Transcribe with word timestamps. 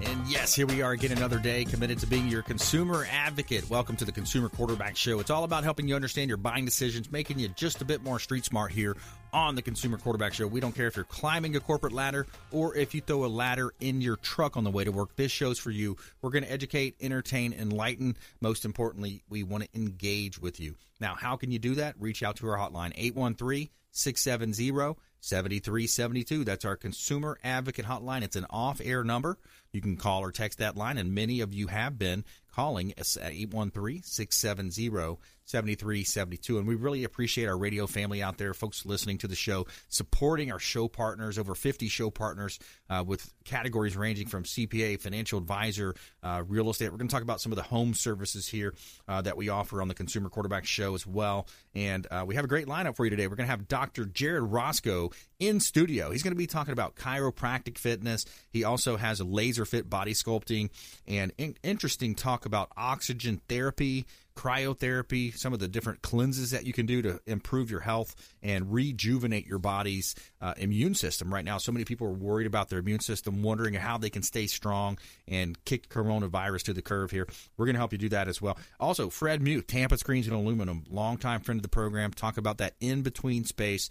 And 0.00 0.28
yes, 0.28 0.54
here 0.54 0.66
we 0.66 0.80
are 0.80 0.92
again 0.92 1.10
another 1.10 1.40
day 1.40 1.64
committed 1.64 1.98
to 1.98 2.06
being 2.06 2.28
your 2.28 2.42
consumer 2.42 3.06
advocate. 3.10 3.68
Welcome 3.68 3.96
to 3.96 4.04
the 4.04 4.12
Consumer 4.12 4.48
Quarterback 4.48 4.96
Show. 4.96 5.18
It's 5.18 5.30
all 5.30 5.42
about 5.42 5.64
helping 5.64 5.88
you 5.88 5.96
understand 5.96 6.28
your 6.28 6.36
buying 6.36 6.64
decisions, 6.64 7.10
making 7.10 7.40
you 7.40 7.48
just 7.48 7.82
a 7.82 7.84
bit 7.84 8.04
more 8.04 8.20
street 8.20 8.44
smart 8.44 8.70
here 8.70 8.96
on 9.32 9.56
the 9.56 9.62
Consumer 9.62 9.98
Quarterback 9.98 10.34
Show. 10.34 10.46
We 10.46 10.60
don't 10.60 10.74
care 10.74 10.86
if 10.86 10.94
you're 10.94 11.04
climbing 11.04 11.56
a 11.56 11.60
corporate 11.60 11.92
ladder 11.92 12.26
or 12.52 12.76
if 12.76 12.94
you 12.94 13.00
throw 13.00 13.24
a 13.24 13.26
ladder 13.26 13.74
in 13.80 14.00
your 14.00 14.16
truck 14.16 14.56
on 14.56 14.62
the 14.62 14.70
way 14.70 14.84
to 14.84 14.92
work. 14.92 15.16
This 15.16 15.32
show's 15.32 15.58
for 15.58 15.72
you. 15.72 15.96
We're 16.22 16.30
going 16.30 16.44
to 16.44 16.52
educate, 16.52 16.94
entertain, 17.00 17.52
enlighten. 17.52 18.16
Most 18.40 18.64
importantly, 18.64 19.24
we 19.28 19.42
want 19.42 19.64
to 19.64 19.68
engage 19.74 20.38
with 20.38 20.60
you. 20.60 20.76
Now, 21.00 21.16
how 21.16 21.36
can 21.36 21.50
you 21.50 21.58
do 21.58 21.74
that? 21.74 21.96
Reach 21.98 22.22
out 22.22 22.36
to 22.36 22.48
our 22.48 22.56
hotline 22.56 22.92
813 22.94 23.68
670 23.90 24.96
7372. 25.20 26.44
That's 26.44 26.64
our 26.64 26.76
consumer 26.76 27.38
advocate 27.42 27.86
hotline. 27.86 28.22
It's 28.22 28.36
an 28.36 28.46
off 28.50 28.80
air 28.82 29.02
number. 29.04 29.38
You 29.72 29.80
can 29.80 29.96
call 29.96 30.22
or 30.22 30.32
text 30.32 30.58
that 30.58 30.76
line, 30.76 30.98
and 30.98 31.14
many 31.14 31.40
of 31.40 31.52
you 31.52 31.66
have 31.66 31.98
been 31.98 32.24
calling 32.52 32.94
uh, 32.96 33.00
at 33.20 33.32
813 33.32 34.02
670 34.02 35.18
7372. 35.48 36.58
And 36.58 36.66
we 36.68 36.74
really 36.74 37.04
appreciate 37.04 37.46
our 37.46 37.56
radio 37.56 37.86
family 37.86 38.22
out 38.22 38.36
there, 38.36 38.52
folks 38.52 38.84
listening 38.84 39.18
to 39.18 39.28
the 39.28 39.34
show, 39.34 39.66
supporting 39.88 40.52
our 40.52 40.58
show 40.58 40.88
partners, 40.88 41.38
over 41.38 41.54
50 41.54 41.88
show 41.88 42.10
partners 42.10 42.58
uh, 42.90 43.02
with 43.06 43.32
categories 43.44 43.96
ranging 43.96 44.26
from 44.26 44.44
CPA, 44.44 45.00
financial 45.00 45.38
advisor, 45.38 45.94
uh, 46.22 46.42
real 46.46 46.68
estate. 46.68 46.90
We're 46.90 46.98
going 46.98 47.08
to 47.08 47.12
talk 47.12 47.22
about 47.22 47.40
some 47.40 47.50
of 47.50 47.56
the 47.56 47.62
home 47.62 47.94
services 47.94 48.46
here 48.46 48.74
uh, 49.08 49.22
that 49.22 49.36
we 49.36 49.48
offer 49.48 49.80
on 49.80 49.88
the 49.88 49.94
Consumer 49.94 50.28
Quarterback 50.28 50.66
Show 50.66 50.94
as 50.94 51.06
well. 51.06 51.46
And 51.74 52.06
uh, 52.10 52.24
we 52.26 52.34
have 52.34 52.44
a 52.44 52.48
great 52.48 52.66
lineup 52.66 52.96
for 52.96 53.06
you 53.06 53.10
today. 53.10 53.26
We're 53.26 53.36
going 53.36 53.46
to 53.46 53.50
have 53.50 53.68
Dr. 53.68 54.04
Jared 54.04 54.44
Roscoe 54.44 55.10
in 55.38 55.60
studio. 55.60 56.10
He's 56.10 56.22
going 56.22 56.34
to 56.34 56.38
be 56.38 56.46
talking 56.46 56.72
about 56.72 56.96
chiropractic 56.96 57.78
fitness. 57.78 58.26
He 58.50 58.64
also 58.64 58.96
has 58.96 59.20
a 59.20 59.24
laser 59.24 59.64
fit 59.64 59.88
body 59.88 60.12
sculpting 60.12 60.70
and 61.06 61.32
in- 61.38 61.56
interesting 61.62 62.14
talk 62.14 62.44
about 62.44 62.70
oxygen 62.76 63.40
therapy 63.48 64.04
cryotherapy, 64.38 65.36
some 65.36 65.52
of 65.52 65.58
the 65.58 65.66
different 65.66 66.00
cleanses 66.00 66.52
that 66.52 66.64
you 66.64 66.72
can 66.72 66.86
do 66.86 67.02
to 67.02 67.20
improve 67.26 67.72
your 67.72 67.80
health 67.80 68.14
and 68.40 68.72
rejuvenate 68.72 69.46
your 69.46 69.58
body's 69.58 70.14
uh, 70.40 70.54
immune 70.58 70.94
system. 70.94 71.34
Right 71.34 71.44
now, 71.44 71.58
so 71.58 71.72
many 71.72 71.84
people 71.84 72.06
are 72.06 72.12
worried 72.12 72.46
about 72.46 72.68
their 72.68 72.78
immune 72.78 73.00
system, 73.00 73.42
wondering 73.42 73.74
how 73.74 73.98
they 73.98 74.10
can 74.10 74.22
stay 74.22 74.46
strong 74.46 74.96
and 75.26 75.62
kick 75.64 75.88
coronavirus 75.88 76.62
to 76.64 76.72
the 76.72 76.82
curve 76.82 77.10
here. 77.10 77.26
We're 77.56 77.66
going 77.66 77.74
to 77.74 77.80
help 77.80 77.90
you 77.90 77.98
do 77.98 78.10
that 78.10 78.28
as 78.28 78.40
well. 78.40 78.56
Also, 78.78 79.10
Fred 79.10 79.42
Muth, 79.42 79.66
Tampa 79.66 79.98
Screens 79.98 80.28
and 80.28 80.36
Aluminum, 80.36 80.84
longtime 80.88 81.40
friend 81.40 81.58
of 81.58 81.62
the 81.62 81.68
program, 81.68 82.12
talk 82.12 82.38
about 82.38 82.58
that 82.58 82.74
in 82.78 83.02
between 83.02 83.44
space 83.44 83.90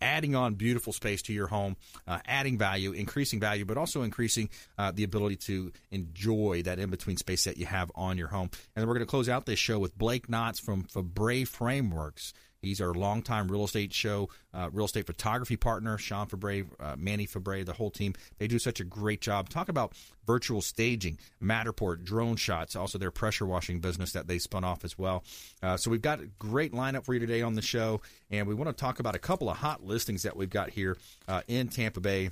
adding 0.00 0.34
on 0.34 0.54
beautiful 0.54 0.92
space 0.92 1.22
to 1.22 1.32
your 1.32 1.46
home, 1.46 1.76
uh, 2.06 2.18
adding 2.26 2.58
value, 2.58 2.92
increasing 2.92 3.40
value, 3.40 3.64
but 3.64 3.76
also 3.76 4.02
increasing 4.02 4.48
uh, 4.78 4.92
the 4.94 5.04
ability 5.04 5.36
to 5.36 5.72
enjoy 5.90 6.62
that 6.64 6.78
in 6.78 6.90
between 6.90 7.16
space 7.16 7.44
that 7.44 7.56
you 7.56 7.66
have 7.66 7.90
on 7.94 8.18
your 8.18 8.28
home. 8.28 8.50
And 8.52 8.82
then 8.82 8.86
we're 8.88 8.94
going 8.94 9.06
to 9.06 9.10
close 9.10 9.28
out 9.28 9.46
this 9.46 9.58
show 9.58 9.78
with 9.78 9.96
Blake 9.96 10.28
Knotts 10.28 10.60
from 10.60 10.84
Fabre 10.84 11.44
Frameworks. 11.44 12.32
He's 12.62 12.80
our 12.80 12.92
longtime 12.92 13.50
real 13.50 13.64
estate 13.64 13.92
show, 13.92 14.28
uh, 14.52 14.70
real 14.72 14.86
estate 14.86 15.06
photography 15.06 15.56
partner, 15.56 15.96
Sean 15.96 16.26
Fabre, 16.26 16.64
uh, 16.80 16.96
Manny 16.98 17.26
Fabre, 17.26 17.64
the 17.64 17.72
whole 17.72 17.90
team. 17.90 18.14
They 18.38 18.48
do 18.48 18.58
such 18.58 18.80
a 18.80 18.84
great 18.84 19.20
job. 19.20 19.48
Talk 19.48 19.68
about 19.68 19.92
virtual 20.26 20.60
staging, 20.60 21.18
Matterport, 21.42 22.04
drone 22.04 22.36
shots, 22.36 22.74
also 22.74 22.98
their 22.98 23.10
pressure 23.10 23.46
washing 23.46 23.80
business 23.80 24.12
that 24.12 24.26
they 24.26 24.38
spun 24.38 24.64
off 24.64 24.84
as 24.84 24.98
well. 24.98 25.24
Uh, 25.62 25.76
so 25.76 25.90
we've 25.90 26.02
got 26.02 26.20
a 26.20 26.26
great 26.38 26.72
lineup 26.72 27.04
for 27.04 27.14
you 27.14 27.20
today 27.20 27.42
on 27.42 27.54
the 27.54 27.62
show, 27.62 28.00
and 28.30 28.46
we 28.46 28.54
want 28.54 28.68
to 28.68 28.78
talk 28.78 28.98
about 28.98 29.14
a 29.14 29.20
couple 29.20 29.48
of 29.48 29.56
hot 29.56 29.84
listings 29.84 30.24
that 30.24 30.36
we've 30.36 30.50
got 30.50 30.70
here 30.70 30.96
uh, 31.28 31.42
in 31.46 31.68
Tampa 31.68 32.00
Bay. 32.00 32.30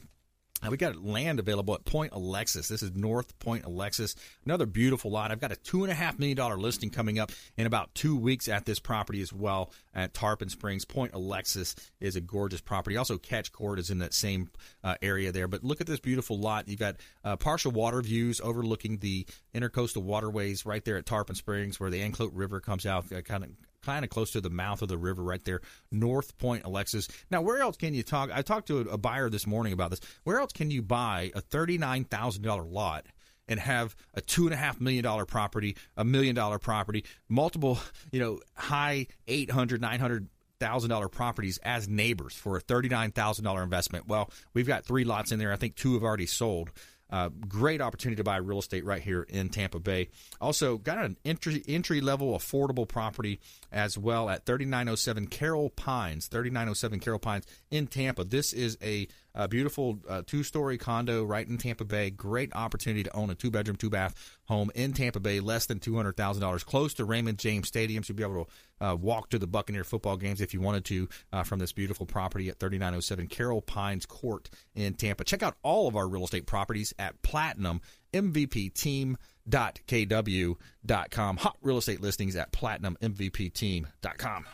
Uh, 0.65 0.71
we 0.71 0.77
got 0.77 0.97
land 0.97 1.39
available 1.39 1.75
at 1.75 1.85
Point 1.85 2.13
Alexis. 2.13 2.69
This 2.69 2.83
is 2.83 2.95
North 2.95 3.39
Point 3.39 3.65
Alexis. 3.65 4.17
Another 4.45 4.67
beautiful 4.67 5.11
lot. 5.11 5.31
I've 5.31 5.41
got 5.41 5.53
a 5.53 5.57
two 5.57 5.85
and 5.85 5.93
a 5.93 5.95
half 5.95 6.19
million 6.19 6.37
dollar 6.37 6.57
listing 6.57 6.91
coming 6.91 7.19
up 7.19 7.31
in 7.57 7.67
about 7.67 7.95
two 7.95 8.17
weeks 8.17 8.49
at 8.49 8.65
this 8.65 8.79
property 8.79 9.21
as 9.21 9.33
well 9.33 9.71
at 9.95 10.15
Tarpon 10.15 10.49
Springs. 10.49 10.85
Point 10.85 11.13
Alexis 11.15 11.75
is 12.01 12.17
a 12.17 12.21
gorgeous 12.21 12.61
property. 12.61 12.97
Also, 12.97 13.19
Ketch 13.19 13.53
Court 13.53 13.79
is 13.79 13.91
in 13.91 13.99
that 13.99 14.15
same 14.15 14.51
uh, 14.83 14.95
area 15.03 15.31
there. 15.31 15.49
But 15.49 15.63
look 15.63 15.81
at 15.81 15.87
this 15.87 16.01
beautiful 16.01 16.39
lot. 16.39 16.69
You've 16.69 16.81
got 16.81 16.97
uh, 17.25 17.37
partial 17.37 17.73
water 17.73 18.01
views 18.01 18.41
overlooking 18.41 18.99
the 18.99 19.27
intercoastal 19.55 20.03
waterways 20.03 20.65
right 20.65 20.85
there 20.85 20.97
at 20.97 21.07
Tarpon 21.07 21.37
Springs, 21.37 21.79
where 21.79 21.91
the 21.91 22.01
Anclote 22.01 22.33
River 22.35 22.61
comes 22.61 22.87
out, 22.87 23.13
uh, 23.13 23.21
kind 23.21 23.45
of 23.45 23.51
kind 23.87 24.05
of 24.05 24.11
close 24.11 24.33
to 24.33 24.41
the 24.41 24.51
mouth 24.51 24.83
of 24.83 24.89
the 24.89 24.99
river 24.99 25.23
right 25.23 25.45
there, 25.45 25.61
North 25.93 26.37
Point, 26.39 26.65
Alexis. 26.65 27.07
Now, 27.31 27.41
where 27.41 27.61
else 27.61 27.77
can 27.77 27.95
you 27.95 28.03
talk? 28.03 28.31
I 28.33 28.43
talked 28.43 28.67
to 28.67 28.81
a, 28.81 28.99
buyer 28.99 29.31
this 29.31 29.47
morning 29.47 29.73
about 29.73 29.91
this. 29.91 30.01
Where 30.25 30.41
else 30.41 30.53
can 30.53 30.73
you 30.73 30.83
buy 30.83 31.31
a 31.35 31.41
$39,000 31.41 32.73
lot? 32.73 33.07
and 33.49 33.61
have 33.61 33.95
a 34.13 34.21
two 34.21 34.47
and 34.47 34.53
a 34.53 34.57
half 34.57 34.81
million 34.81 35.05
dollar 35.05 35.25
property, 35.25 35.77
a 35.97 36.05
million 36.05 36.35
dollar 36.35 36.59
property, 36.59 37.05
multiple, 37.29 37.79
you 38.11 38.19
know, 38.19 38.41
high 38.57 39.07
800, 39.29 39.81
900 39.81 40.27
thousand 40.59 40.91
dollar 40.91 41.09
properties 41.09 41.59
as 41.63 41.87
neighbors 41.87 42.35
for 42.35 42.57
a 42.57 42.61
thirty 42.61 42.89
nine 42.89 43.13
thousand 43.13 43.45
dollar 43.45 43.63
investment. 43.63 44.09
Well, 44.09 44.33
we've 44.53 44.67
got 44.67 44.85
three 44.85 45.05
lots 45.05 45.31
in 45.31 45.39
there. 45.39 45.53
I 45.53 45.57
think 45.57 45.77
two 45.77 45.95
have 45.95 46.03
already 46.03 46.27
sold. 46.27 46.73
Uh, 47.09 47.29
great 47.49 47.81
opportunity 47.81 48.17
to 48.17 48.25
buy 48.25 48.37
real 48.37 48.59
estate 48.59 48.85
right 48.85 49.03
here 49.03 49.23
in 49.23 49.49
Tampa 49.49 49.79
Bay. 49.79 50.09
Also, 50.41 50.77
got 50.77 50.99
an 50.99 51.17
entry 51.25 51.63
entry 51.69 52.01
level 52.01 52.37
affordable 52.37 52.87
property 52.89 53.41
as 53.71 53.97
well 53.97 54.29
at 54.29 54.45
3907 54.45 55.29
Carroll 55.29 55.71
Pines. 55.71 56.27
3907 56.27 57.01
Carroll 57.01 57.19
Pines 57.19 57.47
in 57.71 57.87
Tampa. 57.87 58.25
This 58.25 58.53
is 58.53 58.77
a, 58.83 59.07
a 59.37 59.47
beautiful 59.47 59.99
uh, 60.09 60.23
two 60.27 60.43
story 60.43 60.79
condo 60.79 61.23
right 61.25 61.47
in 61.47 61.59
Tampa 61.59 61.85
Bay. 61.85 62.11
Great 62.11 62.55
opportunity 62.55 63.03
to 63.03 63.15
own 63.15 63.31
a 63.31 63.35
two 63.35 63.51
bedroom, 63.51 63.77
two 63.77 63.91
bath 63.91 64.15
home 64.47 64.71
in 64.75 64.93
Tampa 64.93 65.21
Bay, 65.21 65.41
less 65.41 65.67
than 65.67 65.79
$200,000, 65.79 66.65
close 66.65 66.95
to 66.95 67.05
Raymond 67.05 67.39
James 67.39 67.69
Stadium. 67.69 68.03
So 68.03 68.13
you'll 68.13 68.17
be 68.17 68.35
able 68.35 68.45
to 68.45 68.87
uh, 68.87 68.95
walk 68.95 69.31
to 69.31 69.39
the 69.39 69.47
Buccaneer 69.47 69.85
football 69.85 70.17
games 70.17 70.41
if 70.41 70.55
you 70.55 70.61
wanted 70.61 70.85
to 70.87 71.09
uh, 71.33 71.43
from 71.43 71.59
this 71.59 71.73
beautiful 71.73 72.07
property 72.07 72.49
at 72.49 72.59
3907 72.59 73.29
Carroll 73.29 73.63
Pines 73.63 74.07
Court 74.07 74.49
in 74.75 74.95
Tampa. 74.95 75.25
Check 75.25 75.43
out 75.43 75.57
all 75.63 75.87
of 75.87 75.97
our 75.97 76.09
real 76.09 76.25
estate 76.25 76.47
properties 76.47 76.95
at 76.99 77.21
Platinum 77.23 77.81
MVP 78.13 78.73
Team 78.75 79.19
kw.com. 79.49 81.37
Hot 81.37 81.57
real 81.63 81.79
estate 81.79 82.01
listings 82.01 82.37
at 82.37 82.53
platinummvpteam.com. 82.53 84.47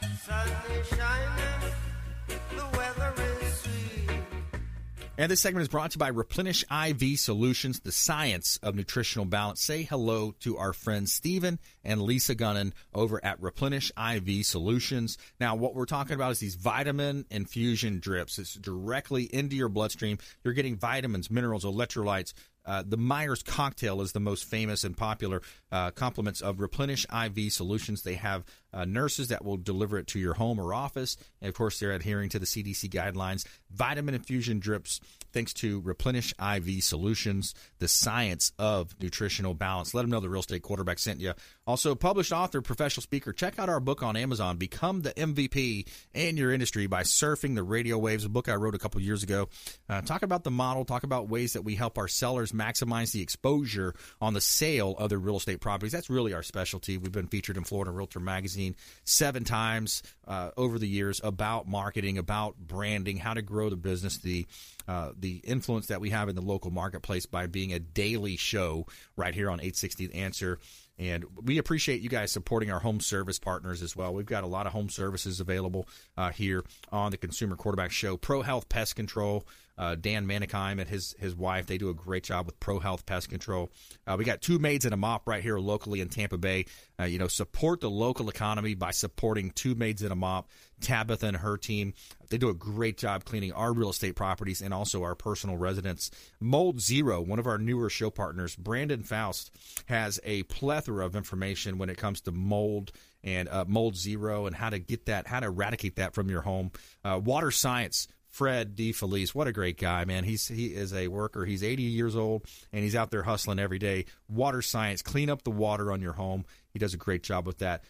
And 5.18 5.30
this 5.30 5.42
segment 5.42 5.60
is 5.60 5.68
brought 5.68 5.90
to 5.90 5.96
you 5.96 6.00
by 6.00 6.08
Replenish 6.08 6.64
IV 6.72 7.18
Solutions, 7.20 7.80
the 7.80 7.92
science 7.92 8.58
of 8.62 8.74
nutritional 8.74 9.26
balance. 9.26 9.60
Say 9.60 9.82
hello 9.82 10.32
to 10.40 10.56
our 10.56 10.72
friends 10.72 11.12
Stephen 11.12 11.58
and 11.84 12.00
Lisa 12.00 12.34
Gunnan 12.34 12.72
over 12.94 13.22
at 13.22 13.40
Replenish 13.42 13.92
IV 13.98 14.46
Solutions. 14.46 15.18
Now, 15.38 15.54
what 15.54 15.74
we're 15.74 15.84
talking 15.84 16.14
about 16.14 16.32
is 16.32 16.38
these 16.38 16.54
vitamin 16.54 17.26
infusion 17.30 18.00
drips. 18.00 18.38
It's 18.38 18.54
directly 18.54 19.24
into 19.24 19.54
your 19.54 19.68
bloodstream. 19.68 20.16
You're 20.44 20.54
getting 20.54 20.76
vitamins, 20.76 21.30
minerals, 21.30 21.66
electrolytes, 21.66 22.32
uh, 22.64 22.82
the 22.86 22.96
Myers 22.96 23.42
cocktail 23.42 24.00
is 24.02 24.12
the 24.12 24.20
most 24.20 24.44
famous 24.44 24.84
and 24.84 24.96
popular 24.96 25.42
uh, 25.72 25.90
complements 25.90 26.40
of 26.42 26.60
Replenish 26.60 27.06
IV 27.10 27.52
solutions. 27.52 28.02
They 28.02 28.14
have 28.14 28.44
uh, 28.74 28.84
nurses 28.84 29.28
that 29.28 29.44
will 29.44 29.56
deliver 29.56 29.98
it 29.98 30.06
to 30.08 30.18
your 30.18 30.34
home 30.34 30.60
or 30.60 30.72
office. 30.72 31.16
And 31.40 31.48
of 31.48 31.54
course, 31.54 31.78
they're 31.80 31.92
adhering 31.92 32.28
to 32.30 32.38
the 32.38 32.46
CDC 32.46 32.90
guidelines. 32.90 33.46
Vitamin 33.70 34.14
infusion 34.14 34.60
drips, 34.60 35.00
thanks 35.32 35.52
to 35.54 35.80
Replenish 35.80 36.34
IV 36.40 36.84
solutions, 36.84 37.54
the 37.78 37.88
science 37.88 38.52
of 38.58 38.94
nutritional 39.00 39.54
balance. 39.54 39.94
Let 39.94 40.02
them 40.02 40.10
know 40.10 40.20
the 40.20 40.28
real 40.28 40.40
estate 40.40 40.62
quarterback 40.62 40.98
sent 40.98 41.20
you. 41.20 41.32
Also, 41.66 41.94
published 41.94 42.32
author, 42.32 42.60
professional 42.60 43.02
speaker. 43.02 43.32
Check 43.32 43.58
out 43.58 43.68
our 43.68 43.80
book 43.80 44.02
on 44.02 44.16
Amazon, 44.16 44.56
Become 44.56 45.02
the 45.02 45.12
MVP 45.12 45.88
in 46.12 46.36
Your 46.36 46.52
Industry 46.52 46.86
by 46.86 47.02
Surfing 47.02 47.54
the 47.54 47.62
Radio 47.62 47.98
Waves, 47.98 48.24
a 48.24 48.28
book 48.28 48.48
I 48.48 48.54
wrote 48.54 48.74
a 48.74 48.78
couple 48.78 49.00
years 49.00 49.22
ago. 49.22 49.48
Uh, 49.88 50.02
talk 50.02 50.22
about 50.22 50.44
the 50.44 50.50
model, 50.50 50.84
talk 50.84 51.02
about 51.02 51.28
ways 51.28 51.54
that 51.54 51.62
we 51.62 51.76
help 51.76 51.98
our 51.98 52.08
sellers 52.08 52.52
maximize 52.52 53.12
the 53.12 53.22
exposure 53.22 53.94
on 54.20 54.34
the 54.34 54.40
sale 54.40 54.94
of 54.98 55.08
their 55.08 55.18
real 55.18 55.36
estate 55.36 55.60
properties. 55.62 55.92
That's 55.92 56.10
really 56.10 56.34
our 56.34 56.42
specialty. 56.42 56.98
We've 56.98 57.12
been 57.12 57.28
featured 57.28 57.56
in 57.56 57.64
Florida 57.64 57.90
Realtor 57.90 58.20
Magazine 58.20 58.76
seven 59.04 59.44
times 59.44 60.02
uh, 60.26 60.50
over 60.56 60.78
the 60.78 60.88
years 60.88 61.20
about 61.24 61.66
marketing, 61.66 62.18
about 62.18 62.56
branding, 62.58 63.16
how 63.16 63.32
to 63.32 63.42
grow 63.42 63.70
the 63.70 63.76
business, 63.76 64.18
the 64.18 64.46
uh, 64.86 65.12
the 65.18 65.36
influence 65.44 65.86
that 65.86 66.00
we 66.00 66.10
have 66.10 66.28
in 66.28 66.34
the 66.34 66.42
local 66.42 66.70
marketplace 66.70 67.24
by 67.24 67.46
being 67.46 67.72
a 67.72 67.78
daily 67.78 68.36
show 68.36 68.86
right 69.16 69.34
here 69.34 69.48
on 69.48 69.60
860 69.60 70.12
Answer. 70.12 70.58
And 70.98 71.24
we 71.42 71.58
appreciate 71.58 72.00
you 72.00 72.08
guys 72.08 72.32
supporting 72.32 72.70
our 72.70 72.80
home 72.80 73.00
service 73.00 73.38
partners 73.38 73.82
as 73.82 73.96
well. 73.96 74.12
We've 74.12 74.26
got 74.26 74.44
a 74.44 74.48
lot 74.48 74.66
of 74.66 74.72
home 74.72 74.88
services 74.88 75.40
available 75.40 75.88
uh, 76.16 76.30
here 76.30 76.64
on 76.90 77.10
the 77.10 77.16
Consumer 77.16 77.56
Quarterback 77.56 77.92
Show. 77.92 78.16
Pro 78.16 78.42
Health 78.42 78.68
Pest 78.68 78.94
Control, 78.94 79.46
uh, 79.78 79.94
Dan 79.94 80.26
Manikheim 80.26 80.80
and 80.80 80.88
his 80.88 81.14
his 81.18 81.34
wife, 81.34 81.66
they 81.66 81.78
do 81.78 81.88
a 81.88 81.94
great 81.94 82.24
job 82.24 82.46
with 82.46 82.60
Pro 82.60 82.78
Health 82.78 83.06
Pest 83.06 83.28
Control. 83.28 83.70
Uh, 84.06 84.16
we 84.18 84.24
got 84.24 84.42
two 84.42 84.58
maids 84.58 84.84
and 84.84 84.94
a 84.94 84.96
mop 84.96 85.26
right 85.26 85.42
here 85.42 85.58
locally 85.58 86.00
in 86.00 86.08
Tampa 86.08 86.38
Bay. 86.38 86.66
Uh, 87.00 87.04
you 87.04 87.18
know, 87.18 87.28
support 87.28 87.80
the 87.80 87.90
local 87.90 88.28
economy 88.28 88.74
by 88.74 88.90
supporting 88.90 89.50
two 89.50 89.74
maids 89.74 90.02
and 90.02 90.12
a 90.12 90.16
mop. 90.16 90.48
Tabitha 90.80 91.26
and 91.26 91.36
her 91.36 91.56
team, 91.56 91.94
they 92.28 92.38
do 92.38 92.48
a 92.48 92.54
great 92.54 92.98
job 92.98 93.24
cleaning 93.24 93.52
our 93.52 93.72
real 93.72 93.90
estate 93.90 94.16
properties 94.16 94.60
and 94.60 94.74
also 94.74 95.04
our 95.04 95.14
personal 95.14 95.56
residence. 95.56 96.10
Mold 96.40 96.80
Zero, 96.80 97.20
one 97.20 97.38
of 97.38 97.46
our 97.46 97.58
newer 97.58 97.88
show 97.88 98.10
partners, 98.10 98.56
Brandon 98.56 99.04
Faust, 99.04 99.52
has 99.86 100.18
a 100.24 100.42
plethora 100.44 101.06
of 101.06 101.14
information 101.14 101.78
when 101.78 101.88
it 101.88 101.98
comes 101.98 102.20
to 102.22 102.32
mold 102.32 102.90
and 103.24 103.48
uh, 103.48 103.64
mold 103.68 103.96
zero 103.96 104.46
and 104.46 104.56
how 104.56 104.70
to 104.70 104.78
get 104.78 105.06
that, 105.06 105.26
how 105.26 105.40
to 105.40 105.46
eradicate 105.46 105.96
that 105.96 106.14
from 106.14 106.28
your 106.28 106.42
home. 106.42 106.72
Uh, 107.04 107.20
water 107.22 107.50
science 107.50 108.08
Fred 108.32 108.74
DeFelice, 108.74 109.34
what 109.34 109.46
a 109.46 109.52
great 109.52 109.78
guy, 109.78 110.06
man. 110.06 110.24
He's 110.24 110.48
he 110.48 110.68
is 110.68 110.94
a 110.94 111.08
worker. 111.08 111.44
He's 111.44 111.62
80 111.62 111.82
years 111.82 112.16
old 112.16 112.46
and 112.72 112.82
he's 112.82 112.96
out 112.96 113.10
there 113.10 113.22
hustling 113.22 113.58
every 113.58 113.78
day. 113.78 114.06
Water 114.26 114.62
science, 114.62 115.02
clean 115.02 115.28
up 115.28 115.42
the 115.42 115.50
water 115.50 115.92
on 115.92 116.00
your 116.00 116.14
home. 116.14 116.46
He 116.70 116.78
does 116.78 116.94
a 116.94 116.96
great 116.96 117.22
job 117.22 117.46
with 117.46 117.58
that. 117.58 117.84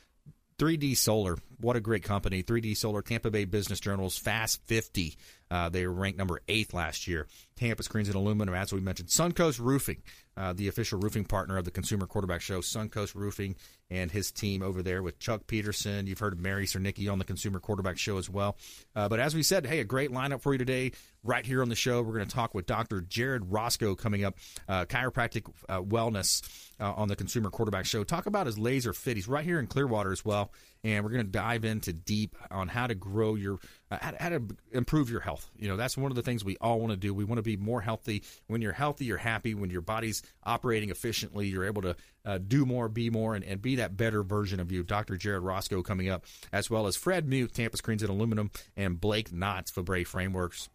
3D 0.58 0.96
Solar, 0.96 1.38
what 1.60 1.76
a 1.76 1.80
great 1.80 2.02
company. 2.02 2.42
3D 2.42 2.76
Solar, 2.76 3.02
Tampa 3.02 3.30
Bay 3.30 3.44
Business 3.44 3.80
Journal's 3.80 4.16
Fast 4.16 4.60
50. 4.66 5.16
Uh, 5.50 5.68
they 5.68 5.86
were 5.86 5.92
ranked 5.92 6.18
number 6.18 6.40
eighth 6.48 6.74
last 6.74 7.06
year. 7.06 7.26
Tampa 7.56 7.82
Screens 7.82 8.08
and 8.08 8.16
Aluminum, 8.16 8.54
as 8.54 8.72
we 8.72 8.80
mentioned. 8.80 9.08
Suncoast 9.08 9.60
Roofing, 9.60 10.02
uh, 10.36 10.52
the 10.52 10.68
official 10.68 10.98
roofing 10.98 11.24
partner 11.24 11.56
of 11.56 11.64
the 11.64 11.70
Consumer 11.70 12.06
Quarterback 12.06 12.40
Show. 12.40 12.60
Suncoast 12.60 13.14
Roofing 13.14 13.56
and 13.92 14.10
his 14.10 14.32
team 14.32 14.62
over 14.62 14.82
there 14.82 15.02
with 15.02 15.18
Chuck 15.18 15.46
Peterson. 15.46 16.06
You've 16.06 16.18
heard 16.18 16.32
of 16.32 16.38
Mary 16.38 16.64
Cernicki 16.64 17.12
on 17.12 17.18
the 17.18 17.24
Consumer 17.24 17.60
Quarterback 17.60 17.98
Show 17.98 18.16
as 18.16 18.30
well. 18.30 18.56
Uh, 18.96 19.08
but 19.08 19.20
as 19.20 19.34
we 19.34 19.42
said, 19.42 19.66
hey, 19.66 19.80
a 19.80 19.84
great 19.84 20.10
lineup 20.10 20.40
for 20.40 20.54
you 20.54 20.58
today. 20.58 20.92
Right 21.24 21.46
here 21.46 21.62
on 21.62 21.68
the 21.68 21.76
show, 21.76 22.02
we're 22.02 22.14
going 22.14 22.26
to 22.26 22.34
talk 22.34 22.52
with 22.54 22.66
Dr. 22.66 23.00
Jared 23.02 23.52
Roscoe 23.52 23.94
coming 23.94 24.24
up, 24.24 24.38
uh, 24.68 24.86
chiropractic 24.86 25.46
uh, 25.68 25.80
wellness 25.80 26.42
uh, 26.80 26.92
on 26.94 27.06
the 27.06 27.14
Consumer 27.14 27.50
Quarterback 27.50 27.84
Show. 27.84 28.02
Talk 28.02 28.26
about 28.26 28.46
his 28.46 28.58
laser 28.58 28.92
fit. 28.92 29.16
He's 29.16 29.28
right 29.28 29.44
here 29.44 29.60
in 29.60 29.68
Clearwater 29.68 30.10
as 30.10 30.24
well, 30.24 30.50
and 30.82 31.04
we're 31.04 31.10
going 31.10 31.24
to 31.24 31.30
dive 31.30 31.64
into 31.64 31.92
deep 31.92 32.34
on 32.50 32.66
how 32.66 32.88
to 32.88 32.96
grow 32.96 33.36
your, 33.36 33.58
uh, 33.90 33.98
how, 34.00 34.14
how 34.18 34.28
to 34.30 34.42
improve 34.72 35.10
your 35.10 35.20
health. 35.20 35.48
You 35.56 35.68
know, 35.68 35.76
that's 35.76 35.96
one 35.96 36.10
of 36.10 36.16
the 36.16 36.22
things 36.22 36.44
we 36.44 36.56
all 36.60 36.80
want 36.80 36.90
to 36.90 36.96
do. 36.96 37.14
We 37.14 37.24
want 37.24 37.38
to 37.38 37.41
be 37.42 37.56
more 37.56 37.80
healthy. 37.80 38.22
When 38.46 38.62
you're 38.62 38.72
healthy, 38.72 39.04
you're 39.04 39.18
happy. 39.18 39.54
When 39.54 39.70
your 39.70 39.82
body's 39.82 40.22
operating 40.44 40.90
efficiently, 40.90 41.48
you're 41.48 41.64
able 41.64 41.82
to 41.82 41.96
uh, 42.24 42.38
do 42.38 42.64
more, 42.64 42.88
be 42.88 43.10
more, 43.10 43.34
and, 43.34 43.44
and 43.44 43.60
be 43.60 43.76
that 43.76 43.96
better 43.96 44.22
version 44.22 44.60
of 44.60 44.70
you. 44.70 44.82
Dr. 44.82 45.16
Jared 45.16 45.42
Roscoe 45.42 45.82
coming 45.82 46.08
up, 46.08 46.24
as 46.52 46.70
well 46.70 46.86
as 46.86 46.96
Fred 46.96 47.28
Muth, 47.28 47.52
Tampa 47.52 47.76
Screens 47.76 48.02
and 48.02 48.10
Aluminum, 48.10 48.50
and 48.76 49.00
Blake 49.00 49.30
Knotts, 49.30 49.70
Fabre 49.70 50.04
Frameworks. 50.04 50.68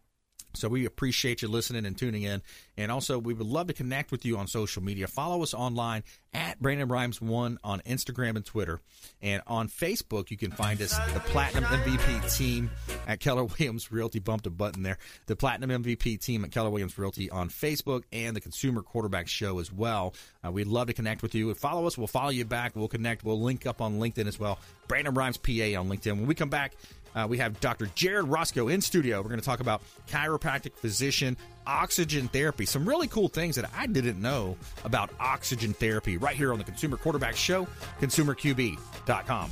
So 0.54 0.68
we 0.68 0.86
appreciate 0.86 1.42
you 1.42 1.48
listening 1.48 1.86
and 1.86 1.98
tuning 1.98 2.24
in. 2.24 2.42
And 2.78 2.92
also, 2.92 3.20
we 3.20 3.34
would 3.34 3.46
love 3.46 3.68
to 3.68 3.74
connect 3.74 4.12
with 4.12 4.26
you 4.26 4.38
on 4.38 4.48
social 4.48 4.84
media. 4.84 5.08
Follow 5.08 5.44
us 5.44 5.54
online 5.54 6.04
at 6.34 6.60
Brandon 6.62 6.88
Rhymes 6.88 7.22
One 7.22 7.58
on 7.64 7.80
Instagram 7.82 8.36
and 8.36 8.46
Twitter. 8.46 8.80
And 9.22 9.42
on 9.48 9.68
Facebook, 9.70 10.30
you 10.32 10.38
can 10.38 10.52
find 10.52 10.82
us, 10.82 10.98
the 11.14 11.20
Platinum 11.20 11.64
MVP 11.64 12.38
team 12.38 12.70
at 13.08 13.20
Keller 13.20 13.44
Williams 13.46 13.92
Realty. 13.92 14.20
Bumped 14.20 14.48
a 14.48 14.50
button 14.50 14.84
there. 14.84 14.98
The 15.28 15.36
Platinum 15.36 15.84
MVP 15.84 16.20
team 16.20 16.44
at 16.44 16.52
Keller 16.52 16.70
Williams 16.70 16.98
Realty 16.98 17.30
on 17.30 17.50
Facebook 17.50 18.04
and 18.12 18.36
the 18.36 18.42
Consumer 18.42 18.82
Quarterback 18.82 19.28
Show 19.28 19.60
as 19.60 19.72
well. 19.72 20.14
Uh, 20.46 20.52
we'd 20.52 20.68
love 20.68 20.88
to 20.88 20.94
connect 20.94 21.22
with 21.22 21.36
you. 21.36 21.54
Follow 21.56 21.88
us. 21.88 21.98
We'll 21.98 22.08
follow 22.08 22.30
you 22.30 22.46
back. 22.46 22.76
We'll 22.76 22.88
connect. 22.88 23.24
We'll 23.24 23.42
link 23.42 23.66
up 23.66 23.82
on 23.82 24.00
LinkedIn 24.00 24.28
as 24.28 24.40
well. 24.40 24.60
Brandon 24.88 25.14
Rhymes 25.14 25.38
PA 25.38 25.52
on 25.52 25.90
LinkedIn. 25.90 26.14
When 26.14 26.28
we 26.28 26.36
come 26.36 26.50
back, 26.50 26.74
uh, 27.18 27.26
we 27.28 27.40
have 27.40 27.60
Dr. 27.60 27.88
Jared 27.96 28.28
Roscoe 28.28 28.68
in 28.68 28.80
studio. 28.80 29.22
We're 29.22 29.30
going 29.30 29.40
to 29.40 29.46
talk 29.46 29.60
about 29.60 29.82
chiropractic 30.08 30.74
physician, 30.76 31.36
oxygen 31.66 32.28
therapy. 32.28 32.66
Some 32.66 32.88
really 32.88 33.08
cool 33.08 33.28
things 33.28 33.56
that 33.56 33.70
I 33.76 33.88
didn't 33.88 34.22
know 34.22 34.56
about 34.84 35.10
oxygen 35.20 35.74
therapy 35.74 36.18
right 36.18 36.36
here 36.36 36.52
on 36.52 36.60
the 36.60 36.64
Consumer 36.64 36.98
Quarterback 36.98 37.36
Show, 37.36 37.68
consumerqb.com. 38.00 39.52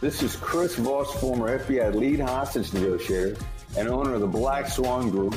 This 0.00 0.22
is 0.22 0.34
Chris 0.36 0.74
Voss, 0.76 1.12
former 1.20 1.58
FBI 1.58 1.94
lead 1.94 2.20
hostage 2.20 2.72
negotiator 2.72 3.36
and 3.76 3.88
owner 3.88 4.14
of 4.14 4.20
the 4.20 4.26
Black 4.26 4.68
Swan 4.68 5.10
Group, 5.10 5.36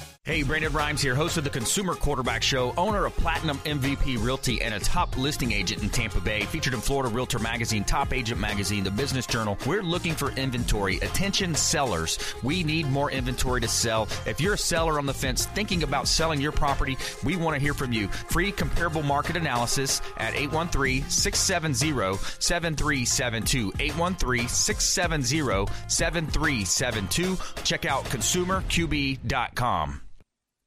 Hey, 0.23 0.43
Brandon 0.43 0.71
Rhymes 0.71 1.01
here, 1.01 1.15
host 1.15 1.37
of 1.37 1.43
the 1.43 1.49
Consumer 1.49 1.95
Quarterback 1.95 2.43
Show, 2.43 2.75
owner 2.77 3.07
of 3.07 3.15
Platinum 3.17 3.57
MVP 3.65 4.23
Realty, 4.23 4.61
and 4.61 4.71
a 4.71 4.79
top 4.79 5.17
listing 5.17 5.51
agent 5.51 5.81
in 5.81 5.89
Tampa 5.89 6.21
Bay, 6.21 6.41
featured 6.41 6.75
in 6.75 6.79
Florida 6.79 7.09
Realtor 7.11 7.39
Magazine, 7.39 7.83
Top 7.83 8.13
Agent 8.13 8.39
Magazine, 8.39 8.83
The 8.83 8.91
Business 8.91 9.25
Journal. 9.25 9.57
We're 9.65 9.81
looking 9.81 10.13
for 10.13 10.29
inventory. 10.33 10.97
Attention 10.97 11.55
sellers. 11.55 12.19
We 12.43 12.63
need 12.63 12.87
more 12.91 13.09
inventory 13.09 13.61
to 13.61 13.67
sell. 13.67 14.07
If 14.27 14.39
you're 14.39 14.53
a 14.53 14.59
seller 14.59 14.99
on 14.99 15.07
the 15.07 15.13
fence 15.13 15.47
thinking 15.47 15.81
about 15.81 16.07
selling 16.07 16.39
your 16.39 16.51
property, 16.51 16.99
we 17.25 17.35
want 17.35 17.55
to 17.55 17.59
hear 17.59 17.73
from 17.73 17.91
you. 17.91 18.07
Free 18.07 18.51
comparable 18.51 19.01
market 19.01 19.35
analysis 19.35 20.03
at 20.17 20.35
813 20.35 21.09
670 21.09 22.19
7372. 22.39 23.73
813 23.79 24.47
670 24.47 25.65
7372. 25.87 27.37
Check 27.63 27.85
out 27.85 28.05
consumerqb.com. 28.05 30.01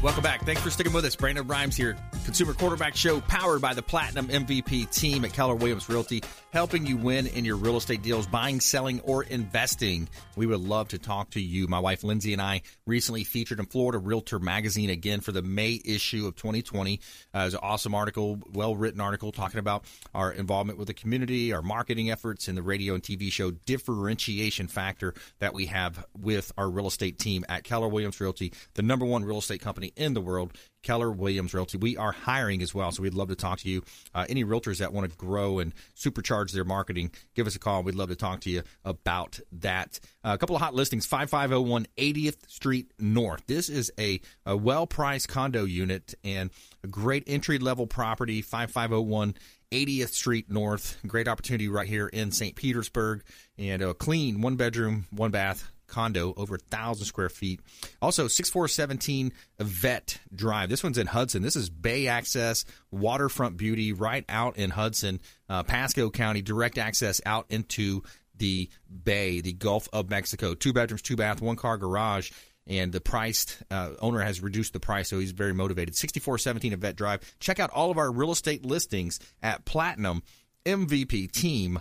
Welcome 0.00 0.22
back. 0.22 0.44
Thanks 0.44 0.62
for 0.62 0.70
sticking 0.70 0.92
with 0.92 1.04
us. 1.04 1.16
Brandon 1.16 1.44
Rhymes 1.44 1.74
here. 1.74 1.96
Consumer 2.24 2.54
Quarterback 2.54 2.94
Show 2.94 3.20
powered 3.22 3.60
by 3.60 3.74
the 3.74 3.82
Platinum 3.82 4.28
MVP 4.28 4.88
team 4.92 5.24
at 5.24 5.32
Keller 5.32 5.56
Williams 5.56 5.88
Realty, 5.88 6.22
helping 6.58 6.86
you 6.86 6.96
win 6.96 7.28
in 7.28 7.44
your 7.44 7.56
real 7.56 7.76
estate 7.76 8.02
deals, 8.02 8.26
buying, 8.26 8.58
selling, 8.58 9.00
or 9.02 9.22
investing. 9.22 10.08
We 10.34 10.44
would 10.44 10.60
love 10.60 10.88
to 10.88 10.98
talk 10.98 11.30
to 11.30 11.40
you. 11.40 11.68
My 11.68 11.78
wife 11.78 12.02
Lindsay 12.02 12.32
and 12.32 12.42
I 12.42 12.62
recently 12.84 13.22
featured 13.22 13.60
in 13.60 13.66
Florida 13.66 13.96
Realtor 13.98 14.40
Magazine 14.40 14.90
again 14.90 15.20
for 15.20 15.30
the 15.30 15.40
May 15.40 15.80
issue 15.84 16.26
of 16.26 16.34
2020. 16.34 17.00
Uh, 17.32 17.38
it 17.38 17.44
was 17.44 17.54
an 17.54 17.60
awesome 17.62 17.94
article, 17.94 18.40
well 18.52 18.74
written 18.74 19.00
article 19.00 19.30
talking 19.30 19.60
about 19.60 19.84
our 20.14 20.32
involvement 20.32 20.80
with 20.80 20.88
the 20.88 20.94
community, 20.94 21.52
our 21.52 21.62
marketing 21.62 22.10
efforts, 22.10 22.48
and 22.48 22.58
the 22.58 22.62
radio 22.62 22.94
and 22.94 23.04
TV 23.04 23.30
show 23.30 23.52
differentiation 23.52 24.66
factor 24.66 25.14
that 25.38 25.54
we 25.54 25.66
have 25.66 26.04
with 26.20 26.50
our 26.58 26.68
real 26.68 26.88
estate 26.88 27.20
team 27.20 27.44
at 27.48 27.62
Keller 27.62 27.86
Williams 27.88 28.20
Realty, 28.20 28.52
the 28.74 28.82
number 28.82 29.06
one 29.06 29.24
real 29.24 29.38
estate 29.38 29.60
company 29.60 29.68
company 29.78 29.92
in 29.96 30.14
the 30.14 30.20
world, 30.20 30.52
Keller 30.82 31.10
Williams 31.10 31.54
Realty. 31.54 31.78
We 31.78 31.96
are 31.96 32.12
hiring 32.12 32.62
as 32.62 32.74
well, 32.74 32.90
so 32.92 33.02
we'd 33.02 33.14
love 33.14 33.28
to 33.28 33.36
talk 33.36 33.60
to 33.60 33.68
you. 33.68 33.82
Uh, 34.14 34.26
any 34.28 34.44
realtors 34.44 34.78
that 34.78 34.92
want 34.92 35.10
to 35.10 35.16
grow 35.16 35.58
and 35.58 35.72
supercharge 35.96 36.52
their 36.52 36.64
marketing, 36.64 37.10
give 37.34 37.46
us 37.46 37.56
a 37.56 37.58
call. 37.58 37.82
We'd 37.82 37.94
love 37.94 38.08
to 38.08 38.16
talk 38.16 38.40
to 38.42 38.50
you 38.50 38.62
about 38.84 39.40
that. 39.52 40.00
Uh, 40.24 40.32
a 40.32 40.38
couple 40.38 40.56
of 40.56 40.62
hot 40.62 40.74
listings 40.74 41.06
5501 41.06 41.86
80th 41.96 42.48
Street 42.48 42.92
North. 42.98 43.44
This 43.46 43.68
is 43.68 43.90
a, 43.98 44.20
a 44.46 44.56
well 44.56 44.86
priced 44.86 45.28
condo 45.28 45.64
unit 45.64 46.14
and 46.24 46.50
a 46.82 46.86
great 46.86 47.24
entry 47.26 47.58
level 47.58 47.86
property, 47.86 48.42
5501 48.42 49.34
80th 49.70 50.10
Street 50.10 50.50
North. 50.50 50.98
Great 51.06 51.28
opportunity 51.28 51.68
right 51.68 51.88
here 51.88 52.08
in 52.08 52.30
St. 52.32 52.56
Petersburg 52.56 53.22
and 53.58 53.82
a 53.82 53.94
clean 53.94 54.40
one 54.40 54.56
bedroom, 54.56 55.06
one 55.10 55.30
bath 55.30 55.70
condo 55.88 56.34
over 56.36 56.56
a 56.56 56.58
thousand 56.58 57.06
square 57.06 57.28
feet. 57.28 57.60
Also, 58.00 58.28
6417 58.28 59.32
Vet 59.58 60.20
Drive. 60.34 60.68
This 60.68 60.84
one's 60.84 60.98
in 60.98 61.06
Hudson. 61.06 61.42
This 61.42 61.56
is 61.56 61.70
bay 61.70 62.06
access, 62.06 62.64
waterfront 62.90 63.56
beauty 63.56 63.92
right 63.92 64.24
out 64.28 64.56
in 64.56 64.70
Hudson, 64.70 65.20
uh, 65.48 65.62
Pasco 65.64 66.10
County, 66.10 66.42
direct 66.42 66.78
access 66.78 67.20
out 67.26 67.46
into 67.50 68.02
the 68.36 68.68
bay, 69.04 69.40
the 69.40 69.52
Gulf 69.52 69.88
of 69.92 70.08
Mexico. 70.10 70.54
Two 70.54 70.72
bedrooms, 70.72 71.02
two 71.02 71.16
bath, 71.16 71.40
one 71.40 71.56
car 71.56 71.76
garage. 71.76 72.30
And 72.66 72.92
the 72.92 73.00
price 73.00 73.46
uh, 73.70 73.92
owner 74.00 74.20
has 74.20 74.42
reduced 74.42 74.74
the 74.74 74.80
price, 74.80 75.08
so 75.08 75.18
he's 75.18 75.32
very 75.32 75.54
motivated. 75.54 75.96
6417 75.96 76.78
Vet 76.78 76.96
Drive. 76.96 77.20
Check 77.40 77.58
out 77.58 77.70
all 77.70 77.90
of 77.90 77.96
our 77.96 78.12
real 78.12 78.30
estate 78.30 78.64
listings 78.64 79.18
at 79.42 79.64
Platinum 79.64 80.22
MVPteam.kw.com. 80.66 81.78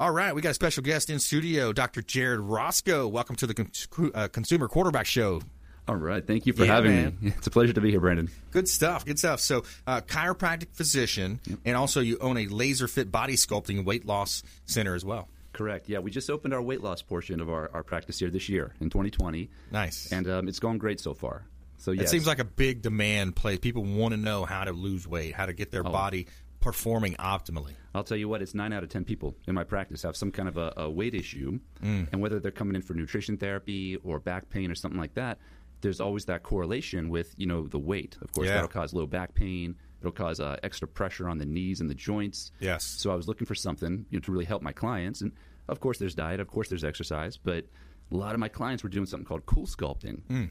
All 0.00 0.12
right, 0.12 0.34
we 0.34 0.40
got 0.40 0.50
a 0.50 0.54
special 0.54 0.82
guest 0.82 1.10
in 1.10 1.18
studio, 1.18 1.72
Dr. 1.72 2.02
Jared 2.02 2.40
Roscoe. 2.40 3.08
Welcome 3.08 3.36
to 3.36 3.46
the 3.46 4.10
uh, 4.14 4.28
Consumer 4.28 4.68
Quarterback 4.68 5.06
Show. 5.06 5.42
All 5.88 5.96
right. 5.96 6.24
Thank 6.26 6.46
you 6.46 6.52
for 6.52 6.64
Yeah, 6.64 6.74
having 6.74 6.92
man. 6.92 7.18
me. 7.20 7.32
It's 7.38 7.46
a 7.46 7.50
pleasure 7.50 7.72
to 7.72 7.80
be 7.80 7.90
here, 7.90 8.00
Brandon. 8.00 8.28
Good 8.50 8.68
stuff. 8.68 9.04
Good 9.06 9.18
stuff. 9.18 9.40
So, 9.40 9.64
uh, 9.86 10.02
chiropractic 10.02 10.68
physician, 10.72 11.40
and 11.64 11.76
also 11.76 12.00
you 12.00 12.18
own 12.20 12.36
a 12.36 12.46
laser 12.46 12.86
fit 12.88 13.10
body 13.10 13.34
sculpting 13.36 13.84
weight 13.84 14.04
loss 14.06 14.42
center 14.66 14.94
as 14.94 15.04
well. 15.04 15.28
Correct. 15.54 15.88
Yeah, 15.88 16.00
we 16.00 16.10
just 16.10 16.28
opened 16.30 16.52
our 16.54 16.62
weight 16.62 16.82
loss 16.82 17.00
portion 17.02 17.40
of 17.40 17.48
our, 17.48 17.70
our 17.72 17.82
practice 17.82 18.18
here 18.18 18.30
this 18.30 18.48
year 18.48 18.74
in 18.80 18.90
2020. 18.90 19.48
Nice. 19.72 20.12
And 20.12 20.28
um, 20.28 20.46
it's 20.46 20.60
going 20.60 20.78
great 20.78 21.00
so 21.00 21.14
far. 21.14 21.44
So, 21.78 21.92
It 21.92 22.08
seems 22.08 22.26
like 22.26 22.38
a 22.38 22.44
big 22.44 22.82
demand 22.82 23.34
place. 23.36 23.58
People 23.58 23.82
want 23.84 24.12
to 24.12 24.18
know 24.20 24.44
how 24.44 24.64
to 24.64 24.72
lose 24.72 25.06
weight, 25.08 25.34
how 25.34 25.46
to 25.46 25.52
get 25.52 25.70
their 25.70 25.86
Oh. 25.86 25.90
body 25.90 26.26
performing 26.60 27.14
optimally. 27.14 27.72
I'll 27.94 28.02
tell 28.04 28.16
you 28.16 28.28
what, 28.28 28.42
it's 28.42 28.52
nine 28.54 28.72
out 28.72 28.82
of 28.82 28.88
10 28.90 29.04
people 29.04 29.34
in 29.46 29.54
my 29.54 29.62
practice 29.64 30.02
have 30.02 30.16
some 30.16 30.30
kind 30.32 30.48
of 30.48 30.56
a, 30.56 30.72
a 30.76 30.90
weight 30.90 31.14
issue. 31.14 31.60
And 31.80 32.20
whether 32.20 32.40
they're 32.40 32.50
coming 32.50 32.74
in 32.74 32.82
for 32.82 32.94
nutrition 32.94 33.36
therapy 33.38 33.96
or 34.04 34.18
back 34.18 34.50
pain 34.50 34.70
or 34.70 34.74
something 34.74 35.00
like 35.00 35.14
that, 35.14 35.38
there's 35.80 36.00
always 36.00 36.24
that 36.26 36.42
correlation 36.42 37.08
with, 37.08 37.34
you 37.36 37.46
know, 37.46 37.66
the 37.66 37.78
weight. 37.78 38.16
Of 38.20 38.32
course, 38.32 38.46
Yeah. 38.48 38.54
that'll 38.54 38.68
cause 38.68 38.92
low 38.92 39.06
back 39.06 39.34
pain. 39.34 39.76
It'll 40.00 40.12
cause 40.12 40.40
uh, 40.40 40.56
extra 40.62 40.86
pressure 40.88 41.28
on 41.28 41.38
the 41.38 41.46
knees 41.46 41.80
and 41.80 41.88
the 41.90 41.94
joints. 41.94 42.52
Yes. 42.60 42.84
So 42.84 43.10
I 43.10 43.14
was 43.14 43.26
looking 43.28 43.46
for 43.46 43.54
something 43.54 44.06
you 44.10 44.18
know, 44.18 44.20
to 44.22 44.32
really 44.32 44.44
help 44.44 44.62
my 44.62 44.72
clients. 44.72 45.20
And 45.20 45.32
of 45.68 45.80
course, 45.80 45.98
there's 45.98 46.14
diet. 46.14 46.40
Of 46.40 46.48
course, 46.48 46.68
there's 46.68 46.84
exercise. 46.84 47.36
But 47.36 47.66
a 48.12 48.16
lot 48.16 48.34
of 48.34 48.40
my 48.40 48.48
clients 48.48 48.82
were 48.82 48.88
doing 48.88 49.06
something 49.06 49.26
called 49.26 49.44
cool 49.46 49.66
sculpting. 49.66 50.50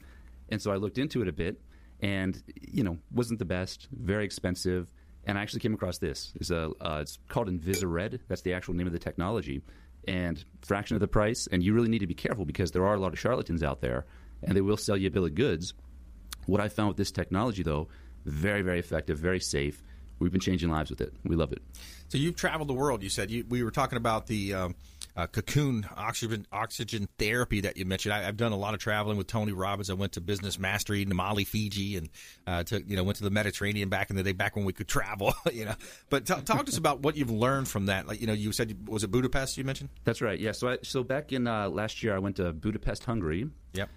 And 0.50 0.62
so 0.62 0.70
I 0.70 0.76
looked 0.76 0.98
into 0.98 1.20
it 1.22 1.28
a 1.28 1.32
bit, 1.32 1.60
and 2.00 2.42
you 2.60 2.82
know, 2.84 2.98
wasn't 3.10 3.38
the 3.38 3.44
best, 3.44 3.88
very 3.92 4.24
expensive. 4.24 4.92
And 5.24 5.36
I 5.36 5.42
actually 5.42 5.60
came 5.60 5.74
across 5.74 5.98
this. 5.98 6.32
It's 6.36 6.50
a 6.50 6.70
uh, 6.80 7.00
it's 7.02 7.18
called 7.28 7.48
Invisired. 7.48 8.20
That's 8.28 8.42
the 8.42 8.54
actual 8.54 8.74
name 8.74 8.86
of 8.86 8.92
the 8.94 8.98
technology, 8.98 9.60
and 10.06 10.42
fraction 10.62 10.94
of 10.96 11.00
the 11.00 11.08
price. 11.08 11.48
And 11.50 11.62
you 11.62 11.74
really 11.74 11.88
need 11.88 11.98
to 11.98 12.06
be 12.06 12.14
careful 12.14 12.44
because 12.46 12.70
there 12.72 12.86
are 12.86 12.94
a 12.94 12.98
lot 13.00 13.12
of 13.12 13.18
charlatans 13.18 13.62
out 13.62 13.80
there, 13.82 14.06
and 14.42 14.56
they 14.56 14.60
will 14.60 14.76
sell 14.76 14.96
you 14.96 15.08
a 15.08 15.10
bill 15.10 15.24
of 15.24 15.34
goods. 15.34 15.74
What 16.46 16.60
I 16.60 16.68
found 16.68 16.88
with 16.88 16.96
this 16.96 17.10
technology, 17.10 17.62
though, 17.62 17.88
very 18.24 18.62
very 18.62 18.78
effective, 18.78 19.18
very 19.18 19.40
safe. 19.40 19.82
We've 20.18 20.32
been 20.32 20.40
changing 20.40 20.70
lives 20.70 20.90
with 20.90 21.00
it. 21.00 21.12
We 21.24 21.36
love 21.36 21.52
it. 21.52 21.62
So 22.08 22.18
you've 22.18 22.36
traveled 22.36 22.68
the 22.68 22.74
world. 22.74 23.02
You 23.02 23.08
said 23.08 23.30
you, 23.30 23.44
we 23.48 23.62
were 23.62 23.70
talking 23.70 23.98
about 23.98 24.26
the 24.26 24.54
um, 24.54 24.74
uh, 25.18 25.26
cocoon 25.26 25.86
oxygen 25.96 26.46
oxygen 26.52 27.08
therapy 27.18 27.60
that 27.62 27.76
you 27.76 27.84
mentioned. 27.84 28.14
I, 28.14 28.26
I've 28.26 28.36
done 28.36 28.52
a 28.52 28.56
lot 28.56 28.72
of 28.72 28.80
traveling 28.80 29.18
with 29.18 29.26
Tony 29.26 29.52
Robbins. 29.52 29.90
I 29.90 29.94
went 29.94 30.12
to 30.12 30.20
Business 30.20 30.58
Mastery, 30.58 31.04
Namale, 31.04 31.46
Fiji, 31.46 31.96
and 31.96 32.08
uh, 32.46 32.62
to 32.64 32.82
you 32.86 32.96
know 32.96 33.04
went 33.04 33.18
to 33.18 33.24
the 33.24 33.30
Mediterranean 33.30 33.88
back 33.88 34.10
in 34.10 34.16
the 34.16 34.22
day, 34.22 34.32
back 34.32 34.56
when 34.56 34.64
we 34.64 34.72
could 34.72 34.88
travel. 34.88 35.34
You 35.52 35.64
know, 35.64 35.74
but 36.10 36.26
t- 36.26 36.34
talk 36.42 36.66
to 36.66 36.70
us 36.70 36.76
about 36.76 37.00
what 37.00 37.16
you've 37.16 37.30
learned 37.30 37.68
from 37.68 37.86
that. 37.86 38.06
Like 38.06 38.20
you 38.20 38.26
know, 38.26 38.32
you 38.32 38.52
said 38.52 38.86
was 38.86 39.02
it 39.02 39.10
Budapest? 39.10 39.56
You 39.56 39.64
mentioned. 39.64 39.88
That's 40.04 40.20
right. 40.20 40.38
Yeah. 40.38 40.52
So 40.52 40.68
I, 40.68 40.78
so 40.82 41.02
back 41.02 41.32
in 41.32 41.46
uh, 41.46 41.68
last 41.68 42.02
year, 42.02 42.14
I 42.14 42.18
went 42.18 42.36
to 42.36 42.52
Budapest, 42.52 43.04
Hungary. 43.04 43.48
Yep. 43.72 43.88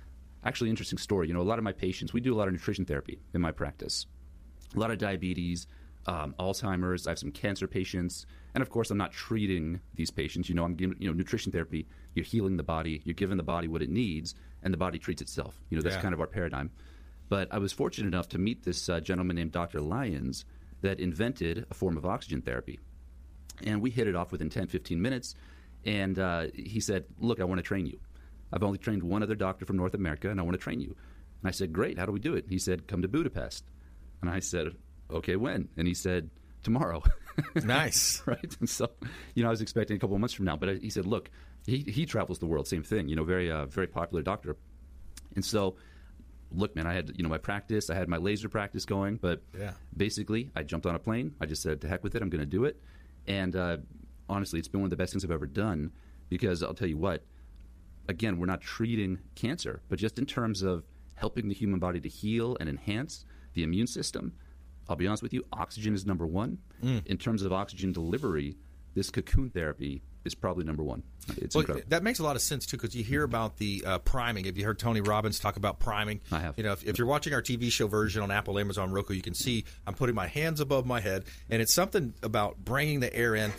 Actually, 0.44 0.70
interesting 0.70 0.98
story. 0.98 1.28
You 1.28 1.34
know, 1.34 1.42
a 1.42 1.44
lot 1.44 1.58
of 1.60 1.64
my 1.64 1.72
patients, 1.72 2.14
we 2.14 2.22
do 2.22 2.34
a 2.34 2.38
lot 2.38 2.48
of 2.48 2.54
nutrition 2.54 2.86
therapy 2.86 3.20
in 3.34 3.42
my 3.42 3.52
practice. 3.52 4.08
A 4.76 4.80
lot 4.80 4.90
of 4.90 4.98
diabetes, 4.98 5.68
um, 6.08 6.34
Alzheimer's. 6.40 7.06
I 7.06 7.12
have 7.12 7.20
some 7.20 7.32
cancer 7.32 7.68
patients, 7.68 8.26
and 8.56 8.62
of 8.62 8.70
course, 8.70 8.90
I'm 8.90 8.98
not 8.98 9.12
treating 9.12 9.82
these 9.96 10.10
patients. 10.10 10.50
You 10.50 10.56
know, 10.56 10.64
I'm 10.64 10.76
giving 10.76 10.98
you 11.00 11.08
know 11.08 11.14
nutrition 11.14 11.52
therapy. 11.52 11.88
You're 12.16 12.26
healing 12.26 12.58
the 12.58 12.64
body. 12.64 13.02
You're 13.06 13.14
giving 13.14 13.38
the 13.38 13.44
body 13.44 13.68
what 13.68 13.82
it 13.82 13.90
needs, 13.90 14.34
and 14.64 14.74
the 14.74 14.78
body 14.78 14.98
treats 14.98 15.22
itself. 15.22 15.62
You 15.70 15.78
know, 15.78 15.84
that's 15.84 15.96
Yeah. 15.96 16.02
kind 16.02 16.14
of 16.14 16.20
our 16.20 16.28
paradigm. 16.28 16.72
But 17.30 17.48
I 17.54 17.60
was 17.60 17.72
fortunate 17.72 18.08
enough 18.08 18.28
to 18.30 18.38
meet 18.38 18.64
this 18.64 18.90
uh, 18.90 19.00
gentleman 19.00 19.36
named 19.36 19.52
Dr. 19.52 19.80
Lyons 19.80 20.44
that 20.82 21.00
invented 21.00 21.66
a 21.70 21.74
form 21.74 21.96
of 21.96 22.06
oxygen 22.06 22.42
therapy 22.42 22.80
and 23.64 23.80
we 23.82 23.92
hit 23.92 24.08
it 24.08 24.16
off 24.16 24.32
within 24.32 24.50
10 24.50 24.66
15 24.68 25.00
minutes 25.00 25.36
and 25.86 26.18
uh, 26.18 26.48
he 26.56 26.80
said 26.80 27.06
look 27.20 27.40
i 27.40 27.44
want 27.44 27.60
to 27.60 27.62
train 27.64 27.86
you 27.86 28.00
i've 28.54 28.64
only 28.64 28.78
trained 28.78 29.04
one 29.04 29.24
other 29.24 29.36
doctor 29.36 29.66
from 29.66 29.78
north 29.78 29.94
america 29.94 30.30
and 30.30 30.40
i 30.40 30.44
want 30.44 30.54
to 30.58 30.64
train 30.64 30.80
you. 30.82 30.96
And 31.42 31.48
i 31.48 31.52
said 31.52 31.74
great 31.74 31.98
how 31.98 32.06
do 32.06 32.12
we 32.12 32.20
do 32.20 32.34
it? 32.36 32.46
He 32.50 32.60
said 32.60 32.88
come 32.88 33.02
to 33.02 33.08
budapest. 33.08 33.64
And 34.22 34.30
i 34.30 34.40
said 34.40 34.76
okay 35.10 35.36
when? 35.36 35.70
And 35.78 35.88
he 35.88 35.94
said 35.94 36.30
tomorrow. 36.64 37.04
Nice. 37.64 38.22
right? 38.26 38.56
And 38.60 38.70
so 38.70 38.90
you 39.36 39.42
know 39.44 39.50
i 39.50 39.52
was 39.52 39.62
expecting 39.62 39.96
a 39.96 40.00
couple 40.00 40.16
of 40.16 40.20
months 40.20 40.34
from 40.34 40.46
now 40.46 40.58
but 40.58 40.78
he 40.82 40.90
said 40.90 41.06
look 41.06 41.30
he, 41.66 41.78
he 41.88 42.06
travels 42.06 42.40
the 42.40 42.46
world 42.46 42.68
same 42.68 42.84
thing 42.84 43.08
you 43.08 43.16
know 43.16 43.24
very 43.24 43.50
uh, 43.50 43.66
very 43.68 43.88
popular 43.88 44.22
doctor. 44.22 44.58
And 45.36 45.44
so 45.46 45.76
look 46.54 46.76
man 46.76 46.86
i 46.86 46.94
had 46.94 47.14
you 47.16 47.24
know 47.24 47.30
my 47.30 47.38
practice 47.38 47.90
i 47.90 47.96
had 47.96 48.10
my 48.10 48.18
laser 48.18 48.50
practice 48.50 48.84
going 48.84 49.16
but 49.16 49.42
Yeah. 49.58 49.72
basically 49.96 50.52
i 50.56 50.64
jumped 50.64 50.86
on 50.86 50.94
a 50.96 51.00
plane 51.00 51.34
i 51.40 51.46
just 51.46 51.62
said 51.62 51.80
to 51.82 51.88
heck 51.88 52.04
with 52.04 52.14
it 52.16 52.22
i'm 52.22 52.30
going 52.30 52.42
to 52.42 52.46
do 52.58 52.66
it. 52.66 52.76
And 53.28 53.56
uh, 53.56 53.78
honestly 54.28 54.60
it's 54.60 54.68
been 54.68 54.82
one 54.82 54.88
of 54.88 54.92
the 54.92 54.98
best 54.98 55.14
things 55.14 55.24
i've 55.24 55.32
ever 55.32 55.48
done 55.48 55.92
because 56.30 56.62
i'll 56.64 56.74
tell 56.74 56.90
you 56.90 56.98
what 56.98 57.24
again 58.08 58.38
we're 58.38 58.46
not 58.46 58.62
treating 58.62 59.20
cancer 59.36 59.82
but 59.90 60.00
just 60.00 60.20
in 60.20 60.26
terms 60.26 60.62
of 60.62 60.84
helping 61.16 61.48
the 61.48 61.54
human 61.54 61.80
body 61.80 62.00
to 62.00 62.10
heal 62.10 62.58
and 62.60 62.68
enhance 62.68 63.26
the 63.54 63.64
immune 63.64 63.88
system 63.88 64.34
i'll 64.90 64.96
be 64.96 65.08
honest 65.08 65.24
with 65.24 65.34
you 65.34 65.44
oxygen 65.54 65.94
is 65.94 66.06
number 66.06 66.28
one. 66.28 66.58
Mm. 66.84 67.06
In 67.06 67.18
terms 67.18 67.44
of 67.44 67.54
oxygen 67.54 67.92
delivery 67.92 68.58
this 68.94 69.10
cocoon 69.10 69.50
therapy 69.50 70.04
is 70.24 70.36
probably 70.36 70.64
number 70.64 70.84
one 70.84 71.04
it's 71.38 71.56
Well, 71.56 71.62
incredible 71.62 71.88
that 71.90 72.04
makes 72.04 72.20
a 72.20 72.24
lot 72.24 72.36
of 72.36 72.42
sense 72.42 72.66
too, 72.66 72.78
because 72.78 72.96
you 72.96 73.04
hear 73.04 73.24
about 73.24 73.58
the 73.58 73.84
uh, 73.86 73.98
priming. 74.00 74.46
Have 74.46 74.58
you 74.58 74.66
heard 74.66 74.80
Tony 74.80 75.02
Robbins 75.02 75.40
talk 75.40 75.58
about 75.58 75.80
priming? 75.80 76.22
I 76.32 76.40
have. 76.40 76.58
You 76.58 76.64
know, 76.64 76.72
if, 76.72 76.84
if 76.84 76.98
you're 76.98 77.08
watching 77.08 77.34
our 77.34 77.42
TV 77.42 77.72
show 77.72 77.88
version 77.88 78.24
on 78.24 78.32
Apple, 78.32 78.58
Amazon, 78.60 78.92
Roku, 78.92 79.14
you 79.14 79.22
can 79.22 79.34
see 79.34 79.66
I'm 79.86 79.94
putting 79.94 80.16
my 80.16 80.28
hands 80.28 80.60
above 80.60 80.86
my 80.86 81.00
head, 81.00 81.26
and 81.50 81.62
it's 81.62 81.74
something 81.74 82.14
about 82.24 82.64
bringing 82.64 83.00
the 83.00 83.14
air 83.14 83.36
in. 83.36 83.52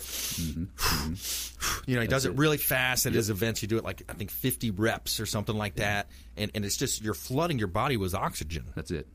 You 1.87 1.95
know, 1.97 2.03
he 2.03 2.09
does 2.09 2.25
it 2.25 2.31
it. 2.31 2.39
really 2.39 2.57
fast 2.57 3.07
at 3.07 3.13
his 3.13 3.31
events. 3.31 3.63
You 3.63 3.69
do 3.69 3.77
it 3.77 3.85
like 3.85 4.03
I 4.09 4.15
think 4.15 4.31
50 4.31 4.73
reps 4.73 5.21
or 5.21 5.27
something 5.27 5.57
like 5.57 5.77
that, 5.77 6.09
and 6.37 6.51
and 6.55 6.65
it's 6.65 6.77
just 6.77 7.03
you're 7.03 7.15
flooding 7.15 7.59
your 7.59 7.69
body 7.69 7.97
with 7.97 8.15
oxygen. 8.15 8.65
that's 8.75 8.91
it 8.91 9.07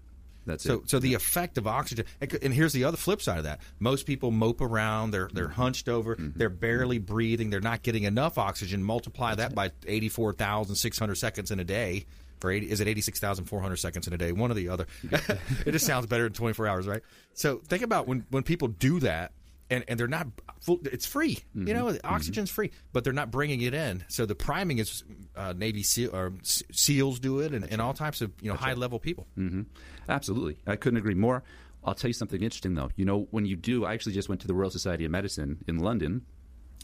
that's 0.48 0.64
So, 0.64 0.76
it 0.76 0.90
so 0.90 1.00
the 1.00 1.14
effect 1.14 1.58
of 1.58 1.68
oxygen, 1.68 2.06
and 2.20 2.54
here's 2.54 2.74
the 2.74 2.84
other 2.84 2.98
flip 2.98 3.22
side 3.22 3.38
of 3.38 3.44
that. 3.44 3.60
Most 3.80 4.06
people 4.06 4.32
mope 4.32 4.62
around; 4.62 5.12
they're 5.12 5.30
they're 5.32 5.46
mm-hmm. 5.46 5.62
hunched 5.62 5.90
over, 5.90 6.16
mm-hmm. 6.16 6.38
they're 6.38 6.50
mm-hmm. 6.50 6.60
barely 6.60 6.98
breathing, 6.98 7.50
they're 7.50 7.60
not 7.60 7.84
getting 7.84 8.04
enough 8.04 8.38
oxygen. 8.38 8.84
Multiply 8.84 9.36
that 9.36 9.54
by 9.54 9.72
eighty 9.86 10.10
four 10.10 10.34
thousand 10.34 10.76
six 10.76 10.98
hundred 10.98 11.16
seconds 11.16 11.52
in 11.52 11.60
a 11.60 11.64
day, 11.64 12.06
or 12.44 12.52
80, 12.52 12.72
is 12.72 12.82
it 12.82 12.88
eighty 12.88 13.02
six 13.02 13.20
thousand 13.20 13.46
four 13.46 13.62
hundred 13.62 13.78
seconds 13.78 14.08
in 14.08 14.14
a 14.14 14.18
day? 14.18 14.32
One 14.32 14.52
or 14.52 14.56
the 14.56 14.70
other. 14.70 14.88
it 15.04 15.72
just 15.72 15.86
sounds 15.86 16.06
better 16.06 16.24
than 16.24 16.34
twenty 16.34 16.54
four 16.54 16.68
hours, 16.68 16.88
right? 16.88 17.02
So 17.34 17.58
think 17.68 17.84
about 17.84 18.08
when 18.08 18.26
when 18.30 18.44
people 18.44 18.68
do 18.68 19.00
that. 19.02 19.32
And, 19.70 19.84
and 19.90 20.00
they're 20.00 20.08
not 20.08 20.28
full, 20.62 20.80
it's 20.86 21.06
free 21.06 21.40
you 21.54 21.64
mm-hmm. 21.64 21.74
know 21.74 21.92
the 21.92 22.00
mm-hmm. 22.00 22.14
oxygen's 22.16 22.50
free 22.50 22.72
but 22.94 23.04
they're 23.04 23.12
not 23.12 23.32
bringing 23.32 23.60
it 23.60 23.74
in 23.74 24.02
so 24.08 24.26
the 24.26 24.34
priming 24.34 24.78
is 24.78 25.04
uh, 25.36 25.54
navy 25.58 25.84
seal 25.84 26.16
or 26.16 26.32
seals 26.42 27.20
do 27.20 27.42
it 27.42 27.54
and, 27.54 27.70
and 27.70 27.82
all 27.82 27.94
types 27.94 28.22
of 28.22 28.32
you 28.42 28.50
know 28.50 28.56
high 28.56 28.76
level 28.76 28.98
people 28.98 29.28
mm-hmm. 29.38 29.64
Absolutely. 30.10 30.58
I 30.66 30.76
couldn't 30.76 30.98
agree 30.98 31.16
more. 31.16 31.44
I'll 31.84 31.94
tell 31.94 32.10
you 32.10 32.14
something 32.14 32.42
interesting, 32.42 32.76
though. 32.76 32.90
You 32.96 33.06
know, 33.06 33.28
when 33.32 33.46
you 33.46 33.56
do, 33.56 33.86
I 33.86 33.94
actually 33.94 34.14
just 34.14 34.30
went 34.30 34.42
to 34.42 34.48
the 34.48 34.54
Royal 34.54 34.70
Society 34.70 35.06
of 35.06 35.12
Medicine 35.12 35.64
in 35.68 35.80
London. 35.80 36.26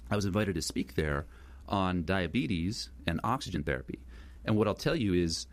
I 0.09 0.15
was 0.15 0.25
invited 0.25 0.55
to 0.55 0.61
speak 0.61 0.95
there 0.95 1.25
on 1.67 2.03
diabetes 2.03 2.89
and 3.07 3.19
oxygen 3.23 3.63
therapy. 3.63 3.99
And 4.45 4.55
what 4.55 4.67
I'll 4.67 4.73
tell 4.73 4.95
you 4.95 5.13
is, 5.13 5.47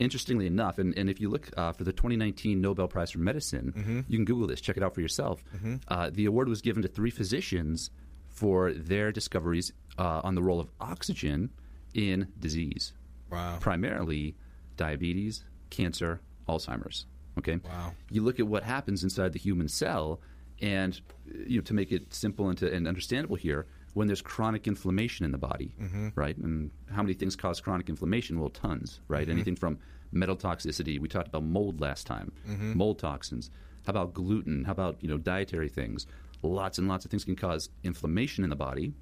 interestingly 0.00 0.46
enough, 0.46 0.78
and, 0.78 0.96
and 0.98 1.08
if 1.08 1.20
you 1.20 1.28
look 1.28 1.50
uh, 1.56 1.72
for 1.72 1.84
the 1.84 1.92
2019 1.92 2.60
Nobel 2.60 2.88
Prize 2.88 3.10
for 3.12 3.20
Medicine, 3.20 3.72
Mm-hmm. 3.76 4.00
you 4.08 4.18
can 4.18 4.24
Google 4.24 4.46
this, 4.48 4.60
check 4.60 4.76
it 4.76 4.82
out 4.82 4.94
for 4.94 5.00
yourself. 5.00 5.44
Uh, 5.88 6.10
the 6.12 6.24
award 6.26 6.48
was 6.48 6.60
given 6.60 6.82
to 6.82 6.88
three 6.88 7.10
physicians 7.10 7.90
for 8.28 8.72
their 8.72 9.12
discoveries 9.12 9.72
uh, 9.98 10.20
on 10.24 10.34
the 10.34 10.42
role 10.42 10.58
of 10.60 10.68
oxygen 10.80 11.50
in 11.94 12.26
disease, 12.40 12.92
Wow. 13.30 13.58
primarily 13.60 14.34
diabetes, 14.76 15.44
cancer, 15.70 16.20
Alzheimer's. 16.48 17.06
Okay. 17.38 17.58
Wow. 17.64 17.92
You 18.10 18.22
look 18.22 18.40
at 18.40 18.46
what 18.46 18.62
happens 18.64 19.04
inside 19.04 19.32
the 19.32 19.38
human 19.38 19.68
cell, 19.68 20.20
and 20.60 21.00
you 21.46 21.56
know 21.58 21.62
to 21.62 21.74
make 21.74 21.92
it 21.92 22.12
simple 22.12 22.48
and, 22.48 22.58
to, 22.58 22.72
and 22.72 22.88
understandable 22.88 23.36
here, 23.36 23.66
when 23.94 24.06
there's 24.06 24.22
chronic 24.22 24.66
inflammation 24.66 25.24
in 25.24 25.32
the 25.32 25.38
body, 25.38 25.74
mm-hmm. 25.80 26.08
right? 26.14 26.36
And 26.36 26.70
how 26.90 27.02
many 27.02 27.14
things 27.14 27.36
cause 27.36 27.60
chronic 27.60 27.88
inflammation? 27.88 28.38
Well, 28.38 28.50
tons, 28.50 29.00
right? 29.08 29.22
Mm-hmm. 29.22 29.32
Anything 29.32 29.56
from 29.56 29.78
metal 30.12 30.36
toxicity. 30.36 30.98
We 30.98 31.08
talked 31.08 31.28
about 31.28 31.44
mold 31.44 31.80
last 31.80 32.06
time. 32.06 32.32
Mm-hmm. 32.48 32.76
Mold 32.76 32.98
toxins. 32.98 33.50
How 33.86 33.90
about 33.90 34.14
gluten? 34.14 34.64
How 34.64 34.72
about 34.72 34.98
you 35.00 35.08
know 35.08 35.18
dietary 35.18 35.68
things? 35.68 36.06
Lots 36.42 36.78
and 36.78 36.88
lots 36.88 37.04
of 37.04 37.10
things 37.10 37.24
can 37.24 37.36
cause 37.36 37.68
inflammation 37.82 38.44
in 38.44 38.50
the 38.50 38.56
body. 38.56 38.92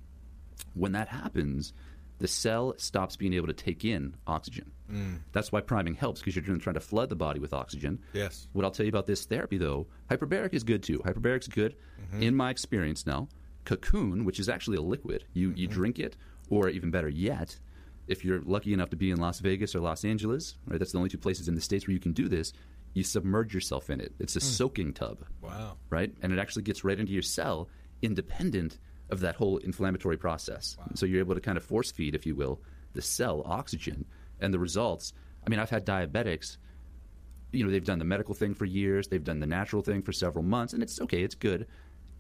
When 0.74 0.92
that 0.92 1.08
happens, 1.08 1.72
the 2.18 2.28
cell 2.28 2.74
stops 2.78 3.16
being 3.16 3.32
able 3.32 3.46
to 3.46 3.52
take 3.52 3.84
in 3.84 4.14
oxygen. 4.26 4.72
Mm. 4.90 5.20
That's 5.32 5.52
why 5.52 5.60
priming 5.60 5.94
helps 5.94 6.20
because 6.20 6.34
you're 6.34 6.58
trying 6.58 6.74
to 6.74 6.80
flood 6.80 7.10
the 7.10 7.16
body 7.16 7.38
with 7.38 7.52
oxygen. 7.52 8.00
Yes. 8.12 8.48
What 8.52 8.64
I'll 8.64 8.70
tell 8.70 8.84
you 8.84 8.90
about 8.90 9.06
this 9.06 9.24
therapy, 9.24 9.58
though, 9.58 9.86
hyperbaric 10.10 10.52
is 10.52 10.64
good 10.64 10.82
too. 10.82 10.98
Hyperbaric's 10.98 11.48
good, 11.48 11.76
in 12.20 12.34
my 12.34 12.50
experience 12.50 13.06
now. 13.06 13.28
Cocoon, 13.68 14.24
which 14.24 14.40
is 14.40 14.48
actually 14.48 14.78
a 14.78 14.82
liquid, 14.82 15.24
you 15.34 15.52
you 15.54 15.68
mm-hmm. 15.68 15.74
drink 15.74 15.98
it, 15.98 16.16
or 16.48 16.70
even 16.70 16.90
better 16.90 17.08
yet, 17.08 17.58
if 18.06 18.24
you're 18.24 18.40
lucky 18.40 18.72
enough 18.72 18.88
to 18.90 18.96
be 18.96 19.10
in 19.10 19.18
Las 19.20 19.40
Vegas 19.40 19.74
or 19.74 19.80
Los 19.80 20.06
Angeles, 20.06 20.56
right? 20.66 20.78
That's 20.78 20.92
the 20.92 20.98
only 20.98 21.10
two 21.10 21.18
places 21.18 21.48
in 21.48 21.54
the 21.54 21.60
states 21.60 21.86
where 21.86 21.92
you 21.92 22.00
can 22.00 22.12
do 22.12 22.28
this. 22.28 22.54
You 22.94 23.04
submerge 23.04 23.52
yourself 23.52 23.90
in 23.90 24.00
it. 24.00 24.14
It's 24.18 24.34
a 24.36 24.40
mm. 24.40 24.42
soaking 24.42 24.94
tub 24.94 25.18
Wow. 25.42 25.76
right? 25.90 26.12
And 26.22 26.32
it 26.32 26.38
actually 26.38 26.62
gets 26.62 26.82
right 26.82 26.98
into 26.98 27.12
your 27.12 27.22
cell, 27.22 27.68
independent 28.00 28.78
of 29.10 29.20
that 29.20 29.36
whole 29.36 29.58
inflammatory 29.58 30.16
process. 30.16 30.78
So 30.94 31.04
you're 31.04 31.20
able 31.20 31.34
to 31.34 31.40
kind 31.42 31.58
of 31.58 31.64
force 31.64 31.90
feed, 31.90 32.14
if 32.14 32.24
you 32.24 32.34
will, 32.34 32.60
the 32.94 33.02
cell 33.02 33.42
oxygen, 33.44 34.06
and 34.40 34.52
the 34.52 34.58
results. 34.58 35.12
I 35.46 35.50
mean, 35.50 35.60
I've 35.60 35.70
had 35.70 35.84
diabetics. 35.84 36.56
You 37.52 37.64
know, 37.64 37.70
they've 37.70 37.84
done 37.84 37.98
the 37.98 38.04
medical 38.04 38.34
thing 38.34 38.54
for 38.54 38.64
years. 38.64 39.08
They've 39.08 39.22
done 39.22 39.40
the 39.40 39.46
natural 39.46 39.82
thing 39.82 40.00
for 40.02 40.12
several 40.12 40.44
months, 40.44 40.72
and 40.72 40.82
it's 40.82 41.00
okay. 41.02 41.22
It's 41.22 41.34
good. 41.34 41.66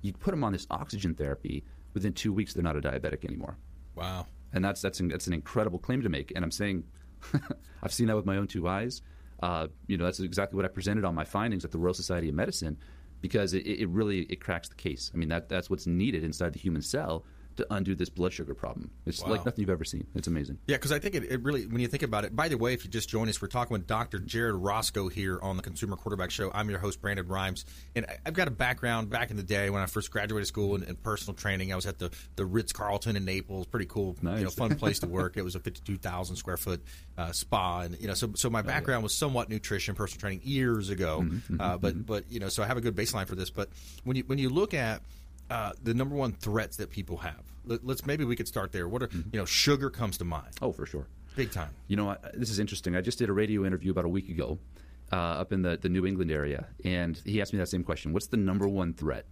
You 0.02 0.12
put 0.12 0.30
them 0.32 0.44
on 0.44 0.52
this 0.52 0.66
oxygen 0.70 1.14
therapy. 1.14 1.64
Within 1.94 2.12
two 2.12 2.32
weeks, 2.32 2.52
they're 2.54 2.62
not 2.62 2.76
a 2.76 2.80
diabetic 2.80 3.24
anymore 3.24 3.56
Wow. 3.96 4.26
and 4.52 4.64
that's 4.64 4.80
that's 4.80 5.00
an, 5.00 5.08
that's 5.08 5.26
an 5.26 5.32
incredible 5.32 5.78
claim 5.78 6.02
to 6.02 6.08
make. 6.08 6.32
And 6.36 6.44
I'm 6.44 6.50
saying, 6.50 6.84
I've 7.82 7.92
seen 7.92 8.06
that 8.08 8.16
with 8.16 8.26
my 8.26 8.36
own 8.36 8.46
two 8.46 8.68
eyes. 8.68 9.02
Uh, 9.42 9.68
you 9.86 9.96
know, 9.96 10.04
that's 10.04 10.20
exactly 10.20 10.56
what 10.56 10.64
I 10.64 10.68
presented 10.68 11.04
on 11.04 11.14
my 11.14 11.24
findings 11.24 11.64
at 11.64 11.70
the 11.72 11.78
Royal 11.78 11.94
Society 11.94 12.28
of 12.28 12.34
Medicine, 12.34 12.76
because 13.20 13.54
it, 13.54 13.66
it 13.66 13.88
really 13.88 14.20
it 14.24 14.40
cracks 14.40 14.68
the 14.68 14.74
case. 14.76 15.10
I 15.12 15.16
mean, 15.16 15.28
that 15.30 15.48
that's 15.48 15.70
what's 15.70 15.86
needed 15.86 16.22
inside 16.24 16.52
the 16.52 16.58
human 16.60 16.82
cell 16.82 17.24
to 17.58 17.66
undo 17.72 17.94
this 17.94 18.08
blood 18.08 18.32
sugar 18.32 18.54
problem. 18.54 18.90
It's 19.06 19.22
Wow. 19.22 19.30
like 19.30 19.44
nothing 19.44 19.60
you've 19.62 19.70
ever 19.70 19.84
seen. 19.84 20.06
It's 20.14 20.26
amazing. 20.26 20.58
Yeah, 20.66 20.76
because 20.76 20.90
I 20.92 20.98
think 20.98 21.14
it, 21.14 21.24
it 21.24 21.42
really, 21.42 21.66
when 21.66 21.80
you 21.80 21.88
think 21.88 22.02
about 22.02 22.24
it, 22.24 22.34
by 22.34 22.48
the 22.48 22.56
way, 22.56 22.72
if 22.72 22.84
you 22.84 22.90
just 22.90 23.08
join 23.08 23.28
us, 23.28 23.40
we're 23.42 23.48
talking 23.48 23.72
with 23.74 23.86
Dr. 23.86 24.18
Jared 24.18 24.54
Roscoe 24.56 25.08
here 25.08 25.38
on 25.42 25.56
the 25.56 25.62
Consumer 25.62 25.96
Quarterback 25.96 26.30
Show. 26.30 26.50
I'm 26.54 26.70
your 26.70 26.78
host, 26.78 27.00
Brandon 27.00 27.26
Rhymes. 27.28 27.64
And 27.94 28.06
I've 28.24 28.34
got 28.34 28.48
a 28.48 28.50
background 28.50 29.10
back 29.10 29.30
in 29.30 29.36
the 29.36 29.42
day 29.42 29.70
when 29.70 29.82
I 29.82 29.86
first 29.86 30.10
graduated 30.10 30.46
school 30.48 30.74
in, 30.76 30.82
in 30.84 30.96
personal 30.96 31.34
training. 31.34 31.72
I 31.72 31.76
was 31.76 31.86
at 31.86 31.98
the, 31.98 32.10
the 32.36 32.46
Ritz 32.46 32.72
Carlton 32.72 33.16
in 33.16 33.24
Naples. 33.24 33.66
Pretty 33.66 33.86
cool, 33.86 34.16
you 34.22 34.28
know, 34.44 34.50
fun 34.50 34.74
place 34.78 35.00
to 35.00 35.06
work. 35.06 35.36
It 35.36 35.42
was 35.42 35.54
a 35.54 35.60
52,000 35.60 36.36
square 36.36 36.56
foot 36.56 36.82
uh, 37.16 37.32
spa. 37.32 37.80
And, 37.80 38.00
you 38.00 38.06
know, 38.08 38.14
so, 38.14 38.30
so 38.34 38.48
my 38.48 38.62
background 38.62 39.02
was 39.02 39.14
somewhat 39.14 39.48
nutrition, 39.48 39.94
personal 39.94 40.20
training 40.20 40.40
years 40.44 40.90
ago. 40.90 41.26
uh, 41.58 41.76
but, 41.78 42.06
but, 42.06 42.30
you 42.30 42.40
know, 42.40 42.48
so 42.48 42.62
I 42.62 42.66
have 42.66 42.76
a 42.76 42.80
good 42.80 42.94
baseline 42.94 43.26
for 43.26 43.34
this. 43.34 43.50
But 43.50 43.68
when 44.04 44.16
you, 44.16 44.22
when 44.26 44.38
you 44.38 44.48
look 44.48 44.74
at, 44.74 45.02
uh, 45.50 45.72
the 45.82 45.94
number 45.94 46.14
one 46.14 46.32
threats 46.32 46.76
that 46.76 46.90
people 46.90 47.16
have. 47.18 47.42
Let, 47.64 47.84
let's 47.86 48.06
maybe 48.06 48.24
we 48.24 48.36
could 48.36 48.48
start 48.48 48.72
there. 48.72 48.88
What 48.88 49.02
are 49.02 49.10
you 49.32 49.38
know? 49.38 49.44
Sugar 49.44 49.90
comes 49.90 50.18
to 50.18 50.24
mind, 50.24 50.52
Oh, 50.62 50.72
for 50.72 50.86
sure. 50.86 51.06
big 51.36 51.50
time. 51.52 51.70
You 51.86 51.96
know, 51.96 52.10
I, 52.10 52.16
this 52.34 52.50
is 52.50 52.58
interesting. 52.58 52.96
I 52.96 53.00
just 53.00 53.18
did 53.18 53.28
a 53.28 53.32
radio 53.32 53.64
interview 53.64 53.90
about 53.90 54.04
a 54.04 54.08
week 54.08 54.28
ago 54.28 54.58
uh, 55.12 55.16
up 55.16 55.52
in 55.52 55.62
the, 55.62 55.76
the 55.76 55.88
New 55.88 56.06
England 56.06 56.30
area, 56.30 56.66
and 56.84 57.20
he 57.24 57.40
asked 57.40 57.52
me 57.52 57.58
that 57.58 57.68
same 57.68 57.84
question 57.84 58.12
What's 58.12 58.26
the 58.28 58.36
number 58.36 58.66
one 58.68 58.92
threat? 58.94 59.26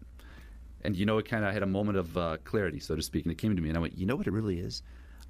And, 0.85 0.94
you 0.96 1.05
know, 1.07 1.18
it 1.18 1.26
kind 1.29 1.44
of 1.44 1.52
had 1.52 1.62
a 1.62 1.66
moment 1.66 1.98
of 1.98 2.16
uh, 2.16 2.37
clarity, 2.44 2.79
so 2.79 2.94
to 2.94 3.02
speak, 3.02 3.24
and 3.24 3.33
it 3.33 3.38
came 3.38 3.57
to 3.57 3.62
me, 3.62 3.68
and 3.70 3.76
I 3.76 3.81
went, 3.81 3.96
You 3.98 4.07
know 4.07 4.14
what 4.16 4.26
it 4.26 4.33
really 4.33 4.61
is? 4.61 4.83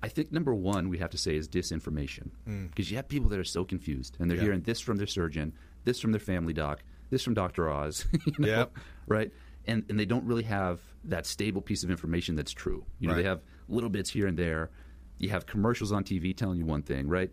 I 0.03 0.09
think 0.09 0.31
number 0.31 0.55
one 0.55 0.90
we 0.90 0.99
have 0.99 1.11
to 1.11 1.18
say 1.18 1.37
is 1.37 1.49
disinformation. 1.49 2.29
Because 2.68 2.90
you 2.90 2.96
have 2.96 3.09
people 3.09 3.31
that 3.31 3.38
are 3.38 3.44
so 3.44 3.64
confused, 3.64 4.16
and 4.20 4.29
they're. 4.31 4.37
Yeah. 4.37 4.44
hearing 4.44 4.61
this 4.62 4.79
from 4.81 4.99
their 4.99 5.07
surgeon, 5.07 5.55
this 5.85 6.01
from 6.01 6.12
their 6.12 6.20
family 6.20 6.53
doc, 6.53 6.83
this 7.09 7.22
from 7.22 7.33
Dr. 7.35 7.70
Oz, 7.70 8.05
you 8.27 8.33
know, 8.38 8.49
Yep. 8.49 8.72
right? 9.07 9.31
And, 9.66 9.85
and 9.88 9.98
they 9.98 10.05
don't 10.05 10.24
really 10.24 10.44
have 10.44 10.81
that 11.05 11.26
stable 11.26 11.61
piece 11.61 11.83
of 11.83 11.90
information 11.90 12.35
that's 12.37 12.52
true. 12.52 12.85
You 13.00 13.09
know, 13.09 13.14
Right. 13.14 13.22
they 13.22 13.29
have 13.29 13.40
little 13.68 13.90
bits 13.90 14.11
here 14.11 14.26
and 14.26 14.38
there. 14.38 14.70
You 15.18 15.29
have 15.31 15.46
commercials 15.46 15.92
on 15.92 16.05
TV 16.05 16.37
telling 16.37 16.59
you 16.59 16.66
one 16.66 16.83
thing, 16.83 17.09
right? 17.09 17.31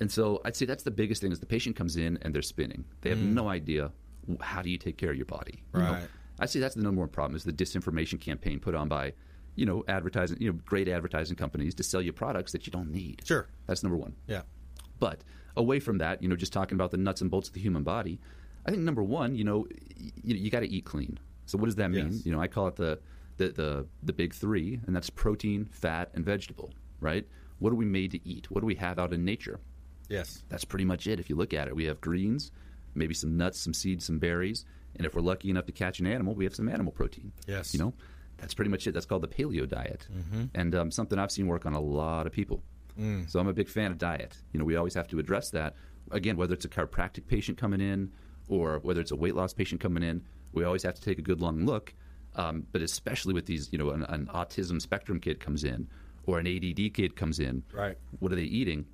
And 0.00 0.10
so 0.10 0.40
I'd 0.44 0.56
say 0.56 0.66
that's 0.66 0.82
the 0.82 0.90
biggest 0.90 1.20
thing 1.22 1.32
is 1.32 1.40
the 1.40 1.46
patient 1.46 1.76
comes 1.76 1.96
in 1.96 2.18
and 2.22 2.34
they're 2.34 2.42
spinning. 2.42 2.84
They 3.02 3.10
have 3.10 3.18
no 3.18 3.48
idea 3.48 3.92
how 4.40 4.62
do 4.62 4.70
you 4.70 4.78
take 4.78 4.96
care 4.98 5.10
of 5.10 5.16
your 5.16 5.26
body. 5.26 5.62
you 5.74 5.80
know? 5.80 5.92
Mm. 5.92 6.08
I'd 6.40 6.50
say 6.50 6.58
that's 6.60 6.74
the 6.74 6.82
number 6.82 7.00
one 7.00 7.08
problem 7.10 7.36
is 7.36 7.44
the 7.44 7.52
disinformation 7.52 8.18
campaign 8.20 8.60
put 8.60 8.74
on 8.74 8.88
by, 8.88 9.12
you 9.56 9.66
know, 9.66 9.84
advertising, 9.88 10.38
you 10.40 10.50
know, 10.52 10.58
great 10.64 10.88
advertising 10.88 11.36
companies 11.36 11.74
to 11.76 11.82
sell 11.82 12.00
you 12.00 12.12
products 12.12 12.52
that 12.52 12.66
you 12.66 12.70
don't 12.70 12.90
need. 12.90 13.22
Sure. 13.24 13.46
That's 13.66 13.82
number 13.82 13.96
one. 13.98 14.14
Yeah. 14.26 14.42
But 14.98 15.22
away 15.56 15.80
from 15.80 15.98
that, 15.98 16.22
you 16.22 16.28
know, 16.28 16.36
just 16.36 16.52
talking 16.52 16.76
about 16.76 16.90
the 16.90 16.96
nuts 16.96 17.20
and 17.20 17.30
bolts 17.30 17.48
of 17.48 17.54
the 17.54 17.60
human 17.60 17.82
body, 17.82 18.20
I 18.64 18.70
think 18.70 18.82
number 18.82 19.02
one, 19.02 19.34
you 19.34 19.44
know, 19.44 19.66
you, 19.96 20.34
you 20.36 20.50
got 20.50 20.60
to 20.60 20.68
eat 20.70 20.84
clean. 20.84 21.18
So 21.50 21.58
what 21.58 21.66
does 21.66 21.76
that 21.76 21.90
mean? 21.90 22.12
Yes. 22.12 22.26
You 22.26 22.32
know, 22.32 22.40
I 22.40 22.46
call 22.46 22.68
it 22.68 22.76
the, 22.76 22.98
the 23.36 23.48
the 23.48 23.86
the 24.02 24.12
big 24.12 24.34
three, 24.34 24.80
and 24.86 24.94
that's 24.94 25.10
protein, 25.10 25.64
fat, 25.64 26.10
and 26.14 26.24
vegetable. 26.24 26.72
Right? 27.00 27.26
What 27.58 27.72
are 27.72 27.76
we 27.76 27.84
made 27.84 28.12
to 28.12 28.28
eat? 28.28 28.50
What 28.50 28.60
do 28.60 28.66
we 28.66 28.76
have 28.76 28.98
out 28.98 29.12
in 29.12 29.24
nature? 29.24 29.60
Yes. 30.08 30.42
That's 30.48 30.64
pretty 30.64 30.84
much 30.84 31.06
it. 31.06 31.20
If 31.20 31.28
you 31.30 31.36
look 31.36 31.52
at 31.54 31.68
it, 31.68 31.76
we 31.76 31.84
have 31.84 32.00
greens, 32.00 32.52
maybe 32.94 33.14
some 33.14 33.36
nuts, 33.36 33.60
some 33.60 33.74
seeds, 33.74 34.04
some 34.04 34.18
berries, 34.18 34.64
and 34.96 35.06
if 35.06 35.14
we're 35.14 35.22
lucky 35.22 35.50
enough 35.50 35.66
to 35.66 35.72
catch 35.72 36.00
an 36.00 36.06
animal, 36.06 36.34
we 36.34 36.44
have 36.44 36.54
some 36.54 36.68
animal 36.68 36.92
protein. 36.92 37.32
Yes. 37.46 37.72
You 37.74 37.80
know, 37.80 37.94
that's 38.38 38.54
pretty 38.54 38.70
much 38.70 38.86
it. 38.86 38.92
That's 38.92 39.06
called 39.06 39.22
the 39.22 39.28
paleo 39.28 39.68
diet, 39.68 40.06
and 40.54 40.74
um, 40.74 40.90
something 40.90 41.18
I've 41.18 41.30
seen 41.30 41.46
work 41.46 41.66
on 41.66 41.74
a 41.74 41.80
lot 41.80 42.26
of 42.26 42.32
people. 42.32 42.62
So 43.28 43.40
I'm 43.40 43.48
a 43.48 43.54
big 43.54 43.68
fan 43.70 43.90
of 43.92 43.96
diet. 43.98 44.36
You 44.52 44.58
know, 44.58 44.64
we 44.66 44.76
always 44.76 44.92
have 44.94 45.08
to 45.08 45.18
address 45.18 45.50
that. 45.50 45.74
Again, 46.10 46.36
whether 46.36 46.52
it's 46.52 46.66
a 46.66 46.68
chiropractic 46.68 47.26
patient 47.26 47.56
coming 47.56 47.80
in 47.80 48.12
or 48.48 48.78
whether 48.80 49.00
it's 49.00 49.10
a 49.10 49.16
weight 49.16 49.34
loss 49.34 49.54
patient 49.54 49.80
coming 49.80 50.02
in, 50.02 50.22
we 50.52 50.64
always 50.64 50.82
have 50.82 50.94
to 50.94 51.02
take 51.02 51.18
a 51.18 51.22
good 51.22 51.40
long 51.40 51.64
look. 51.64 51.94
Um, 52.36 52.66
but 52.70 52.80
especially 52.80 53.34
with 53.34 53.46
these, 53.46 53.72
you 53.72 53.78
know, 53.78 53.90
an, 53.90 54.04
an 54.04 54.26
autism 54.32 54.80
spectrum 54.80 55.18
kid 55.18 55.40
comes 55.40 55.64
in 55.64 55.88
or 56.26 56.38
an 56.38 56.46
ADD 56.46 56.94
kid 56.94 57.16
comes 57.16 57.40
in. 57.40 57.62
Right. 57.72 57.96
What 58.20 58.32
are 58.32 58.36
they 58.36 58.42
eating? 58.42 58.86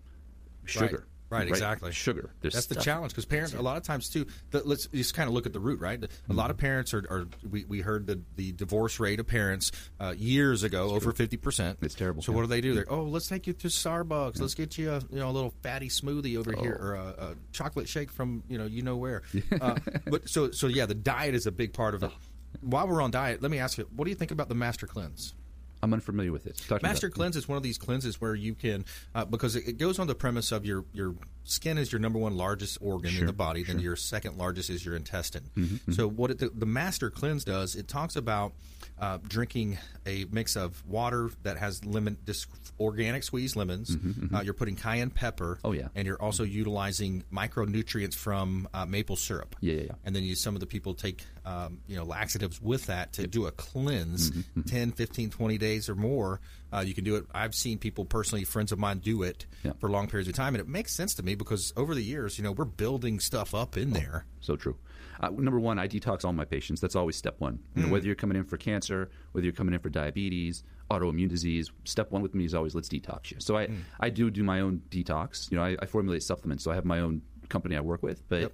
Sugar. 0.65 0.97
Right, 0.97 1.05
exactly. 1.31 1.93
Sugar. 1.93 2.31
There's 2.41 2.55
That's 2.55 2.67
the 2.67 2.77
challenge 2.77 3.13
because 3.13 3.25
parents, 3.25 3.55
a 3.55 3.63
lot 3.63 3.77
of 3.77 3.83
times 3.83 4.09
too. 4.09 4.27
The, 4.51 4.63
let's 4.65 4.87
just 4.87 5.15
kind 5.15 5.29
of 5.29 5.35
look 5.35 5.47
at 5.47 5.53
the 5.53 5.61
root, 5.61 5.81
right? 5.81 6.03
A 6.29 6.33
lot 6.33 6.51
of 6.51 6.57
parents 6.57 6.95
are. 6.95 7.05
are 7.11 7.27
we, 7.49 7.65
we 7.65 7.81
heard 7.81 8.07
the, 8.07 8.21
the 8.37 8.53
divorce 8.53 9.01
rate 9.01 9.21
of 9.21 9.27
parents 9.27 9.73
uh, 10.01 10.15
years 10.17 10.63
ago 10.63 10.91
over 10.91 11.13
fifty 11.13 11.37
percent. 11.37 11.79
It's 11.83 11.95
terrible, 11.95 12.23
So 12.23 12.33
yeah. 12.33 12.37
what 12.37 12.43
do 12.43 12.49
they 12.49 12.61
do? 12.61 12.75
They're 12.75 12.91
oh, 12.91 13.03
let's 13.03 13.27
take 13.27 13.47
you 13.47 13.53
to 13.55 13.69
Starbucks. 13.69 14.41
Let's 14.41 14.55
get 14.55 14.79
you 14.79 14.93
a 14.93 15.01
you 15.11 15.19
know 15.19 15.31
a 15.31 15.33
little 15.33 15.55
fatty 15.63 15.89
smoothie 15.89 16.37
over 16.37 16.53
here 16.53 16.79
or 16.81 16.95
a, 16.95 17.07
a 17.19 17.35
chocolate 17.53 17.89
shake 17.89 18.11
from 18.11 18.43
you 18.49 18.59
know 18.59 18.67
you 18.67 18.83
know 18.83 18.97
where. 18.97 19.23
uh, 19.61 19.77
but 20.07 20.29
so 20.29 20.51
so 20.51 20.67
yeah, 20.67 20.87
the 20.87 20.95
diet 20.95 21.35
is 21.35 21.47
a 21.47 21.53
big 21.53 21.73
part 21.73 21.95
of 21.95 22.03
it. 22.03 22.11
While 22.61 22.89
we're 22.89 23.03
on 23.03 23.11
diet, 23.11 23.43
let 23.43 23.51
me 23.51 23.59
ask 23.59 23.77
you, 23.77 23.87
what 23.95 24.07
do 24.07 24.11
you 24.11 24.15
think 24.17 24.31
about 24.31 24.49
the 24.49 24.55
Master 24.55 24.87
Cleanse? 24.87 25.35
I'm 25.83 25.93
unfamiliar 25.93 26.33
with 26.33 26.47
it. 26.47 26.61
Talk 26.69 26.83
Master. 26.83 27.11
Cleanse 27.11 27.37
is 27.37 27.47
one 27.49 27.57
of 27.57 27.63
these 27.63 27.79
cleanses 27.79 28.21
where 28.21 28.35
you 28.35 28.55
can, 28.55 28.85
uh, 29.15 29.25
because 29.25 29.57
it, 29.57 29.69
it 29.69 29.79
goes 29.79 29.99
on 29.99 30.07
the 30.07 30.15
premise 30.15 30.51
of 30.53 30.65
your 30.65 30.85
your 30.93 31.15
skin 31.45 31.79
is 31.79 31.93
your 31.93 32.01
number 32.01 32.19
one 32.19 32.37
largest 32.37 32.79
organ 32.81 33.15
in 33.17 33.27
the 33.27 33.33
body, 33.33 33.63
then 33.63 33.79
your 33.79 33.95
second 33.97 34.37
largest 34.37 34.69
is 34.71 34.85
your 34.85 34.97
intestine. 34.97 35.45
Mm-hmm, 35.57 35.93
So 35.93 36.09
what 36.09 36.31
it, 36.33 36.39
the, 36.39 36.49
the 36.49 36.67
Master 36.67 37.09
Cleanse 37.11 37.45
does, 37.45 37.77
it 37.77 37.87
talks 37.87 38.17
about 38.17 38.53
uh, 38.99 39.19
drinking 39.27 39.79
a 40.07 40.25
mix 40.31 40.57
of 40.57 40.83
water 40.87 41.31
that 41.43 41.57
has 41.59 41.85
lemon, 41.85 42.17
this 42.25 42.47
organic 42.81 43.23
squeezed 43.25 43.57
lemons. 43.57 43.97
Uh, 44.35 44.41
you're 44.41 44.55
putting 44.55 44.77
cayenne 44.77 45.11
pepper. 45.11 45.57
Mm-hmm, 45.57 45.67
Oh, 45.67 45.73
yeah. 45.73 45.89
and 45.95 46.07
you're 46.07 46.21
also 46.21 46.45
utilizing 46.45 47.23
micronutrients 47.33 48.15
from 48.15 48.69
uh, 48.75 48.87
maple 48.87 49.17
syrup. 49.17 49.57
Yeah, 49.61 49.75
yeah, 49.75 49.81
yeah. 49.83 49.93
And 50.05 50.15
then 50.15 50.23
you, 50.23 50.35
some 50.35 50.55
of 50.55 50.61
the 50.61 50.67
people 50.67 50.95
take, 50.95 51.25
um, 51.45 51.81
you 51.87 51.97
know, 51.97 52.05
laxatives 52.05 52.61
with 52.61 52.87
that 52.87 53.13
to 53.15 53.27
do 53.27 53.47
a 53.47 53.53
cleanse, 53.53 54.31
Mm-hmm, 54.31 54.63
10, 54.63 54.93
15, 54.93 55.31
20 55.31 55.59
days 55.59 55.89
or 55.89 55.95
more. 55.95 56.41
Uh, 56.73 56.81
you 56.81 56.95
can 56.95 57.05
do 57.05 57.17
it. 57.17 57.25
I've 57.35 57.55
seen 57.55 57.79
people 57.79 58.05
personally, 58.05 58.45
friends 58.45 58.73
of 58.73 58.79
mine, 58.79 58.99
do 58.99 59.23
it 59.23 59.47
Yeah. 59.63 59.73
for 59.79 59.89
long 59.89 60.09
periods 60.09 60.29
of 60.29 60.35
time, 60.35 60.55
and 60.55 60.61
it 60.61 60.69
makes 60.69 60.95
sense 60.95 61.15
to 61.15 61.23
me 61.23 61.35
because 61.35 61.73
over 61.77 61.95
the 61.95 62.03
years, 62.03 62.39
you 62.39 62.45
know, 62.45 62.53
we're 62.53 62.65
building 62.65 63.21
stuff 63.21 63.55
up 63.55 63.77
in 63.77 63.93
there. 63.93 64.27
So 64.41 64.57
true. 64.57 64.77
Uh, 65.21 65.31
number 65.31 65.59
one, 65.59 65.79
I 65.79 65.89
detox 65.89 66.25
all 66.25 66.33
my 66.33 66.45
patients. 66.45 66.81
That's 66.81 66.97
always 66.97 67.17
step 67.17 67.37
one. 67.39 67.59
You 67.75 67.83
know, 67.85 67.89
whether 67.93 68.07
you're 68.07 68.15
coming 68.15 68.37
in 68.37 68.45
for 68.45 68.57
cancer 68.57 68.77
cancer, 68.77 69.11
whether 69.33 69.45
you're 69.45 69.55
coming 69.55 69.73
in 69.75 69.81
for 69.81 69.89
diabetes, 69.89 70.63
autoimmune 70.91 71.29
disease. 71.31 71.71
Step 71.85 72.11
one 72.11 72.21
with 72.21 72.35
me 72.35 72.45
is 72.45 72.55
always 72.55 72.75
let's 72.75 72.89
detox 72.89 73.31
you. 73.31 73.39
So 73.41 73.57
I, 73.57 73.67
Mm. 73.69 73.79
I 74.01 74.11
do 74.11 74.31
do 74.31 74.43
my 74.45 74.61
own 74.61 74.83
detox. 74.91 75.51
You 75.51 75.57
know, 75.57 75.65
I, 75.65 75.77
I 75.81 75.87
formulate 75.87 76.23
supplements, 76.23 76.63
so 76.65 76.71
I 76.71 76.75
have 76.75 76.85
my 76.85 77.01
own 77.01 77.23
company 77.49 77.75
I 77.77 77.81
work 77.81 78.03
with. 78.03 78.29
But 78.29 78.41
Yep. 78.43 78.53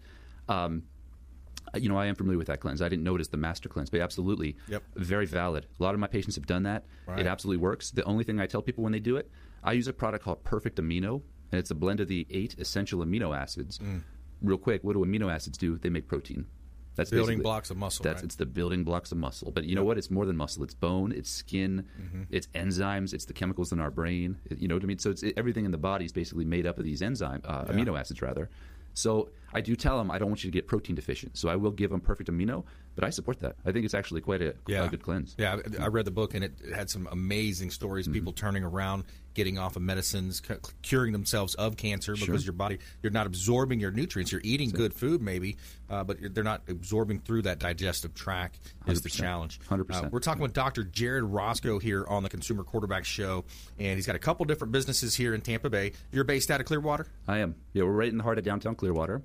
um, 0.49 0.83
you 1.75 1.89
know, 1.89 1.97
I 1.97 2.07
am 2.07 2.15
familiar 2.15 2.39
with 2.39 2.47
that 2.49 2.61
cleanse. 2.61 2.83
I 2.83 2.89
didn't 2.89 3.05
notice 3.05 3.29
the 3.29 3.37
master 3.39 3.69
cleanse, 3.69 3.89
but 3.91 4.01
absolutely, 4.01 4.57
Yep. 4.69 4.83
very 4.97 5.27
valid. 5.27 5.67
A 5.81 5.83
lot 5.83 5.95
of 5.95 6.01
my 6.01 6.07
patients 6.07 6.37
have 6.37 6.47
done 6.47 6.63
that. 6.65 6.85
Right. 7.07 7.21
It 7.21 7.27
absolutely 7.27 7.63
works. 7.63 7.91
The 7.91 8.05
only 8.05 8.23
thing 8.25 8.39
I 8.39 8.47
tell 8.47 8.63
people 8.63 8.85
when 8.85 8.93
they 8.93 9.01
do 9.01 9.17
it, 9.17 9.31
I 9.65 9.73
use 9.73 9.89
a 9.89 9.93
product 9.93 10.25
called 10.25 10.45
Perfect 10.45 10.79
Amino, 10.79 11.23
and 11.51 11.59
it's 11.59 11.71
a 11.71 11.75
blend 11.75 12.01
of 12.01 12.09
the 12.09 12.27
eight 12.31 12.55
essential 12.59 13.01
amino 13.05 13.37
acids. 13.37 13.79
Mm. 13.79 14.03
Real 14.43 14.59
quick, 14.59 14.83
what 14.85 14.95
do 14.95 15.05
amino 15.05 15.33
acids 15.33 15.57
do? 15.59 15.79
They 15.79 15.89
make 15.89 16.09
protein. 16.09 16.47
That's 16.95 17.09
Building 17.11 17.41
blocks 17.41 17.71
of 17.71 17.79
muscle, 17.79 18.03
That's 18.03 18.17
right? 18.17 18.25
it's 18.25 18.35
the 18.35 18.45
building 18.45 18.85
blocks 18.85 19.13
of 19.13 19.19
muscle. 19.19 19.51
But 19.51 19.65
you 19.65 19.75
know 19.75 19.83
what? 19.85 19.97
It's 19.97 20.11
more 20.11 20.27
than 20.27 20.37
muscle. 20.37 20.63
It's 20.63 20.75
bone. 20.75 21.11
It's 21.11 21.31
skin. 21.31 21.87
Mm-hmm. 21.99 22.23
It's 22.29 22.49
enzymes. 22.49 23.15
It's 23.15 23.25
the 23.25 23.33
chemicals 23.33 23.73
in 23.73 23.81
our 23.81 23.91
brain. 23.91 24.37
It- 24.51 24.59
you 24.59 24.69
know 24.69 24.75
what 24.75 24.83
I 24.83 24.87
mean? 24.87 24.99
So 24.99 25.11
it's 25.11 25.25
everything 25.39 25.65
in 25.65 25.71
the 25.71 25.79
body 25.79 26.05
is 26.05 26.13
basically 26.13 26.45
made 26.45 26.67
up 26.67 26.79
of 26.79 26.85
these 26.85 27.01
enzyme 27.01 27.41
uh, 27.47 27.65
amino 27.65 27.99
acids 27.99 28.21
rather. 28.21 28.51
So 28.93 29.31
I 29.55 29.63
do 29.63 29.75
tell 29.75 29.97
them 29.97 30.11
I 30.11 30.19
don't 30.19 30.29
want 30.29 30.45
you 30.45 30.51
to 30.51 30.55
get 30.55 30.67
protein 30.67 30.95
deficient. 30.95 31.39
So 31.39 31.49
I 31.49 31.57
will 31.57 31.71
give 31.71 31.89
them 31.91 32.01
perfect 32.01 32.31
amino, 32.31 32.65
but 32.95 33.05
I 33.05 33.11
support 33.11 33.41
that. 33.41 33.57
I 33.65 33.73
think 33.73 33.85
it's 33.85 33.95
actually 33.95 34.21
quite 34.21 34.43
a, 34.43 34.55
a 34.69 34.89
good 34.89 35.03
cleanse. 35.03 35.35
Yeah, 35.39 35.57
I 35.81 35.85
I 35.85 35.87
read 35.89 36.05
the 36.05 36.11
book 36.11 36.35
and 36.35 36.45
it 36.45 36.53
had 36.75 36.91
some 36.91 37.09
amazing 37.11 37.71
stories. 37.71 38.07
Mm-hmm. 38.07 38.15
People 38.15 38.33
turning 38.33 38.65
around, 38.65 39.05
getting 39.35 39.59
off 39.59 39.77
of 39.77 39.83
medicines, 39.83 40.41
cu- 40.41 40.59
curing 40.83 41.13
themselves 41.13 41.55
of 41.55 41.77
cancer 41.77 42.15
because 42.15 42.45
your 42.45 42.53
body 42.53 42.79
you're 43.03 43.13
not 43.13 43.27
absorbing 43.27 43.81
your 43.81 43.91
nutrients. 43.91 44.33
You're 44.33 44.43
eating 44.45 44.71
good 44.71 44.95
food, 44.95 45.23
maybe, 45.23 45.57
uh, 45.89 46.05
but 46.05 46.21
you're, 46.21 46.31
they're 46.31 46.45
not 46.45 46.63
absorbing 46.69 47.21
through 47.21 47.43
that 47.43 47.59
digestive 47.59 48.15
tract. 48.15 48.59
Is 48.87 49.01
the 49.01 49.09
100%. 49.09 49.13
challenge? 49.15 49.61
100%. 49.69 49.91
Uh, 49.91 50.09
we're 50.11 50.21
talking 50.21 50.43
with 50.43 50.53
Dr. 50.53 50.85
Jared 50.85 51.25
Roscoe 51.25 51.79
here 51.79 52.05
on 52.09 52.23
the 52.23 52.29
Consumer 52.29 52.65
Quarterback 52.65 53.05
Show, 53.05 53.45
and 53.79 53.97
he's 53.97 54.07
got 54.07 54.17
a 54.17 54.21
couple 54.21 54.45
different 54.45 54.73
businesses 54.73 55.15
here 55.15 55.35
in 55.35 55.41
Tampa 55.41 55.71
Bay. 55.71 55.93
You're 56.11 56.25
based 56.25 56.51
out 56.51 56.61
of 56.61 56.67
Clearwater. 56.67 57.07
I 57.29 57.39
am. 57.39 57.55
Yeah, 57.73 57.85
we're 57.85 57.93
right 57.93 58.09
in 58.09 58.19
the 58.19 58.25
heart 58.25 58.39
of 58.39 58.45
downtown 58.45 58.75
Clearwater. 58.75 59.23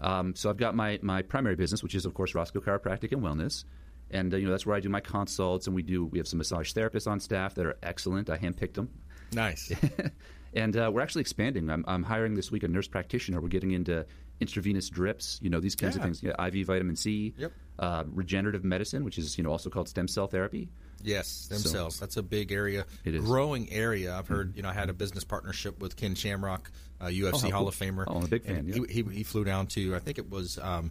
Um, 0.00 0.34
so 0.34 0.48
I've 0.50 0.56
got 0.56 0.74
my, 0.74 0.98
my 1.02 1.22
primary 1.22 1.56
business, 1.56 1.82
which 1.82 1.94
is 1.94 2.06
of 2.06 2.14
course 2.14 2.34
Roscoe 2.34 2.60
Chiropractic 2.60 3.12
and 3.12 3.22
Wellness, 3.22 3.64
and 4.10 4.32
uh, 4.32 4.36
you 4.36 4.46
know 4.46 4.50
that's 4.50 4.64
where 4.66 4.76
I 4.76 4.80
do 4.80 4.88
my 4.88 5.00
consults, 5.00 5.66
and 5.66 5.76
we 5.76 5.82
do 5.82 6.06
we 6.06 6.18
have 6.18 6.26
some 6.28 6.38
massage 6.38 6.72
therapists 6.72 7.06
on 7.10 7.20
staff 7.20 7.54
that 7.56 7.66
are 7.66 7.76
excellent. 7.82 8.30
I 8.30 8.38
handpicked 8.38 8.74
them, 8.74 8.88
Nice. 9.32 9.70
and 10.54 10.76
uh, 10.76 10.90
we're 10.92 11.02
actually 11.02 11.20
expanding. 11.20 11.68
I'm, 11.70 11.84
I'm 11.86 12.02
hiring 12.02 12.34
this 12.34 12.50
week 12.50 12.62
a 12.62 12.68
nurse 12.68 12.88
practitioner. 12.88 13.40
We're 13.40 13.48
getting 13.48 13.72
into 13.72 14.06
intravenous 14.40 14.88
drips, 14.88 15.38
you 15.42 15.50
know 15.50 15.60
these 15.60 15.76
kinds 15.76 15.96
Yeah. 15.96 16.00
of 16.00 16.04
things. 16.04 16.22
Yeah, 16.22 16.46
IV 16.46 16.66
vitamin 16.66 16.96
C, 16.96 17.34
Yep. 17.36 17.52
uh, 17.78 18.04
regenerative 18.12 18.64
medicine, 18.64 19.04
which 19.04 19.18
is 19.18 19.36
you 19.36 19.44
know 19.44 19.50
also 19.50 19.68
called 19.70 19.88
stem 19.88 20.08
cell 20.08 20.26
therapy. 20.26 20.70
Yes, 21.02 21.46
themselves. 21.48 21.96
So- 21.96 22.00
That's 22.00 22.16
a 22.16 22.22
big 22.22 22.52
area, 22.52 22.84
It 23.04 23.14
is. 23.14 23.20
Mm-hmm. 23.20 23.30
growing 23.30 23.72
area. 23.72 24.14
I've 24.16 24.28
heard. 24.28 24.56
You 24.56 24.62
know, 24.62 24.68
I 24.68 24.72
had 24.74 24.90
a 24.90 24.92
business 24.92 25.24
partnership 25.24 25.80
with 25.80 25.96
Ken 25.96 26.14
Shamrock, 26.14 26.70
uh, 27.00 27.06
UFC 27.06 27.44
how 27.44 27.50
Hall 27.50 27.60
cool. 27.60 27.68
of 27.68 27.76
Famer. 27.76 28.04
Oh, 28.06 28.16
I'm 28.16 28.24
a 28.24 28.28
big 28.28 28.44
fan, 28.44 28.66
yeah. 28.66 28.74
He, 28.88 29.02
he, 29.02 29.10
he 29.18 29.22
flew 29.22 29.44
down 29.44 29.66
to 29.68 29.94
I 29.94 29.98
think 29.98 30.18
it 30.18 30.28
was 30.30 30.58
um, 30.58 30.90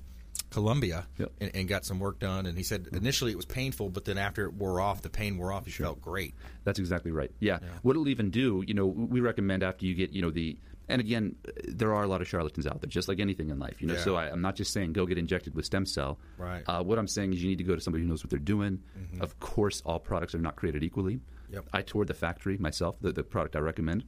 Colombia 0.50 1.06
Yep. 1.17 1.32
and, 1.41 1.52
and 1.56 1.67
got 1.67 1.86
some 1.86 2.00
work 2.00 2.19
done. 2.19 2.45
And 2.45 2.58
he 2.58 2.63
said 2.63 2.88
initially 2.93 3.32
it 3.32 3.38
was 3.38 3.45
painful, 3.45 3.89
but 3.89 4.06
then 4.06 4.17
after 4.17 4.45
it 4.45 4.54
wore 4.54 4.82
off, 4.82 5.02
the 5.02 5.10
pain 5.10 5.38
wore 5.38 5.52
off. 5.54 5.65
He 5.65 5.72
felt 5.72 6.02
great. 6.02 6.34
That's 6.63 6.80
exactly 6.80 7.12
right. 7.12 7.32
Yeah. 7.39 7.60
What 7.84 7.91
it'll 7.91 8.08
even 8.08 8.32
do, 8.32 8.63
you 8.65 8.74
know, 8.74 8.88
we 8.88 9.19
recommend 9.19 9.62
after 9.63 9.86
you 9.86 9.93
get, 9.95 10.12
you 10.12 10.22
know, 10.22 10.32
the, 10.32 10.58
and 10.89 10.99
again, 10.99 11.36
there 11.67 11.93
are 11.93 12.04
a 12.04 12.08
lot 12.08 12.21
of 12.21 12.28
charlatans 12.28 12.67
out 12.67 12.82
there, 12.82 12.89
just 12.89 13.08
like 13.08 13.19
anything 13.19 13.49
in 13.49 13.60
life, 13.60 13.82
you 13.82 13.88
know. 13.88 13.93
Yeah. 13.93 14.04
So 14.04 14.15
I, 14.15 14.30
I'm 14.30 14.41
not 14.41 14.56
just 14.56 14.73
saying 14.73 14.93
go 14.93 15.06
get 15.06 15.17
injected 15.17 15.56
with 15.56 15.65
stem 15.65 15.86
cell. 15.86 16.19
Right. 16.38 16.63
Uh, 16.67 16.84
what 16.84 16.97
I'm 16.99 17.08
saying 17.08 17.34
is 17.34 17.41
you 17.41 17.49
need 17.49 17.60
to 17.60 17.63
go 17.63 17.75
to 17.75 17.82
somebody 17.82 18.04
who 18.04 18.10
knows 18.10 18.23
what 18.23 18.30
they're 18.30 18.39
doing. 18.39 18.80
Of 19.21 19.39
course, 19.39 19.82
all 19.86 19.99
products 19.99 20.36
are 20.36 20.39
not 20.39 20.56
created 20.56 20.84
equally. 20.84 21.19
Yep. 21.52 21.69
I 21.73 21.82
toured 21.82 22.08
the 22.08 22.13
factory 22.13 22.58
myself, 22.58 22.97
the, 23.02 23.12
the 23.12 23.23
product 23.23 23.56
I 23.56 23.60
recommend. 23.60 24.04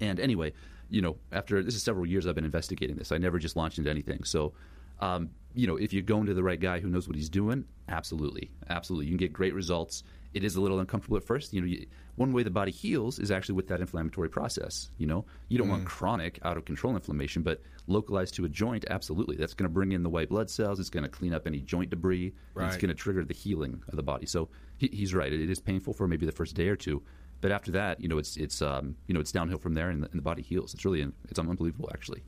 And 0.00 0.20
anyway, 0.20 0.52
you 0.90 1.02
know, 1.02 1.16
after 1.32 1.62
this 1.62 1.74
is 1.74 1.82
several 1.82 2.06
years 2.06 2.26
I've 2.26 2.34
been 2.34 2.44
investigating 2.44 2.96
this. 2.96 3.12
I 3.12 3.18
never 3.18 3.38
just 3.38 3.56
launched 3.56 3.78
into 3.78 3.90
anything. 3.90 4.24
So, 4.24 4.52
um, 5.00 5.30
you 5.54 5.66
know, 5.66 5.76
if 5.76 5.92
you're 5.92 6.02
going 6.02 6.26
to 6.26 6.34
the 6.34 6.42
right 6.42 6.60
guy 6.60 6.80
who 6.80 6.88
knows 6.88 7.08
what 7.08 7.16
he's 7.16 7.28
doing, 7.28 7.64
absolutely, 7.88 8.50
absolutely, 8.68 9.06
you 9.06 9.12
can 9.12 9.18
get 9.18 9.32
great 9.32 9.54
results. 9.54 10.04
It 10.34 10.44
is 10.44 10.56
a 10.56 10.60
little 10.60 10.80
uncomfortable 10.80 11.16
at 11.16 11.24
first. 11.24 11.52
You 11.52 11.60
know, 11.60 11.66
you, 11.66 11.86
one 12.16 12.32
way 12.32 12.42
the 12.42 12.50
body 12.50 12.72
heals 12.72 13.18
is 13.18 13.30
actually 13.30 13.54
with 13.54 13.68
that 13.68 13.80
inflammatory 13.80 14.28
process. 14.28 14.90
You 14.98 15.06
know, 15.06 15.24
you 15.48 15.58
don't 15.58 15.68
want 15.68 15.84
chronic, 15.86 16.38
out 16.42 16.56
of 16.56 16.64
control 16.64 16.94
inflammation, 16.94 17.42
but 17.42 17.60
localized 17.86 18.34
to 18.34 18.44
a 18.44 18.48
joint, 18.48 18.84
absolutely. 18.90 19.36
That's 19.36 19.54
going 19.54 19.68
to 19.68 19.72
bring 19.72 19.92
in 19.92 20.02
the 20.02 20.10
white 20.10 20.28
blood 20.28 20.48
cells. 20.50 20.80
It's 20.80 20.90
going 20.90 21.04
to 21.04 21.08
clean 21.10 21.34
up 21.34 21.46
any 21.46 21.60
joint 21.60 21.90
debris. 21.90 22.26
and 22.26 22.34
It's 22.68 22.76
going 22.80 22.88
to 22.88 22.94
trigger 22.94 23.24
the 23.24 23.34
healing 23.34 23.82
of 23.88 23.96
the 23.96 24.02
body. 24.02 24.26
So 24.26 24.48
he, 24.78 24.88
he's 24.92 25.14
right. 25.14 25.32
It, 25.32 25.40
it 25.40 25.50
is 25.50 25.60
painful 25.60 25.92
for 25.92 26.08
maybe 26.08 26.26
the 26.26 26.32
first 26.32 26.54
day 26.54 26.68
or 26.68 26.76
two, 26.76 27.02
but 27.40 27.50
after 27.50 27.72
that, 27.72 28.00
you 28.00 28.08
know, 28.08 28.18
it's 28.18 28.36
it's 28.36 28.62
um, 28.62 28.96
you 29.08 29.14
know 29.14 29.20
it's 29.20 29.32
downhill 29.32 29.58
from 29.58 29.74
there, 29.74 29.90
and 29.90 30.02
the, 30.02 30.08
and 30.10 30.18
the 30.18 30.22
body 30.22 30.42
heals. 30.42 30.74
It's 30.74 30.84
really 30.84 31.06
it's 31.28 31.38
unbelievable, 31.38 31.90
actually. 31.92 32.22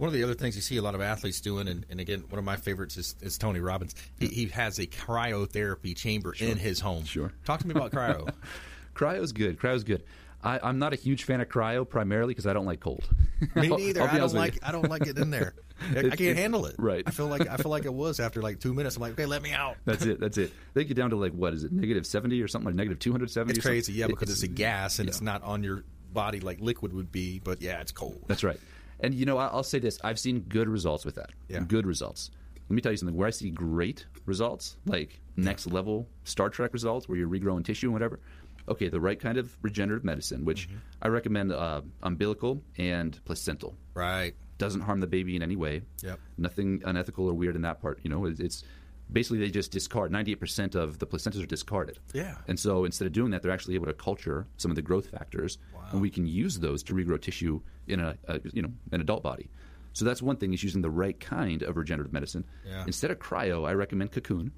One 0.00 0.08
of 0.08 0.14
the 0.14 0.24
other 0.24 0.32
things 0.32 0.56
you 0.56 0.62
see 0.62 0.78
a 0.78 0.82
lot 0.82 0.94
of 0.94 1.02
athletes 1.02 1.42
doing, 1.42 1.68
and, 1.68 1.84
and 1.90 2.00
again, 2.00 2.24
one 2.30 2.38
of 2.38 2.44
my 2.46 2.56
favorites 2.56 2.96
is, 2.96 3.14
is 3.20 3.36
Tony 3.36 3.60
Robbins. 3.60 3.94
He, 4.18 4.28
he 4.28 4.46
has 4.46 4.78
a 4.78 4.86
cryotherapy 4.86 5.94
chamber 5.94 6.34
in 6.38 6.56
his 6.56 6.80
home. 6.80 7.04
Sure. 7.04 7.34
Talk 7.44 7.60
to 7.60 7.68
me 7.68 7.74
about 7.74 7.92
cryo. 7.92 8.32
Cryo's 8.94 9.32
good. 9.32 9.58
Cryo's 9.58 9.84
good. 9.84 10.02
I, 10.42 10.58
I'm 10.62 10.78
not 10.78 10.94
a 10.94 10.96
huge 10.96 11.24
fan 11.24 11.42
of 11.42 11.50
cryo 11.50 11.86
primarily 11.86 12.30
because 12.30 12.46
I 12.46 12.54
don't 12.54 12.64
like 12.64 12.80
cold. 12.80 13.06
Me 13.54 13.68
neither. 13.68 14.02
I 14.02 14.16
don't 14.16 14.32
like. 14.32 14.58
I 14.62 14.72
don't 14.72 14.88
like 14.88 15.06
it 15.06 15.18
in 15.18 15.28
there. 15.28 15.52
I, 15.94 15.98
I 15.98 16.16
can't 16.16 16.38
handle 16.38 16.64
it. 16.64 16.76
right. 16.78 17.02
I 17.06 17.10
feel 17.10 17.26
like 17.26 17.46
I 17.46 17.58
feel 17.58 17.70
like 17.70 17.84
it 17.84 17.92
was 17.92 18.20
after 18.20 18.40
like 18.40 18.58
two 18.58 18.72
minutes. 18.72 18.96
I'm 18.96 19.02
like, 19.02 19.12
okay, 19.12 19.26
let 19.26 19.42
me 19.42 19.52
out. 19.52 19.76
That's 19.84 20.06
it. 20.06 20.18
That's 20.18 20.38
it. 20.38 20.52
They 20.72 20.84
get 20.84 20.96
down 20.96 21.10
to 21.10 21.16
like 21.16 21.32
what 21.32 21.52
is 21.52 21.64
it, 21.64 21.72
negative 21.72 22.06
seventy 22.06 22.40
or 22.40 22.48
something 22.48 22.66
like 22.66 22.74
negative 22.74 23.00
two 23.00 23.12
hundred 23.12 23.30
seventy. 23.30 23.58
It's 23.58 23.66
crazy, 23.66 23.92
yeah, 23.92 24.06
because 24.06 24.30
it's, 24.30 24.42
a 24.42 24.48
gas 24.48 24.98
and 24.98 25.08
yeah. 25.08 25.10
it's 25.10 25.20
not 25.20 25.42
on 25.42 25.62
your 25.62 25.84
body 26.10 26.40
like 26.40 26.60
liquid 26.60 26.94
would 26.94 27.12
be. 27.12 27.38
But 27.38 27.60
yeah, 27.60 27.82
it's 27.82 27.92
cold. 27.92 28.24
That's 28.26 28.42
right. 28.44 28.60
And 29.02 29.14
you 29.14 29.26
know, 29.26 29.38
I'll 29.38 29.62
say 29.62 29.78
this: 29.78 29.98
I've 30.04 30.18
seen 30.18 30.40
good 30.40 30.68
results 30.68 31.04
with 31.04 31.14
that. 31.16 31.30
Yeah. 31.48 31.60
Good 31.60 31.86
results. 31.86 32.30
Let 32.68 32.74
me 32.74 32.82
tell 32.82 32.92
you 32.92 32.98
something. 32.98 33.16
Where 33.16 33.26
I 33.26 33.30
see 33.30 33.50
great 33.50 34.06
results, 34.26 34.76
like 34.86 35.20
next 35.36 35.66
level 35.66 36.06
Star 36.24 36.48
Trek 36.50 36.72
results, 36.72 37.08
where 37.08 37.18
you're 37.18 37.28
regrowing 37.28 37.64
tissue 37.64 37.86
and 37.86 37.92
whatever. 37.94 38.20
Okay, 38.68 38.88
the 38.88 39.00
right 39.00 39.18
kind 39.18 39.38
of 39.38 39.56
regenerative 39.62 40.04
medicine, 40.04 40.44
which 40.44 40.68
Mm-hmm. 40.68 40.78
I 41.02 41.08
recommend 41.08 41.52
uh, 41.52 41.80
umbilical 42.02 42.62
and 42.78 43.18
placental. 43.24 43.74
Right. 43.94 44.34
Doesn't 44.58 44.82
harm 44.82 45.00
the 45.00 45.06
baby 45.06 45.34
in 45.34 45.42
any 45.42 45.56
way. 45.56 45.82
Yep. 46.02 46.20
Nothing 46.36 46.82
unethical 46.84 47.26
or 47.26 47.32
weird 47.32 47.56
in 47.56 47.62
that 47.62 47.80
part. 47.80 47.98
You 48.02 48.10
know, 48.10 48.26
it's, 48.26 48.62
basically 49.10 49.38
they 49.38 49.50
just 49.50 49.72
discard. 49.72 50.12
Ninety-eight 50.12 50.38
percent 50.38 50.74
of 50.74 50.98
the 50.98 51.06
placentas 51.06 51.42
are 51.42 51.46
discarded. 51.46 51.98
Yeah. 52.12 52.36
And 52.46 52.60
so 52.60 52.84
instead 52.84 53.06
of 53.06 53.12
doing 53.12 53.30
that, 53.32 53.42
they're 53.42 53.50
actually 53.50 53.74
able 53.74 53.86
to 53.86 53.94
culture 53.94 54.46
some 54.58 54.70
of 54.70 54.76
the 54.76 54.82
growth 54.82 55.06
factors, 55.06 55.58
and 55.90 56.00
we 56.00 56.10
can 56.10 56.26
use 56.26 56.58
those 56.60 56.82
to 56.84 56.94
regrow 56.94 57.20
tissue 57.20 57.60
in 57.90 58.00
a, 58.00 58.16
a 58.28 58.40
you 58.52 58.62
know 58.62 58.72
an 58.92 59.00
adult 59.00 59.22
body. 59.22 59.50
So 59.92 60.04
that's 60.04 60.22
one 60.22 60.36
thing 60.36 60.54
is 60.54 60.62
using 60.62 60.82
the 60.82 60.90
right 60.90 61.18
kind 61.18 61.62
of 61.62 61.76
regenerative 61.76 62.12
medicine. 62.12 62.44
Yeah. 62.66 62.84
Instead 62.86 63.10
of 63.10 63.18
cryo, 63.18 63.68
I 63.68 63.72
recommend 63.72 64.12
cocoon, 64.12 64.52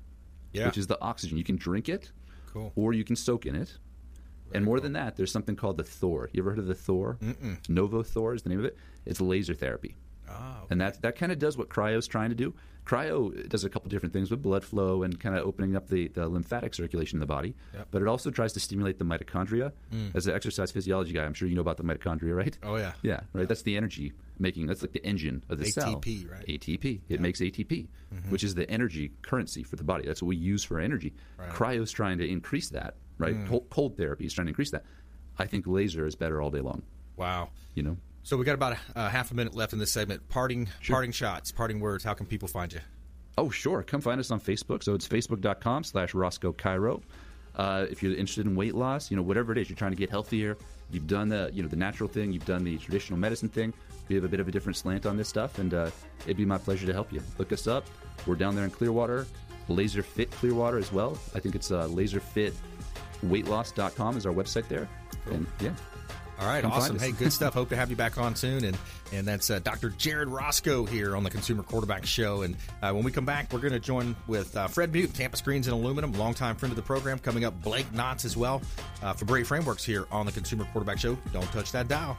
Yeah. 0.53 0.67
which 0.67 0.77
is 0.79 0.87
the 0.87 1.01
oxygen. 1.01 1.39
You 1.39 1.45
can 1.45 1.57
drink 1.57 1.89
it, 1.89 2.13
Cool. 2.53 2.71
or 2.77 2.93
you 2.93 3.03
can 3.05 3.17
soak 3.17 3.47
in 3.47 3.55
it. 3.57 3.79
and 4.55 4.63
more 4.67 4.79
than 4.81 4.93
that, 4.93 5.17
there's 5.17 5.33
something 5.33 5.57
called 5.57 5.79
the 5.79 5.85
Thor. 5.85 6.29
You 6.35 6.43
ever 6.43 6.51
heard 6.51 6.59
of 6.59 6.67
the 6.67 6.75
Thor? 6.75 7.17
Mm-mm. 7.23 7.57
Novo 7.71 8.03
Thor 8.03 8.35
is 8.35 8.43
the 8.43 8.51
name 8.51 8.59
of 8.59 8.67
it. 8.67 8.77
It's 9.07 9.19
laser 9.23 9.55
therapy. 9.55 9.97
Ah, 10.33 10.59
okay. 10.59 10.67
And 10.71 10.81
that 10.81 11.03
that 11.03 11.17
kind 11.17 11.33
of 11.33 11.39
does 11.39 11.57
what 11.57 11.69
cryo's 11.69 12.07
trying 12.07 12.31
to 12.31 12.37
do. 12.37 12.55
Cryo 12.85 13.49
does 13.49 13.65
a 13.65 13.71
couple 13.71 13.89
different 13.89 14.13
things 14.13 14.31
with 14.31 14.43
blood 14.43 14.65
flow 14.65 15.03
and 15.05 15.19
kind 15.21 15.37
of 15.37 15.47
opening 15.47 15.77
up 15.77 15.89
the, 15.89 16.09
the 16.09 16.29
lymphatic 16.29 16.75
circulation 16.75 17.17
in 17.17 17.21
the 17.21 17.27
body. 17.27 17.55
Yep. 17.75 17.89
But 17.93 18.03
it 18.03 18.09
also 18.09 18.31
tries 18.31 18.53
to 18.55 18.61
stimulate 18.61 18.99
the 18.99 19.05
mitochondria. 19.05 19.73
Mm. 19.93 20.17
As 20.17 20.27
an 20.27 20.35
exercise 20.35 20.73
physiology 20.73 21.13
guy, 21.13 21.25
I'm 21.25 21.35
sure 21.35 21.47
you 21.47 21.55
know 21.55 21.61
about 21.61 21.77
the 21.77 21.85
mitochondria, 21.85 22.35
right? 22.35 22.59
Oh, 22.63 22.77
yeah. 22.77 22.93
Yeah, 23.03 23.21
right. 23.33 23.47
That's 23.47 23.63
the 23.63 23.77
energy 23.77 24.13
making. 24.39 24.67
That's 24.67 24.83
like 24.83 24.93
the 24.93 25.05
engine 25.05 25.45
of 25.49 25.59
the 25.59 25.67
cell. 25.67 25.95
ATP, 25.95 26.31
right? 26.31 26.47
ATP. 26.47 27.01
It 27.09 27.21
makes 27.21 27.41
ATP, 27.41 27.87
mm-hmm. 28.13 28.31
which 28.31 28.43
is 28.43 28.57
the 28.57 28.69
energy 28.69 29.13
currency 29.23 29.63
for 29.63 29.77
the 29.77 29.85
body. 29.85 30.05
That's 30.05 30.21
what 30.21 30.29
we 30.29 30.37
use 30.37 30.65
for 30.65 30.81
energy. 30.81 31.15
Cryo's 31.53 31.93
trying 31.93 32.19
to 32.19 32.29
increase 32.29 32.71
that, 32.71 32.97
right? 33.19 33.35
Mm. 33.35 33.49
Cold, 33.49 33.71
cold 33.71 33.97
therapy 33.97 34.27
is 34.27 34.33
trying 34.33 34.47
to 34.47 34.51
increase 34.51 34.73
that. 34.73 34.85
I 35.39 35.47
think 35.47 35.67
laser 35.69 36.05
is 36.05 36.17
better 36.17 36.43
all 36.43 36.51
day 36.51 36.61
long. 36.61 36.83
Wow. 37.17 37.51
You 37.75 37.85
know. 37.85 37.97
So 38.25 38.37
we 38.37 38.45
got 38.45 38.55
about 38.55 38.77
uh, 38.95 39.09
half 39.09 39.31
a 39.31 39.35
minute 39.35 39.55
left 39.55 39.73
in 39.73 39.79
this 39.79 39.93
segment. 39.93 40.29
Parting, 40.29 40.69
parting 40.89 41.13
shots, 41.13 41.51
parting 41.51 41.81
words. 41.81 42.05
How 42.05 42.13
can 42.15 42.27
people 42.27 42.49
find 42.49 42.73
you? 42.73 42.81
Oh, 43.37 43.51
sure. 43.51 43.83
Come 43.83 44.01
find 44.01 44.21
us 44.21 44.31
on 44.31 44.41
Facebook. 44.41 44.85
So 44.85 44.95
it's 44.95 45.09
facebook.com 45.09 45.85
slash 45.85 46.15
Roscoe 46.15 46.53
Chiro. 46.53 47.03
Uh, 47.57 47.87
if 47.91 48.03
you're 48.03 48.13
interested 48.13 48.47
in 48.47 48.55
weight 48.57 48.75
loss, 48.75 49.11
you 49.11 49.17
know, 49.17 49.23
whatever 49.23 49.53
it 49.53 49.59
is, 49.59 49.69
you're 49.69 49.77
trying 49.77 49.91
to 49.93 49.97
get 49.97 50.09
healthier, 50.09 50.57
you've 50.91 51.07
done 51.07 51.29
the, 51.29 51.51
you 51.53 51.63
know, 51.63 51.69
the 51.69 51.77
natural 51.77 52.09
thing, 52.09 52.33
you've 52.33 52.47
done 52.47 52.65
the 52.65 52.79
traditional 52.79 53.19
medicine 53.19 53.51
thing, 53.51 53.75
we 54.09 54.15
have 54.15 54.25
a 54.25 54.29
bit 54.29 54.41
of 54.41 54.49
a 54.49 54.51
different 54.51 54.77
slant 54.77 55.05
on 55.05 55.19
this 55.19 55.29
stuff, 55.29 55.59
and 55.59 55.75
uh, 55.75 55.91
it'd 56.25 56.39
be 56.39 56.47
my 56.47 56.57
pleasure 56.59 56.87
to 56.87 56.93
help 56.95 57.13
you. 57.13 57.23
Look 57.39 57.53
us 57.53 57.67
up. 57.67 57.85
We're 58.27 58.37
down 58.37 58.55
there 58.55 58.65
in 58.65 58.71
Clearwater, 58.71 59.27
Laser 59.69 60.03
Fit 60.03 60.31
Clearwater 60.31 60.79
as 60.79 60.91
well. 60.93 61.19
I 61.35 61.41
think 61.41 61.55
it's 61.55 61.71
uh, 61.71 61.87
laserfitweightloss.com 61.89 64.17
is 64.17 64.25
our 64.27 64.33
website 64.33 64.69
there. 64.69 64.89
And 65.31 65.47
yeah, 65.61 65.75
All 66.43 66.49
right, 66.49 66.65
awesome. 66.65 66.99
Hey, 66.99 67.13
good 67.13 67.33
stuff. 67.33 67.55
Hope 67.55 67.69
to 67.69 67.77
have 67.77 67.89
you 67.89 67.95
back 67.95 68.19
on 68.19 68.35
soon. 68.35 68.65
And 68.65 68.77
and 69.13 69.25
that's 69.27 69.49
uh, 69.49 69.61
Dr. 69.61 69.91
Jared 69.91 70.29
Roscoe 70.29 70.85
here 70.85 71.15
on 71.15 71.23
the 71.23 71.31
Consumer 71.31 71.63
Quarterback 71.63 72.05
Show. 72.05 72.43
And 72.43 72.57
uh, 72.83 72.91
when 72.93 73.05
we 73.05 73.13
come 73.13 73.25
back, 73.25 73.53
we're 73.53 73.61
going 73.61 73.75
to 73.75 73.79
join 73.79 74.17
with 74.27 74.57
uh, 74.57 74.67
Fred 74.67 74.93
Muth, 74.93 75.17
Tampa 75.17 75.37
Screens 75.37 75.69
and 75.69 75.75
Aluminum, 75.75 76.13
longtime 76.15 76.57
friend 76.57 76.73
of 76.73 76.77
the 76.77 76.83
program. 76.83 77.21
Coming 77.21 77.45
up, 77.45 77.63
Blake 77.63 77.91
Knotts 77.93 78.25
as 78.25 78.37
well 78.37 78.61
uh, 79.05 79.13
for 79.13 79.25
Fabre 79.25 79.45
Frameworks 79.45 79.85
here 79.85 80.07
on 80.11 80.27
the 80.27 80.33
Consumer 80.33 80.67
Quarterback 80.73 80.99
Show. 80.99 81.17
Don't 81.33 81.51
touch 81.53 81.71
that 81.71 81.87
dial. 81.87 82.19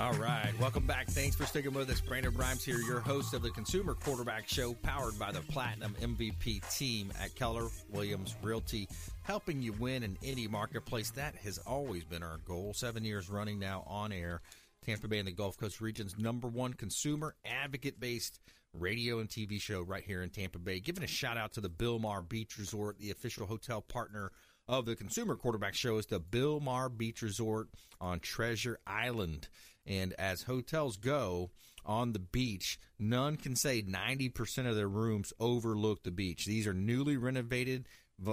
All 0.00 0.14
right, 0.14 0.52
welcome 0.58 0.86
back. 0.86 1.06
Thanks 1.08 1.36
for 1.36 1.44
sticking 1.44 1.74
with 1.74 1.90
us. 1.90 2.00
Brandon 2.00 2.34
Rhymes 2.34 2.64
here, 2.64 2.78
your 2.78 3.00
host 3.00 3.34
of 3.34 3.42
the 3.42 3.50
Consumer 3.50 3.94
Quarterback 3.94 4.48
Show, 4.48 4.72
powered 4.72 5.18
by 5.18 5.32
the 5.32 5.42
Platinum 5.42 5.94
MVP 6.00 6.62
team 6.74 7.12
at 7.20 7.34
Keller 7.34 7.68
Williams 7.90 8.34
Realty, 8.42 8.88
helping 9.22 9.60
you 9.60 9.74
win 9.74 10.02
in 10.02 10.16
any 10.24 10.48
marketplace. 10.48 11.10
That 11.10 11.34
has 11.36 11.58
always 11.58 12.04
been 12.04 12.22
our 12.22 12.38
goal. 12.38 12.72
Seven 12.72 13.04
years 13.04 13.28
running 13.28 13.58
now 13.58 13.84
on 13.86 14.12
air. 14.12 14.40
Tampa 14.84 15.08
Bay 15.08 15.18
and 15.18 15.28
the 15.28 15.32
Gulf 15.32 15.58
Coast 15.58 15.82
region's 15.82 16.18
number 16.18 16.48
one 16.48 16.72
consumer 16.72 17.34
advocate 17.44 18.00
based 18.00 18.40
radio 18.72 19.18
and 19.18 19.28
TV 19.28 19.60
show 19.60 19.82
right 19.82 20.02
here 20.02 20.22
in 20.22 20.30
Tampa 20.30 20.58
Bay. 20.58 20.80
Giving 20.80 21.04
a 21.04 21.08
shout 21.08 21.36
out 21.36 21.52
to 21.52 21.60
the 21.60 21.70
Bilmar 21.70 22.26
Beach 22.26 22.58
Resort, 22.58 22.98
the 22.98 23.10
official 23.10 23.46
hotel 23.46 23.82
partner 23.82 24.32
of 24.68 24.86
the 24.86 24.96
Consumer 24.96 25.36
Quarterback 25.36 25.74
Show, 25.74 25.98
is 25.98 26.06
the 26.06 26.20
Bilmar 26.20 26.88
Beach 26.96 27.20
Resort 27.20 27.68
on 28.00 28.20
Treasure 28.20 28.78
Island. 28.86 29.48
And 29.86 30.14
as 30.18 30.42
hotels 30.42 30.96
go 30.96 31.50
on 31.84 32.12
the 32.12 32.18
beach, 32.18 32.78
none 32.98 33.36
can 33.36 33.56
say 33.56 33.82
90% 33.82 34.68
of 34.68 34.76
their 34.76 34.88
rooms 34.88 35.32
overlook 35.40 36.04
the 36.04 36.10
beach. 36.10 36.46
These 36.46 36.66
are 36.66 36.74
newly 36.74 37.16
renovated, 37.16 37.88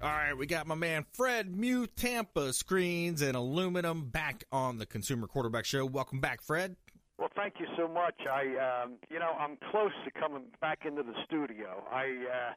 All 0.00 0.10
right, 0.10 0.34
we 0.34 0.46
got 0.46 0.66
my 0.66 0.74
man 0.74 1.04
Fred 1.12 1.54
Muth, 1.54 1.94
Tampa 1.96 2.54
Screens 2.54 3.20
and 3.20 3.36
Aluminum 3.36 4.08
back 4.08 4.44
on 4.50 4.78
the 4.78 4.86
Consumer 4.86 5.26
Quarterback 5.26 5.66
Show. 5.66 5.84
Welcome 5.84 6.20
back, 6.20 6.40
Fred. 6.40 6.76
Well, 7.18 7.30
thank 7.36 7.54
you 7.60 7.66
so 7.76 7.86
much. 7.86 8.14
I, 8.26 8.58
um, 8.58 8.98
you 9.10 9.18
know, 9.18 9.32
I'm 9.38 9.56
close 9.70 9.92
to 10.04 10.10
coming 10.10 10.44
back 10.60 10.80
into 10.86 11.02
the 11.02 11.14
studio. 11.26 11.84
I, 11.90 12.06
uh, 12.26 12.52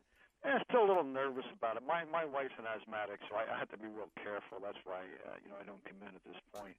I'm 0.50 0.62
still 0.70 0.86
a 0.86 0.89
little 0.89 1.06
nervous 1.06 1.46
about 1.58 1.78
it. 1.78 1.84
My 1.86 2.06
my 2.10 2.26
wife's 2.26 2.56
an 2.58 2.65
asthmatic, 2.65 3.20
so 3.30 3.36
I, 3.38 3.46
I 3.54 3.60
have 3.60 3.70
to 3.70 3.78
be 3.78 3.86
real 3.88 4.10
careful. 4.24 4.58
That's 4.63 4.80
why, 4.86 5.04
uh, 5.30 5.38
you 5.43 5.50
know, 5.50 5.58
I 5.62 5.65
don't 5.65 5.84
come 5.86 6.02
in 6.02 6.13
at 6.15 6.24
this 6.26 6.39
point. 6.54 6.76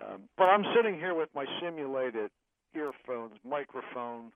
Um, 0.00 0.28
but 0.38 0.44
I'm 0.46 0.64
sitting 0.76 0.94
here 0.96 1.14
with 1.14 1.28
my 1.34 1.46
simulated 1.60 2.30
earphones, 2.74 3.34
microphone. 3.44 4.32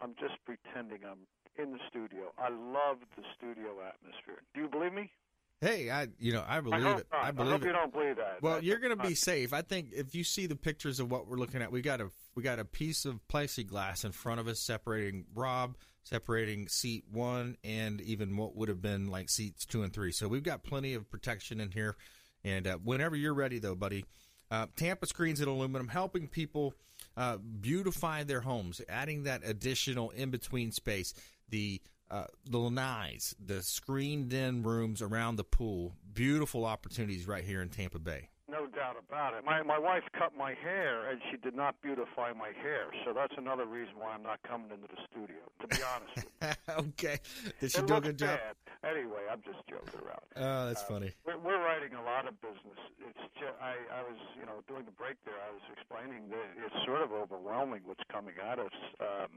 I'm 0.00 0.14
just 0.20 0.34
pretending 0.44 1.00
I'm 1.04 1.26
in 1.58 1.72
the 1.72 1.80
studio. 1.90 2.32
I 2.38 2.50
love 2.50 2.98
the 3.16 3.24
studio 3.36 3.80
atmosphere. 3.82 4.42
Do 4.54 4.60
you 4.62 4.68
believe 4.68 4.92
me? 4.92 5.10
Hey, 5.60 5.90
I 5.90 6.06
you 6.18 6.32
know 6.32 6.44
I 6.46 6.60
believe 6.60 6.86
I 6.86 6.90
it. 6.98 7.06
Not. 7.12 7.24
I 7.24 7.30
believe 7.32 7.48
I 7.48 7.52
hope 7.52 7.62
it. 7.62 7.66
you 7.66 7.72
don't 7.72 7.92
believe 7.92 8.16
that. 8.16 8.38
Well, 8.42 8.54
That's 8.54 8.66
you're 8.66 8.78
going 8.78 8.96
to 8.96 9.02
be 9.02 9.14
safe. 9.14 9.52
I 9.52 9.62
think 9.62 9.88
if 9.92 10.14
you 10.14 10.22
see 10.22 10.46
the 10.46 10.54
pictures 10.54 11.00
of 11.00 11.10
what 11.10 11.26
we're 11.26 11.36
looking 11.36 11.62
at, 11.62 11.72
we 11.72 11.82
got 11.82 12.00
a 12.00 12.10
we 12.36 12.42
got 12.44 12.60
a 12.60 12.64
piece 12.64 13.04
of 13.04 13.18
plexiglass 13.28 14.04
in 14.04 14.12
front 14.12 14.38
of 14.38 14.46
us 14.46 14.60
separating 14.60 15.24
Rob, 15.34 15.76
separating 16.04 16.68
seat 16.68 17.04
one, 17.10 17.56
and 17.64 18.00
even 18.02 18.36
what 18.36 18.54
would 18.54 18.68
have 18.68 18.80
been 18.80 19.08
like 19.10 19.28
seats 19.30 19.66
two 19.66 19.82
and 19.82 19.92
three. 19.92 20.12
So 20.12 20.28
we've 20.28 20.44
got 20.44 20.62
plenty 20.62 20.94
of 20.94 21.10
protection 21.10 21.60
in 21.60 21.72
here. 21.72 21.96
And 22.44 22.68
uh, 22.68 22.76
whenever 22.76 23.16
you're 23.16 23.34
ready, 23.34 23.58
though, 23.58 23.74
buddy, 23.74 24.04
uh, 24.52 24.66
Tampa 24.76 25.06
Screens 25.06 25.40
and 25.40 25.48
Aluminum 25.48 25.88
helping 25.88 26.28
people 26.28 26.72
uh, 27.16 27.38
beautify 27.38 28.22
their 28.22 28.40
homes, 28.40 28.80
adding 28.88 29.24
that 29.24 29.42
additional 29.44 30.10
in 30.10 30.30
between 30.30 30.70
space. 30.70 31.14
The 31.48 31.80
uh, 32.10 32.24
the 32.48 32.58
lanais, 32.58 33.34
the 33.44 33.62
screened 33.62 34.32
in 34.32 34.62
rooms 34.62 35.02
around 35.02 35.36
the 35.36 35.44
pool, 35.44 35.94
beautiful 36.12 36.64
opportunities 36.64 37.26
right 37.26 37.44
here 37.44 37.60
in 37.60 37.68
Tampa 37.68 37.98
Bay. 37.98 38.28
No 38.50 38.66
doubt 38.66 38.96
about 38.96 39.34
it. 39.34 39.44
My 39.44 39.62
my 39.62 39.78
wife 39.78 40.04
cut 40.18 40.32
my 40.36 40.54
hair, 40.54 41.10
and 41.10 41.20
she 41.30 41.36
did 41.36 41.54
not 41.54 41.76
beautify 41.82 42.32
my 42.32 42.50
hair. 42.62 42.88
So 43.04 43.12
that's 43.12 43.34
another 43.36 43.66
reason 43.66 43.92
why 43.98 44.12
I'm 44.16 44.22
not 44.22 44.40
coming 44.42 44.70
into 44.72 44.88
the 44.88 45.00
studio. 45.10 45.36
To 45.60 45.66
be 45.68 45.76
honest 45.84 46.12
with 46.16 46.32
you, 46.40 46.74
okay, 46.96 47.18
did 47.60 47.70
she 47.72 47.78
it 47.78 47.86
do 47.86 47.94
a 47.96 48.00
good 48.00 48.18
job? 48.18 48.38
bad. 48.40 48.56
Anyway, 48.88 49.26
I'm 49.30 49.42
just 49.42 49.60
joking 49.68 50.00
around. 50.00 50.24
Oh, 50.38 50.66
that's 50.70 50.82
funny. 50.84 51.10
We're, 51.26 51.36
we're 51.36 51.58
writing 51.60 51.94
a 51.98 52.02
lot 52.02 52.28
of 52.28 52.40
business. 52.40 52.78
It's 53.02 53.26
just, 53.34 53.52
I, 53.60 53.74
I 53.90 54.06
was, 54.06 54.16
you 54.38 54.46
know, 54.46 54.62
during 54.70 54.86
the 54.86 54.94
break 54.94 55.18
there, 55.26 55.34
I 55.34 55.50
was 55.50 55.66
explaining 55.74 56.30
that 56.30 56.46
it's 56.62 56.78
sort 56.86 57.02
of 57.02 57.10
overwhelming 57.10 57.82
what's 57.84 58.04
coming 58.06 58.34
at 58.38 58.58
us. 58.62 58.76
Um, 59.02 59.34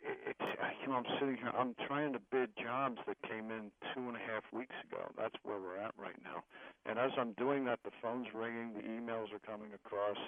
it, 0.00 0.18
it's, 0.34 0.48
you 0.82 0.88
know, 0.88 1.04
I'm 1.04 1.06
sitting 1.20 1.36
here, 1.36 1.52
I'm 1.52 1.76
trying 1.86 2.12
to 2.14 2.20
bid 2.32 2.50
jobs 2.56 2.98
that 3.06 3.20
came 3.28 3.50
in 3.52 3.70
two 3.92 4.08
and 4.08 4.16
a 4.16 4.24
half 4.24 4.42
weeks 4.52 4.74
ago. 4.88 5.04
That's 5.20 5.36
where 5.44 5.60
we're 5.60 5.76
at 5.76 5.92
right 6.00 6.16
now. 6.24 6.42
And 6.88 6.98
as 6.98 7.12
I'm 7.18 7.32
doing 7.36 7.64
that, 7.66 7.80
the 7.84 7.92
phone's 8.00 8.31
ringing, 8.34 8.74
the 8.74 8.82
emails 8.82 9.32
are 9.32 9.42
coming 9.46 9.70
across. 9.74 10.18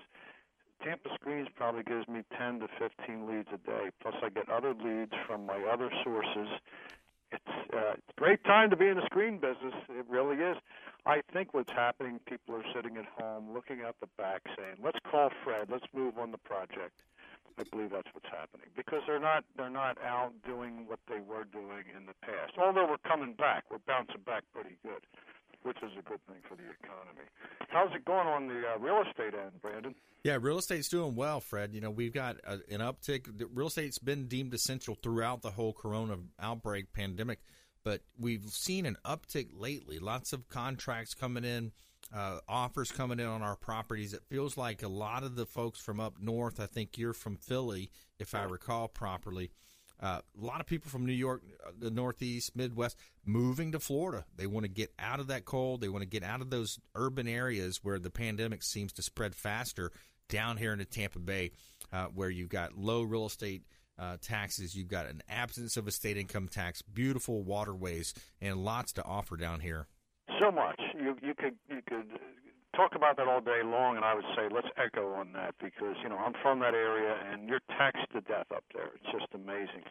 Tampa 0.82 1.08
Screens 1.14 1.48
probably 1.54 1.82
gives 1.82 2.06
me 2.08 2.22
10 2.36 2.60
to 2.60 2.68
15 2.78 3.26
leads 3.26 3.48
a 3.52 3.58
day. 3.58 3.90
Plus, 4.02 4.14
I 4.22 4.28
get 4.28 4.48
other 4.48 4.74
leads 4.74 5.12
from 5.26 5.46
my 5.46 5.60
other 5.72 5.90
sources. 6.02 6.48
It's, 7.32 7.72
uh, 7.72 7.94
a 7.96 8.12
great 8.16 8.44
time 8.44 8.70
to 8.70 8.76
be 8.76 8.88
in 8.88 8.96
the 8.96 9.06
screen 9.06 9.38
business. 9.38 9.74
It 9.88 10.06
really 10.08 10.36
is. 10.36 10.56
I 11.06 11.20
think 11.32 11.52
what's 11.52 11.72
happening, 11.72 12.20
people 12.26 12.54
are 12.56 12.64
sitting 12.74 12.96
at 12.96 13.06
home 13.18 13.52
looking 13.52 13.82
out 13.82 13.96
the 14.00 14.08
back 14.16 14.42
saying, 14.56 14.76
let's 14.82 14.98
call 15.10 15.30
Fred, 15.42 15.68
let's 15.70 15.86
move 15.92 16.18
on 16.18 16.30
the 16.30 16.38
project. 16.38 17.02
I 17.58 17.62
believe 17.70 17.90
that's 17.90 18.08
what's 18.12 18.26
happening 18.26 18.66
because 18.74 19.02
they're 19.06 19.22
not 19.22 19.44
they're 19.56 19.70
not 19.70 19.96
out 20.02 20.32
doing 20.44 20.86
what 20.88 20.98
they 21.08 21.20
were 21.20 21.44
doing 21.44 21.86
in 21.94 22.06
the 22.06 22.14
past. 22.22 22.58
Although 22.58 22.86
we're 22.88 23.06
coming 23.06 23.34
back, 23.34 23.64
we're 23.70 23.84
bouncing 23.86 24.22
back 24.26 24.42
pretty 24.52 24.76
good, 24.82 25.06
which 25.64 25.78
is 25.78 25.90
a 25.98 26.02
good 26.02 26.20
thing 26.26 26.36
for 26.48 26.54
the 26.54 26.62
economy. 26.62 27.26
How's 27.68 27.92
it 27.94 28.04
going 28.04 28.26
on 28.28 28.46
the 28.46 28.62
uh, 28.74 28.78
real 28.78 29.02
estate 29.02 29.34
end, 29.34 29.60
Brandon? 29.60 29.94
Yeah, 30.22 30.38
real 30.40 30.58
estate's 30.58 30.88
doing 30.88 31.14
well, 31.16 31.40
Fred. 31.40 31.74
You 31.74 31.80
know, 31.80 31.90
we've 31.90 32.14
got 32.14 32.36
a, 32.46 32.60
an 32.70 32.80
uptick. 32.80 33.26
Real 33.52 33.66
estate's 33.66 33.98
been 33.98 34.26
deemed 34.26 34.54
essential 34.54 34.96
throughout 35.02 35.42
the 35.42 35.50
whole 35.50 35.72
corona 35.72 36.18
outbreak 36.40 36.92
pandemic, 36.92 37.40
but 37.82 38.02
we've 38.18 38.48
seen 38.48 38.86
an 38.86 38.96
uptick 39.04 39.48
lately. 39.52 39.98
Lots 39.98 40.32
of 40.32 40.48
contracts 40.48 41.14
coming 41.14 41.44
in 41.44 41.72
uh, 42.12 42.38
offers 42.48 42.92
coming 42.92 43.20
in 43.20 43.26
on 43.26 43.42
our 43.42 43.56
properties. 43.56 44.12
It 44.14 44.22
feels 44.28 44.56
like 44.56 44.82
a 44.82 44.88
lot 44.88 45.22
of 45.22 45.36
the 45.36 45.46
folks 45.46 45.80
from 45.80 46.00
up 46.00 46.20
north, 46.20 46.60
I 46.60 46.66
think 46.66 46.98
you're 46.98 47.12
from 47.12 47.36
Philly, 47.36 47.90
if 48.18 48.34
I 48.34 48.44
recall 48.44 48.88
properly. 48.88 49.50
Uh, 50.00 50.20
a 50.40 50.44
lot 50.44 50.60
of 50.60 50.66
people 50.66 50.90
from 50.90 51.06
New 51.06 51.12
York, 51.12 51.42
uh, 51.66 51.70
the 51.78 51.90
Northeast, 51.90 52.54
Midwest, 52.56 52.96
moving 53.24 53.72
to 53.72 53.78
Florida. 53.78 54.24
They 54.36 54.46
want 54.46 54.64
to 54.64 54.70
get 54.70 54.92
out 54.98 55.20
of 55.20 55.28
that 55.28 55.44
cold. 55.44 55.80
They 55.80 55.88
want 55.88 56.02
to 56.02 56.08
get 56.08 56.22
out 56.22 56.40
of 56.40 56.50
those 56.50 56.78
urban 56.94 57.28
areas 57.28 57.80
where 57.82 57.98
the 57.98 58.10
pandemic 58.10 58.62
seems 58.62 58.92
to 58.94 59.02
spread 59.02 59.34
faster 59.34 59.92
down 60.28 60.56
here 60.56 60.72
into 60.72 60.84
Tampa 60.84 61.18
Bay, 61.18 61.52
uh, 61.92 62.06
where 62.06 62.30
you've 62.30 62.48
got 62.48 62.76
low 62.76 63.02
real 63.02 63.26
estate 63.26 63.62
uh, 63.98 64.16
taxes. 64.20 64.74
You've 64.74 64.88
got 64.88 65.06
an 65.06 65.22
absence 65.28 65.76
of 65.76 65.86
a 65.86 65.90
state 65.90 66.16
income 66.16 66.48
tax, 66.48 66.82
beautiful 66.82 67.42
waterways, 67.42 68.14
and 68.40 68.64
lots 68.64 68.92
to 68.94 69.04
offer 69.04 69.36
down 69.36 69.60
here 69.60 69.86
so 70.40 70.50
much. 70.50 70.80
You 70.94 71.16
you 71.22 71.34
could 71.34 71.56
you 71.68 71.80
could 71.86 72.06
talk 72.76 72.94
about 72.94 73.16
that 73.16 73.28
all 73.28 73.40
day 73.40 73.62
long, 73.64 73.96
and 73.96 74.04
I 74.04 74.14
would 74.14 74.24
say 74.36 74.48
let's 74.52 74.68
echo 74.76 75.12
on 75.14 75.32
that 75.32 75.54
because 75.62 75.96
you 76.02 76.08
know 76.08 76.16
I'm 76.16 76.34
from 76.42 76.60
that 76.60 76.74
area, 76.74 77.16
and 77.30 77.48
you're 77.48 77.62
taxed 77.68 78.06
to 78.12 78.20
death 78.20 78.46
up 78.54 78.64
there. 78.74 78.90
It's 78.94 79.12
just 79.12 79.32
amazing. 79.34 79.82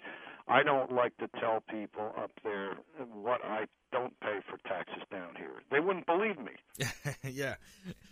I 0.48 0.62
don't 0.62 0.92
like 0.92 1.16
to 1.18 1.30
tell 1.40 1.64
people 1.70 2.14
up 2.18 2.32
there 2.44 2.74
what 3.14 3.44
I 3.46 3.66
don't 3.92 4.18
pay 4.20 4.40
for 4.50 4.58
taxes 4.68 5.04
down 5.10 5.36
here. 5.38 5.62
They 5.72 5.80
wouldn't 5.80 6.06
believe 6.06 6.38
me. 6.38 6.54
yeah, 7.24 7.56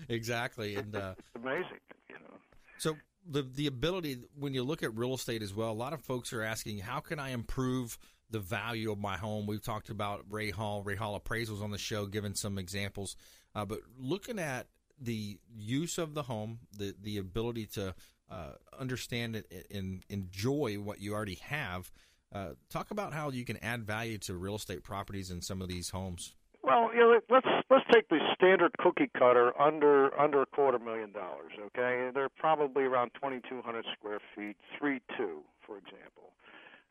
exactly, 0.08 0.76
and 0.76 0.96
uh, 0.96 1.16
amazing. 1.36 1.82
You 2.10 2.16
know. 2.16 2.38
So 2.78 2.96
the 3.30 3.44
the 3.44 3.68
ability 3.68 4.20
when 4.40 4.54
you 4.54 4.64
look 4.64 4.84
at 4.84 4.96
real 4.96 5.14
estate 5.14 5.42
as 5.42 5.54
well, 5.54 5.72
a 5.72 5.74
lot 5.74 5.94
of 5.94 6.02
folks 6.02 6.34
are 6.34 6.42
asking, 6.42 6.80
how 6.80 7.00
can 7.00 7.20
I 7.20 7.30
improve 7.32 7.98
the 8.32 8.40
value 8.40 8.92
of 8.92 8.98
my 8.98 9.18
home. 9.18 9.46
We've 9.46 9.64
talked 9.64 9.90
about 9.90 10.26
Ray 10.30 10.50
Hall, 10.50 10.82
Ray 10.82 10.96
Hall 10.96 11.20
appraisals 11.20 11.62
on 11.62 11.70
the 11.72 11.78
show, 11.78 12.06
giving 12.06 12.34
some 12.34 12.58
examples. 12.58 13.16
Uh, 13.56 13.66
but 13.66 13.80
looking 14.00 14.40
at 14.40 14.68
the 15.00 15.40
use 15.56 15.98
of 15.98 16.14
the 16.14 16.24
home, 16.24 16.60
the 16.78 16.96
the 17.02 17.18
ability 17.18 17.66
to 17.66 17.94
uh, 18.30 18.54
understand 18.80 19.36
it 19.36 19.68
and 19.74 20.04
enjoy 20.10 20.76
what 20.76 21.02
you 21.02 21.14
already 21.14 21.40
have. 21.44 21.92
Uh, 22.34 22.52
talk 22.70 22.92
about 22.92 23.14
how 23.14 23.30
you 23.30 23.44
can 23.44 23.58
add 23.58 23.84
value 23.84 24.18
to 24.18 24.34
real 24.36 24.56
estate 24.56 24.84
properties 24.84 25.32
in 25.32 25.42
some 25.42 25.62
of 25.62 25.68
these 25.68 25.90
homes. 25.90 26.34
Well, 26.64 26.90
you 26.94 27.02
know, 27.02 27.20
let's 27.30 27.48
let's 27.70 27.86
take 27.92 28.08
the 28.08 28.20
standard 28.36 28.72
cookie 28.78 29.10
cutter 29.18 29.60
under 29.60 30.18
under 30.20 30.44
a 30.44 30.46
quarter 30.46 30.80
million 30.80 31.12
dollars. 31.12 31.52
Okay, 31.60 32.12
they're 32.14 32.30
probably 32.30 32.84
around 32.84 33.12
2,200 33.16 33.86
square 33.98 34.20
feet, 34.36 34.56
three 34.78 35.02
two, 35.18 35.42
for 35.66 35.78
example 35.78 36.32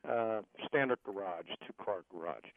uh, 0.09 0.40
standard 0.66 0.99
garage, 1.05 1.46
two 1.66 1.73
car 1.85 2.05
garage. 2.12 2.49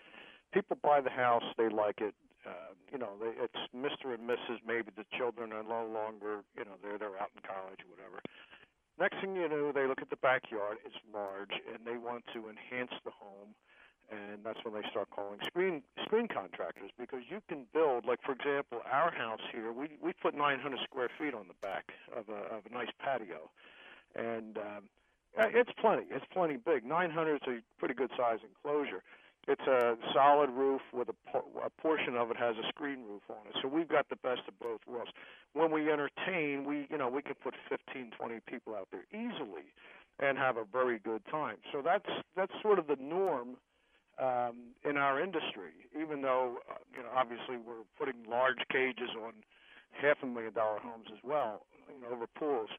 People 0.53 0.77
buy 0.81 1.01
the 1.01 1.09
house, 1.09 1.43
they 1.57 1.69
like 1.69 1.99
it. 1.99 2.13
Uh, 2.45 2.75
you 2.91 2.97
know, 2.97 3.15
they, 3.19 3.31
it's 3.39 3.61
Mr. 3.75 4.13
and 4.13 4.27
Mrs. 4.27 4.59
Maybe 4.67 4.91
the 4.95 5.05
children 5.17 5.53
are 5.53 5.63
no 5.63 5.87
longer, 5.87 6.43
you 6.57 6.65
know, 6.65 6.75
they're 6.83 6.97
they're 6.97 7.15
out 7.19 7.31
in 7.35 7.41
college 7.41 7.79
or 7.87 7.89
whatever. 7.95 8.19
Next 8.99 9.19
thing 9.21 9.35
you 9.35 9.49
know, 9.49 9.71
they 9.71 9.87
look 9.87 10.01
at 10.01 10.09
the 10.09 10.21
backyard. 10.21 10.77
It's 10.85 10.95
large, 11.13 11.51
and 11.71 11.81
they 11.85 11.97
want 11.97 12.25
to 12.33 12.49
enhance 12.49 12.91
the 13.03 13.11
home, 13.11 13.55
and 14.11 14.43
that's 14.43 14.59
when 14.63 14.73
they 14.75 14.87
start 14.91 15.09
calling 15.09 15.39
screen 15.47 15.81
screen 16.05 16.27
contractors 16.27 16.91
because 16.99 17.21
you 17.29 17.41
can 17.47 17.65
build. 17.73 18.05
Like 18.05 18.21
for 18.21 18.33
example, 18.33 18.81
our 18.91 19.11
house 19.11 19.41
here, 19.51 19.71
we 19.71 19.97
we 20.01 20.13
put 20.13 20.35
900 20.35 20.79
square 20.83 21.09
feet 21.17 21.33
on 21.33 21.47
the 21.47 21.57
back 21.61 21.91
of 22.15 22.29
a 22.29 22.53
of 22.53 22.65
a 22.69 22.73
nice 22.73 22.91
patio, 22.99 23.49
and 24.15 24.57
um, 24.57 24.83
it's 25.37 25.71
plenty. 25.79 26.03
It's 26.11 26.25
plenty 26.31 26.57
big. 26.57 26.85
900 26.85 27.35
is 27.35 27.41
a 27.47 27.79
pretty 27.79 27.95
good 27.95 28.11
size 28.17 28.39
enclosure. 28.45 29.01
It's 29.47 29.67
a 29.67 29.95
solid 30.13 30.49
roof 30.51 30.81
with 30.93 31.09
a, 31.09 31.37
a 31.65 31.69
portion 31.81 32.15
of 32.15 32.31
it 32.31 32.37
has 32.37 32.55
a 32.57 32.67
screen 32.69 33.03
roof 33.03 33.23
on 33.29 33.37
it. 33.49 33.55
So 33.61 33.67
we've 33.67 33.89
got 33.89 34.07
the 34.09 34.15
best 34.15 34.41
of 34.47 34.57
both 34.59 34.79
worlds. 34.87 35.11
When 35.53 35.71
we 35.71 35.91
entertain, 35.91 36.63
we 36.65 36.87
you 36.89 36.97
know 36.97 37.09
we 37.09 37.21
can 37.21 37.35
put 37.43 37.53
15, 37.69 38.11
20 38.17 38.39
people 38.47 38.73
out 38.75 38.87
there 38.91 39.03
easily, 39.11 39.67
and 40.19 40.37
have 40.37 40.55
a 40.57 40.63
very 40.63 40.99
good 40.99 41.21
time. 41.29 41.57
So 41.73 41.81
that's 41.83 42.07
that's 42.35 42.53
sort 42.61 42.79
of 42.79 42.87
the 42.87 42.95
norm 43.01 43.57
um, 44.17 44.71
in 44.87 44.95
our 44.97 45.21
industry. 45.21 45.73
Even 45.99 46.21
though 46.21 46.57
uh, 46.71 46.75
you 46.95 47.03
know 47.03 47.09
obviously 47.15 47.57
we're 47.57 47.83
putting 47.99 48.23
large 48.29 48.59
cages 48.71 49.09
on 49.25 49.33
half 49.91 50.17
a 50.23 50.25
million 50.25 50.53
dollar 50.53 50.79
homes 50.79 51.07
as 51.11 51.19
well, 51.23 51.65
you 51.93 52.01
know, 52.01 52.15
over 52.15 52.27
pools. 52.27 52.69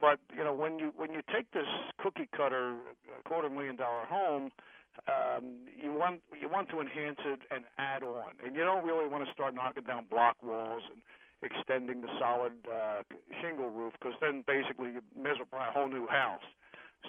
But 0.00 0.18
you 0.36 0.44
know, 0.44 0.52
when 0.54 0.78
you 0.78 0.92
when 0.96 1.12
you 1.12 1.20
take 1.34 1.50
this 1.52 1.68
cookie 1.98 2.28
cutter 2.36 2.74
uh, 2.74 3.28
quarter 3.28 3.50
million 3.50 3.76
dollar 3.76 4.04
home, 4.06 4.50
um, 5.08 5.66
you 5.72 5.92
want 5.92 6.20
you 6.36 6.48
want 6.48 6.68
to 6.70 6.80
enhance 6.80 7.18
it 7.24 7.40
and 7.50 7.64
add 7.78 8.02
on, 8.02 8.36
and 8.44 8.54
you 8.54 8.62
don't 8.64 8.84
really 8.84 9.08
want 9.08 9.24
to 9.26 9.32
start 9.32 9.54
knocking 9.54 9.84
down 9.84 10.04
block 10.10 10.36
walls 10.42 10.82
and 10.92 11.00
extending 11.42 12.00
the 12.00 12.12
solid 12.20 12.52
uh, 12.68 13.02
shingle 13.40 13.70
roof 13.70 13.92
because 13.98 14.14
then 14.20 14.44
basically 14.46 14.92
you 14.94 15.02
miserable 15.16 15.58
a 15.58 15.72
whole 15.72 15.88
new 15.88 16.06
house. 16.06 16.44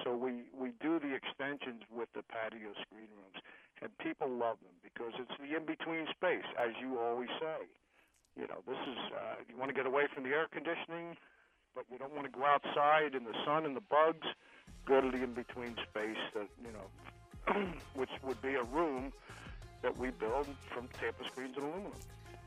So 0.04 0.16
we 0.16 0.48
we 0.56 0.72
do 0.82 0.98
the 1.00 1.14
extensions 1.14 1.84
with 1.92 2.10
the 2.16 2.24
patio 2.24 2.72
screen 2.88 3.12
rooms, 3.14 3.38
and 3.84 3.92
people 4.00 4.32
love 4.32 4.58
them 4.64 4.76
because 4.82 5.14
it's 5.20 5.36
the 5.38 5.56
in 5.56 5.68
between 5.68 6.08
space, 6.16 6.48
as 6.58 6.72
you 6.82 6.98
always 6.98 7.30
say. 7.40 7.68
You 8.40 8.48
know, 8.50 8.66
this 8.66 8.80
is 8.80 9.00
uh, 9.14 9.44
you 9.46 9.60
want 9.60 9.70
to 9.70 9.78
get 9.78 9.86
away 9.86 10.10
from 10.16 10.24
the 10.24 10.34
air 10.34 10.48
conditioning 10.50 11.20
but 11.76 11.86
you 11.92 11.98
don't 11.98 12.14
want 12.14 12.26
to 12.26 12.34
go 12.34 12.46
outside 12.46 13.16
in 13.16 13.24
the 13.24 13.34
sun 13.46 13.66
and 13.66 13.76
the 13.76 13.86
bugs. 13.90 14.28
Go 14.86 15.02
to 15.02 15.10
the 15.10 15.24
in-between 15.24 15.76
space 15.90 16.22
that 16.36 16.48
you 16.62 16.72
know, 16.72 16.88
which 17.96 18.10
would 18.24 18.42
be 18.42 18.56
a 18.56 18.64
room 18.64 19.12
that 19.82 19.98
we 19.98 20.12
build 20.12 20.48
from 20.74 20.88
Tampa 21.00 21.26
Screens 21.26 21.56
and 21.58 21.66
Aluminum. 21.66 21.92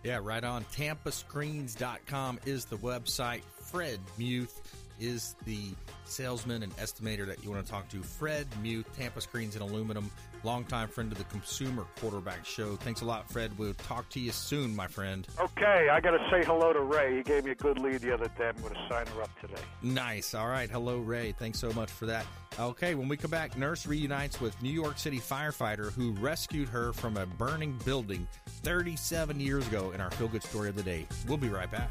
Yeah, 0.02 0.20
right 0.22 0.44
on. 0.44 0.64
TampaScreens.com 0.72 2.40
is 2.46 2.64
the 2.64 2.76
website. 2.76 3.42
Fred 3.60 3.98
Muth 4.18 4.85
is 5.00 5.36
the 5.44 5.70
salesman 6.04 6.62
and 6.62 6.74
estimator 6.76 7.26
that 7.26 7.42
you 7.44 7.50
want 7.50 7.64
to 7.64 7.70
talk 7.70 7.88
to. 7.90 7.98
Fred 8.02 8.46
Muth, 8.62 8.86
Tampa 8.96 9.20
Screens 9.20 9.56
and 9.56 9.62
Aluminum, 9.62 10.10
longtime 10.44 10.88
friend 10.88 11.10
of 11.12 11.18
the 11.18 11.24
Consumer 11.24 11.84
Quarterback 12.00 12.44
Show. 12.44 12.76
Thanks 12.76 13.00
a 13.00 13.04
lot, 13.04 13.30
Fred. 13.30 13.56
We'll 13.58 13.74
talk 13.74 14.08
to 14.10 14.20
you 14.20 14.32
soon, 14.32 14.74
my 14.74 14.86
friend. 14.86 15.26
Okay, 15.38 15.88
I 15.90 16.00
got 16.00 16.12
to 16.12 16.28
say 16.30 16.44
hello 16.44 16.72
to 16.72 16.80
Ray. 16.80 17.16
He 17.16 17.22
gave 17.22 17.44
me 17.44 17.50
a 17.50 17.54
good 17.54 17.78
lead 17.78 18.00
the 18.00 18.14
other 18.14 18.28
day. 18.38 18.48
I'm 18.48 18.62
going 18.62 18.74
to 18.74 18.86
sign 18.88 19.06
her 19.06 19.22
up 19.22 19.40
today. 19.40 19.60
Nice. 19.82 20.34
All 20.34 20.48
right. 20.48 20.70
Hello, 20.70 20.98
Ray. 20.98 21.32
Thanks 21.32 21.58
so 21.58 21.72
much 21.72 21.90
for 21.90 22.06
that. 22.06 22.26
Okay, 22.58 22.94
when 22.94 23.08
we 23.08 23.18
come 23.18 23.30
back, 23.30 23.58
nurse 23.58 23.86
reunites 23.86 24.40
with 24.40 24.60
New 24.62 24.70
York 24.70 24.98
City 24.98 25.18
firefighter 25.18 25.92
who 25.92 26.12
rescued 26.12 26.68
her 26.68 26.92
from 26.94 27.18
a 27.18 27.26
burning 27.26 27.78
building 27.84 28.26
37 28.62 29.38
years 29.38 29.66
ago 29.68 29.90
in 29.90 30.00
our 30.00 30.10
feel 30.12 30.28
good 30.28 30.42
story 30.42 30.70
of 30.70 30.76
the 30.76 30.82
day. 30.82 31.06
We'll 31.28 31.36
be 31.36 31.48
right 31.48 31.70
back. 31.70 31.90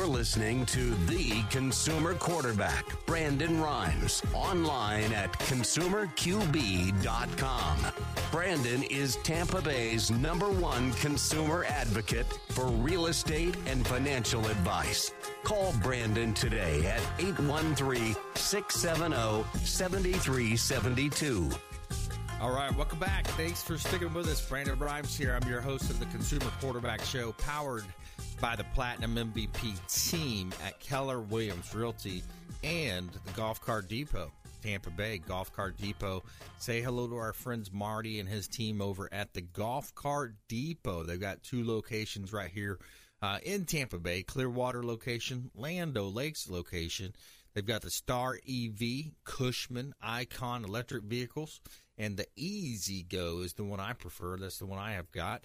You're 0.03 0.11
listening 0.11 0.66
to 0.66 0.94
The 1.07 1.44
Consumer 1.48 2.14
Quarterback, 2.14 2.84
Brandon 3.07 3.61
Rhymes, 3.61 4.20
online 4.34 5.12
at 5.12 5.32
consumerqb.com. 5.34 7.76
Brandon 8.32 8.82
is 8.82 9.14
Tampa 9.22 9.62
Bay's 9.62 10.11
number 10.11 10.50
one 10.50 10.90
consumer 10.94 11.64
advocate 11.68 12.26
for 12.48 12.66
real 12.66 13.07
estate 13.07 13.55
and 13.66 13.86
financial 13.86 14.44
advice. 14.48 15.12
Call 15.44 15.72
Brandon 15.80 16.34
today 16.34 16.84
at 16.84 17.00
813 17.20 18.16
670 18.34 19.44
7372. 19.64 21.48
All 22.40 22.50
right, 22.50 22.74
welcome 22.74 22.98
back. 22.98 23.28
Thanks 23.28 23.62
for 23.62 23.78
sticking 23.78 24.12
with 24.12 24.26
us. 24.26 24.44
Brandon 24.48 24.76
Rhymes 24.76 25.16
here. 25.16 25.38
I'm 25.40 25.48
your 25.48 25.61
host 25.61 25.90
of 25.90 26.00
the 26.00 26.07
Consumer 26.07 26.50
Quarterback 26.61 27.05
Show, 27.05 27.30
powered 27.38 27.84
by 28.43 28.57
the 28.57 28.64
Platinum 28.74 29.14
MVP 29.14 30.11
team 30.11 30.53
at 30.66 30.80
Keller 30.80 31.20
Williams 31.20 31.72
Realty 31.76 32.24
and 32.64 33.09
the 33.24 33.32
Golf 33.34 33.61
Cart 33.61 33.88
Depot, 33.88 34.32
Tampa 34.64 34.90
Bay 34.90 35.18
Golf 35.18 35.53
Cart 35.53 35.76
Depot. 35.76 36.24
Say 36.59 36.82
hello 36.82 37.07
to 37.07 37.14
our 37.14 37.32
friends 37.32 37.70
Marty 37.72 38.18
and 38.18 38.28
his 38.28 38.49
team 38.49 38.82
over 38.82 39.09
at 39.12 39.32
the 39.32 39.43
Golf 39.43 39.95
Cart 39.95 40.34
Depot. 40.49 41.05
They've 41.05 41.20
got 41.20 41.45
two 41.45 41.64
locations 41.64 42.32
right 42.32 42.51
here 42.51 42.80
uh, 43.22 43.38
in 43.45 43.64
Tampa 43.64 44.01
Bay 44.01 44.24
Clearwater 44.24 44.82
location, 44.82 45.53
Land 45.55 45.97
O 45.97 46.09
Lakes 46.09 46.51
location. 46.51 47.14
They've 47.55 47.64
got 47.64 47.82
the 47.82 47.90
Star 47.90 48.40
EV, 48.49 49.12
Cushman, 49.22 49.95
Icon 50.03 50.64
electric 50.64 51.05
vehicles, 51.05 51.61
and 51.97 52.16
the 52.16 52.26
E-Z-GO 52.34 53.43
is 53.43 53.53
the 53.53 53.62
one 53.62 53.78
I 53.78 53.93
prefer. 53.93 54.36
That's 54.36 54.59
the 54.59 54.66
one 54.66 54.80
I 54.80 54.95
have 54.95 55.12
got. 55.12 55.45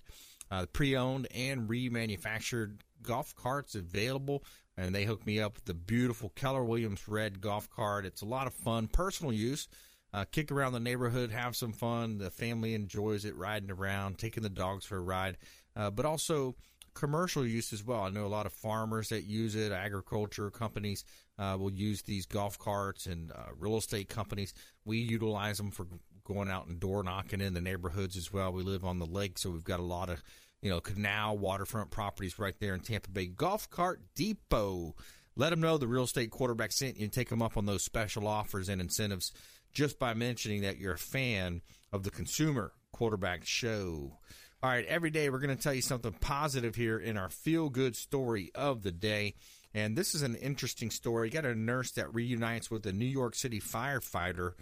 Uh, 0.50 0.66
pre-owned 0.72 1.28
and 1.36 1.70
remanufactured 1.70 2.78
golf 3.08 3.34
carts 3.36 3.74
available, 3.74 4.44
and 4.76 4.94
they 4.94 5.06
hooked 5.06 5.26
me 5.26 5.40
up 5.40 5.56
with 5.56 5.66
the 5.66 5.74
beautiful 5.74 6.30
Keller 6.36 6.64
Williams 6.64 7.08
red 7.08 7.40
golf 7.40 7.70
cart. 7.70 8.06
It's 8.06 8.22
a 8.22 8.26
lot 8.26 8.48
of 8.48 8.54
fun, 8.54 8.88
personal 8.88 9.32
use. 9.32 9.70
Uh, 10.14 10.26
kick 10.30 10.52
around 10.52 10.74
the 10.74 10.80
neighborhood, 10.80 11.32
have 11.32 11.56
some 11.56 11.72
fun. 11.72 12.18
The 12.18 12.30
family 12.30 12.74
enjoys 12.74 13.24
it, 13.24 13.36
riding 13.36 13.72
around, 13.72 14.18
taking 14.18 14.44
the 14.44 14.50
dogs 14.50 14.86
for 14.86 14.98
a 14.98 15.02
ride, 15.02 15.38
uh, 15.76 15.90
but 15.90 16.06
also 16.06 16.56
commercial 16.94 17.46
use 17.46 17.72
as 17.72 17.84
well. 17.84 18.02
I 18.02 18.10
know 18.10 18.26
a 18.26 18.28
lot 18.28 18.46
of 18.46 18.54
farmers 18.54 19.10
that 19.10 19.24
use 19.24 19.56
it, 19.56 19.72
agriculture 19.72 20.50
companies 20.50 21.06
uh, 21.40 21.56
will 21.60 21.72
use 21.72 22.02
these 22.02 22.26
golf 22.26 22.60
carts, 22.60 23.06
and 23.06 23.32
uh, 23.32 23.54
real 23.58 23.78
estate 23.78 24.10
companies. 24.10 24.54
We 24.84 24.98
utilize 24.98 25.58
them 25.58 25.72
for 25.72 25.88
going 26.28 26.50
out 26.50 26.68
and 26.68 26.80
door 26.80 27.04
knocking 27.04 27.42
in 27.42 27.54
the 27.54 27.62
neighborhoods 27.62 28.18
as 28.18 28.32
well. 28.32 28.52
We 28.52 28.64
live 28.64 28.84
on 28.84 29.00
the 29.00 29.06
lake, 29.06 29.38
so 29.38 29.50
we've 29.50 29.64
got 29.64 29.80
a 29.80 29.84
lot 29.84 30.10
of 30.10 30.22
you 30.62 30.70
know 30.70 30.82
canal 30.82 31.38
waterfront 31.38 31.90
properties 31.90 32.38
right 32.38 32.56
there 32.60 32.74
in 32.74 32.82
Tampa 32.82 33.10
Bay. 33.10 33.28
Golf 33.28 33.70
Cart 33.70 34.02
Depot. 34.16 34.96
Let 35.36 35.52
them 35.52 35.62
know 35.62 35.78
the 35.78 35.88
real 35.88 36.04
estate 36.04 36.32
quarterback 36.32 36.72
sent 36.72 36.98
you 36.98 37.04
and 37.04 37.14
take 37.14 37.30
them 37.30 37.44
up 37.44 37.58
on 37.58 37.68
those 37.68 37.84
special 37.84 38.28
offers 38.28 38.70
and 38.70 38.82
incentives 38.82 39.32
just 39.72 40.00
by 40.00 40.16
mentioning 40.16 40.62
that 40.62 40.80
you're 40.80 40.94
a 40.94 40.98
fan 40.98 41.62
of 41.94 42.02
the 42.02 42.10
Consumer 42.10 42.74
Quarterback 42.92 43.46
Show. 43.46 44.18
All 44.64 44.70
right, 44.72 44.86
every 44.86 45.12
day 45.12 45.30
we're 45.30 45.38
going 45.38 45.56
to 45.56 45.62
tell 45.62 45.76
you 45.76 45.84
something 45.84 46.14
positive 46.14 46.74
here 46.74 46.98
in 46.98 47.16
our 47.16 47.30
feel 47.30 47.70
good 47.70 47.96
story 47.96 48.50
of 48.56 48.82
the 48.82 48.92
day. 48.92 49.36
And 49.76 49.96
this 49.96 50.16
is 50.16 50.24
an 50.24 50.34
interesting 50.36 50.90
story. 50.90 51.28
You 51.28 51.34
got 51.34 51.46
a 51.46 51.54
nurse 51.54 51.92
that 51.92 52.12
reunites 52.12 52.72
with 52.72 52.84
a 52.88 52.92
New 52.92 53.06
York 53.06 53.36
City 53.36 53.62
firefighter 53.62 54.54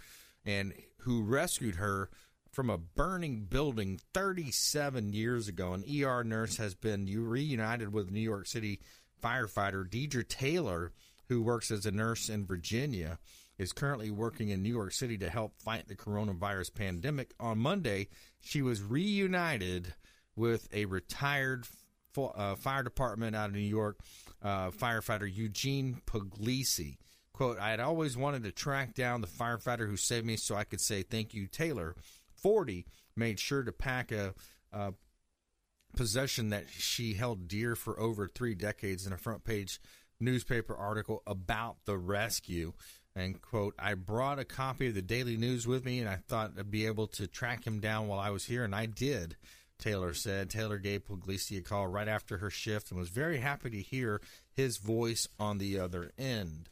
and 0.46 0.72
who 0.98 1.22
rescued 1.22 1.74
her 1.74 2.08
from 2.50 2.70
a 2.70 2.78
burning 2.78 3.44
building 3.44 4.00
37 4.14 5.12
years 5.12 5.48
ago. 5.48 5.74
An 5.74 5.84
ER 6.02 6.24
nurse 6.24 6.56
has 6.56 6.74
been 6.74 7.04
reunited 7.04 7.92
with 7.92 8.10
New 8.10 8.20
York 8.20 8.46
City 8.46 8.80
firefighter 9.22 9.86
Deidre 9.86 10.26
Taylor, 10.26 10.92
who 11.28 11.42
works 11.42 11.70
as 11.70 11.84
a 11.84 11.90
nurse 11.90 12.28
in 12.28 12.46
Virginia, 12.46 13.18
is 13.58 13.72
currently 13.72 14.10
working 14.10 14.50
in 14.50 14.62
New 14.62 14.72
York 14.72 14.92
City 14.92 15.18
to 15.18 15.28
help 15.28 15.60
fight 15.60 15.88
the 15.88 15.96
coronavirus 15.96 16.74
pandemic. 16.74 17.34
On 17.40 17.58
Monday, 17.58 18.08
she 18.40 18.62
was 18.62 18.82
reunited 18.82 19.94
with 20.34 20.68
a 20.72 20.84
retired 20.84 21.66
uh, 22.16 22.54
fire 22.54 22.82
department 22.82 23.36
out 23.36 23.50
of 23.50 23.54
New 23.54 23.60
York 23.60 23.98
uh, 24.42 24.70
firefighter 24.70 25.30
Eugene 25.30 26.00
Puglisi. 26.06 26.96
Quote, 27.36 27.58
I 27.58 27.68
had 27.68 27.80
always 27.80 28.16
wanted 28.16 28.44
to 28.44 28.50
track 28.50 28.94
down 28.94 29.20
the 29.20 29.26
firefighter 29.26 29.86
who 29.86 29.98
saved 29.98 30.24
me 30.24 30.36
so 30.36 30.54
I 30.54 30.64
could 30.64 30.80
say 30.80 31.02
thank 31.02 31.34
you, 31.34 31.46
Taylor. 31.46 31.94
40 32.34 32.86
made 33.14 33.38
sure 33.38 33.62
to 33.62 33.72
pack 33.72 34.10
a, 34.10 34.32
a 34.72 34.94
possession 35.94 36.48
that 36.48 36.64
she 36.70 37.12
held 37.12 37.46
dear 37.46 37.76
for 37.76 38.00
over 38.00 38.26
three 38.26 38.54
decades 38.54 39.06
in 39.06 39.12
a 39.12 39.18
front 39.18 39.44
page 39.44 39.80
newspaper 40.18 40.74
article 40.74 41.22
about 41.26 41.76
the 41.84 41.98
rescue. 41.98 42.72
And 43.14 43.38
quote, 43.42 43.74
I 43.78 43.92
brought 43.92 44.38
a 44.38 44.44
copy 44.46 44.88
of 44.88 44.94
the 44.94 45.02
Daily 45.02 45.36
News 45.36 45.66
with 45.66 45.84
me 45.84 46.00
and 46.00 46.08
I 46.08 46.16
thought 46.26 46.52
I'd 46.58 46.70
be 46.70 46.86
able 46.86 47.06
to 47.08 47.26
track 47.26 47.66
him 47.66 47.80
down 47.80 48.08
while 48.08 48.18
I 48.18 48.30
was 48.30 48.46
here, 48.46 48.64
and 48.64 48.74
I 48.74 48.86
did. 48.86 49.36
Taylor 49.78 50.14
said. 50.14 50.48
Taylor 50.48 50.78
gave 50.78 51.04
Puglisi 51.04 51.58
a 51.58 51.60
call 51.60 51.86
right 51.86 52.08
after 52.08 52.38
her 52.38 52.48
shift 52.48 52.90
and 52.90 52.98
was 52.98 53.10
very 53.10 53.40
happy 53.40 53.68
to 53.68 53.82
hear 53.82 54.22
his 54.54 54.78
voice 54.78 55.28
on 55.38 55.58
the 55.58 55.78
other 55.78 56.12
end. 56.16 56.70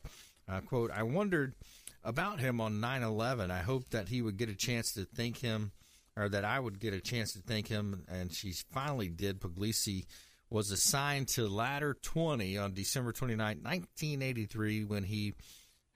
Uh, 0.49 0.61
quote, 0.61 0.91
I 0.91 1.03
wondered 1.03 1.55
about 2.03 2.41
him 2.41 2.61
on 2.61 2.81
9 2.81 3.03
11. 3.03 3.51
I 3.51 3.59
hoped 3.59 3.93
that 3.93 4.09
he 4.09 4.23
would 4.23 4.37
get 4.37 4.49
a 4.49 4.55
chance 4.55 4.93
to 4.93 5.05
thank 5.05 5.39
him, 5.39 5.73
or 6.17 6.29
that 6.29 6.45
I 6.45 6.61
would 6.61 6.79
get 6.79 6.95
a 6.95 7.01
chance 7.01 7.33
to 7.33 7.41
thank 7.41 7.69
him, 7.69 8.05
and 8.09 8.33
she 8.33 8.53
finally 8.73 9.09
did. 9.09 9.41
Puglisi 9.41 10.05
was 10.51 10.71
assigned 10.71 11.29
to 11.29 11.49
Ladder 11.49 11.97
20 12.03 12.59
on 12.59 12.75
December 12.75 13.13
29, 13.13 13.59
1983, 13.63 14.85
when 14.85 15.05
he 15.05 15.35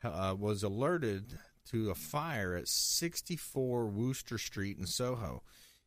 uh, 0.02 0.34
was 0.38 0.62
alerted 0.62 1.38
to 1.70 1.90
a 1.90 1.94
fire 1.94 2.54
at 2.54 2.68
64 2.68 3.86
Wooster 3.86 4.38
Street 4.38 4.78
in 4.78 4.86
Soho. 4.86 5.42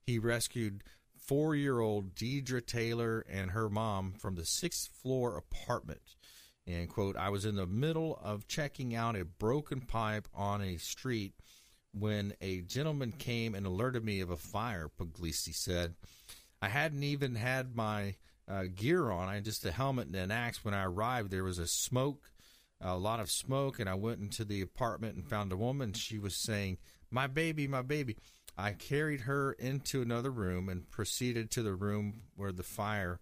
He 0.05 0.19
rescued 0.19 0.83
four 1.17 1.55
year 1.55 1.79
old 1.79 2.13
Deidre 2.15 2.65
Taylor 2.65 3.25
and 3.29 3.51
her 3.51 3.69
mom 3.69 4.13
from 4.13 4.35
the 4.35 4.45
sixth 4.45 4.89
floor 5.01 5.37
apartment. 5.37 6.15
And 6.73 6.89
quote, 6.89 7.17
I 7.17 7.29
was 7.29 7.45
in 7.45 7.55
the 7.55 7.65
middle 7.65 8.19
of 8.23 8.47
checking 8.47 8.95
out 8.95 9.15
a 9.15 9.25
broken 9.25 9.81
pipe 9.81 10.27
on 10.33 10.61
a 10.61 10.77
street 10.77 11.33
when 11.93 12.33
a 12.41 12.61
gentleman 12.61 13.11
came 13.11 13.53
and 13.55 13.65
alerted 13.65 14.03
me 14.03 14.21
of 14.21 14.29
a 14.29 14.37
fire, 14.37 14.89
Puglisi 14.89 15.53
said. 15.53 15.95
I 16.61 16.69
hadn't 16.69 17.03
even 17.03 17.35
had 17.35 17.75
my 17.75 18.15
uh, 18.47 18.63
gear 18.73 19.11
on, 19.11 19.27
I 19.27 19.35
had 19.35 19.45
just 19.45 19.65
a 19.65 19.71
helmet 19.71 20.07
and 20.07 20.15
an 20.15 20.31
axe. 20.31 20.63
When 20.63 20.73
I 20.73 20.85
arrived, 20.85 21.31
there 21.31 21.43
was 21.43 21.59
a 21.59 21.67
smoke, 21.67 22.31
a 22.79 22.97
lot 22.97 23.19
of 23.19 23.31
smoke, 23.31 23.79
and 23.79 23.89
I 23.89 23.95
went 23.95 24.19
into 24.19 24.45
the 24.45 24.61
apartment 24.61 25.15
and 25.15 25.27
found 25.27 25.51
a 25.51 25.57
woman. 25.57 25.93
She 25.93 26.19
was 26.19 26.35
saying, 26.35 26.77
My 27.09 27.27
baby, 27.27 27.67
my 27.67 27.81
baby. 27.81 28.17
I 28.57 28.73
carried 28.73 29.21
her 29.21 29.53
into 29.53 30.01
another 30.01 30.29
room 30.29 30.69
and 30.69 30.89
proceeded 30.91 31.51
to 31.51 31.63
the 31.63 31.73
room 31.73 32.23
where 32.35 32.51
the 32.51 32.63
fire, 32.63 33.19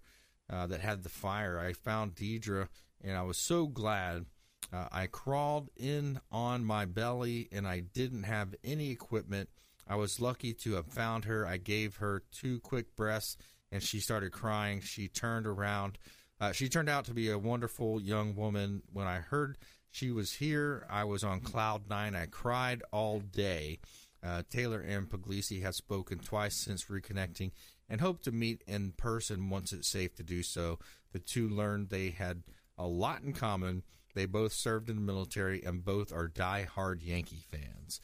uh, 0.50 0.68
that 0.68 0.82
had 0.82 1.04
the 1.04 1.10
fire. 1.10 1.60
I 1.60 1.74
found 1.74 2.16
Deidre 2.16 2.68
and 3.04 3.18
I 3.18 3.24
was 3.24 3.38
so 3.38 3.68
glad. 3.68 4.26
Uh, 4.72 4.88
I 4.92 5.08
crawled 5.08 5.70
in 5.76 6.20
on 6.32 6.64
my 6.64 6.86
belly 6.86 7.50
and 7.52 7.68
I 7.68 7.80
didn't 7.80 8.24
have 8.24 8.54
any 8.64 8.92
equipment. 8.92 9.50
I 9.88 9.96
was 9.96 10.20
lucky 10.20 10.54
to 10.54 10.74
have 10.74 10.86
found 10.86 11.26
her. 11.26 11.46
I 11.48 11.58
gave 11.58 11.98
her 11.98 12.24
two 12.32 12.60
quick 12.60 12.96
breaths 12.96 13.36
and 13.72 13.82
she 13.82 14.00
started 14.00 14.32
crying. 14.32 14.82
She 14.82 15.08
turned 15.08 15.48
around. 15.48 15.98
Uh, 16.40 16.52
she 16.52 16.70
turned 16.70 16.90
out 16.90 17.06
to 17.06 17.14
be 17.14 17.30
a 17.30 17.38
wonderful 17.38 18.00
young 18.02 18.36
woman. 18.36 18.84
When 18.94 19.08
I 19.08 19.18
heard 19.18 19.58
she 19.90 20.12
was 20.12 20.34
here, 20.34 20.86
I 20.90 21.04
was 21.04 21.24
on 21.24 21.42
cloud 21.42 21.90
nine. 21.90 22.16
I 22.16 22.28
cried 22.28 22.84
all 22.92 23.20
day. 23.20 23.80
Uh, 24.22 24.44
Taylor 24.50 24.82
and 24.82 25.10
Puglisi 25.10 25.62
have 25.62 25.76
spoken 25.76 26.20
twice 26.20 26.56
since 26.56 26.86
reconnecting 26.86 27.52
and 27.90 28.02
hope 28.02 28.22
to 28.24 28.32
meet 28.32 28.64
in 28.68 28.92
person 28.92 29.50
once 29.50 29.74
it's 29.74 29.88
safe 29.88 30.16
to 30.16 30.24
do 30.24 30.44
so. 30.44 30.78
The 31.12 31.20
two 31.20 31.50
learned 31.50 31.90
they 31.90 32.10
had 32.10 32.44
a 32.80 32.88
lot 32.88 33.22
in 33.22 33.34
common. 33.34 33.84
They 34.16 34.26
both 34.26 34.54
served 34.54 34.90
in 34.90 34.96
the 34.96 35.02
military 35.02 35.62
and 35.64 35.86
both 35.86 36.12
are 36.12 36.28
die-hard 36.28 37.04
Yankee 37.04 37.46
fans. 37.52 38.02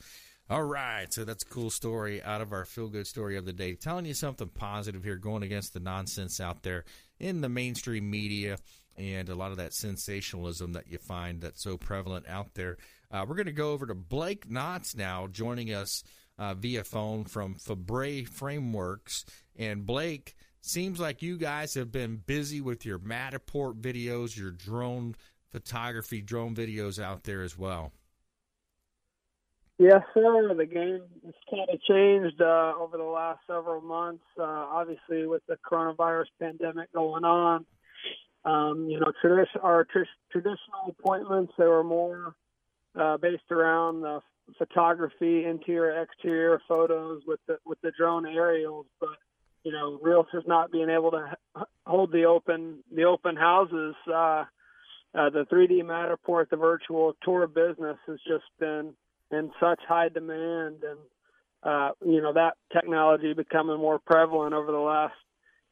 All 0.48 0.64
right, 0.64 1.12
so 1.12 1.26
that's 1.26 1.44
a 1.44 1.48
cool 1.48 1.72
story 1.72 2.22
out 2.22 2.42
of 2.42 2.54
our 2.54 2.66
feel 2.66 2.88
good 2.88 3.08
story 3.08 3.36
of 3.36 3.46
the 3.46 3.54
day, 3.54 3.74
telling 3.74 4.06
you 4.06 4.14
something 4.14 4.48
positive 4.50 5.04
here, 5.04 5.16
going 5.16 5.42
against 5.42 5.74
the 5.74 5.80
nonsense 5.80 6.40
out 6.40 6.62
there 6.62 6.86
in 7.20 7.42
the 7.42 7.50
mainstream 7.50 8.12
media 8.12 8.58
and 8.96 9.28
a 9.30 9.36
lot 9.36 9.52
of 9.52 9.58
that 9.58 9.74
sensationalism 9.74 10.74
that 10.74 10.88
you 10.88 11.00
find 11.00 11.42
that's 11.42 11.64
so 11.64 11.78
prevalent 11.78 12.28
out 12.30 12.54
there. 12.54 12.78
Uh, 13.12 13.26
we're 13.28 13.36
going 13.36 13.46
to 13.48 13.52
go 13.52 13.72
over 13.72 13.88
to 13.88 13.96
Blake 13.96 14.48
Knotts 14.48 14.96
now, 14.96 15.28
joining 15.28 15.74
us 15.74 16.04
uh, 16.38 16.54
via 16.54 16.84
phone 16.84 17.24
from 17.26 17.56
Fabre 17.56 18.26
Frameworks. 18.26 19.26
And 19.58 19.86
Blake, 19.86 20.36
seems 20.66 21.00
like 21.00 21.22
you 21.22 21.38
guys 21.38 21.74
have 21.76 21.92
been 21.92 22.18
busy 22.26 22.62
with 22.62 22.86
your 22.86 23.00
Matterport 23.00 23.80
videos, 23.80 24.38
your 24.38 24.52
drone 24.52 25.16
photography, 25.52 26.22
drone 26.22 26.56
videos 26.56 27.02
out 27.02 27.24
there 27.24 27.42
as 27.42 27.58
well. 27.58 27.92
Yes, 29.78 30.02
sir. 30.14 30.54
The 30.56 30.66
game 30.66 31.02
has 31.26 31.34
kind 31.50 31.70
of 31.70 31.82
changed 31.84 32.42
uh, 32.42 32.74
over 32.80 32.98
the 32.98 33.04
last 33.04 33.40
several 33.46 33.82
months. 33.82 34.24
Uh, 34.40 34.44
obviously, 34.44 35.28
with 35.28 35.42
the 35.48 35.58
coronavirus 35.70 36.28
pandemic 36.40 36.92
going 36.94 37.26
on, 37.26 37.66
um, 38.46 38.88
you 38.90 39.00
know, 39.00 39.12
tradition, 39.22 39.60
our 39.62 39.84
tr- 39.84 40.04
traditional 40.32 40.96
appointments 40.98 41.52
they 41.58 41.66
were 41.66 41.84
more 41.84 42.36
uh, 42.98 43.18
based 43.18 43.52
around 43.52 44.02
the 44.02 44.22
photography, 44.58 45.44
interior, 45.44 46.02
exterior 46.02 46.62
photos 46.68 47.24
with 47.28 47.40
the 47.48 47.58
with 47.66 47.80
the 47.82 47.92
drone 47.98 48.26
aerials. 48.26 48.86
But 49.02 49.18
you 49.66 49.72
know, 49.72 50.00
realtors 50.02 50.48
not 50.48 50.72
being 50.72 50.90
able 50.90 51.12
to 51.12 51.36
hold 51.86 52.12
the 52.12 52.26
open 52.26 52.84
the 52.96 53.04
open 53.04 53.36
houses. 53.36 53.96
Uh, 54.08 54.46
uh, 55.18 55.30
the 55.30 55.46
3D 55.52 55.82
Matterport, 55.82 56.50
the 56.50 56.58
virtual 56.58 57.16
tour 57.24 57.48
business 57.48 57.98
has 58.06 58.20
just 58.28 58.44
been 58.60 58.94
in 59.32 59.52
such 59.60 59.80
high 59.88 60.10
demand 60.10 60.84
and 60.84 61.00
uh, 61.64 61.92
you 62.06 62.22
know 62.22 62.34
that 62.34 62.54
technology 62.72 63.34
becoming 63.34 63.80
more 63.80 63.98
prevalent 63.98 64.54
over 64.54 64.72
the 64.72 64.78
last 64.78 65.16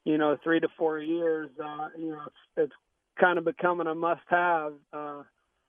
you 0.06 0.18
know 0.18 0.36
three 0.44 0.60
to 0.60 0.68
four 0.78 1.00
years 1.00 1.50
uh, 1.64 1.88
you 1.98 2.10
know 2.10 2.22
it's, 2.26 2.36
it's 2.58 2.74
kind 3.20 3.38
of 3.38 3.46
becoming 3.46 3.86
a 3.86 3.94
must 3.94 4.22
have 4.28 4.74
uh, 4.92 5.22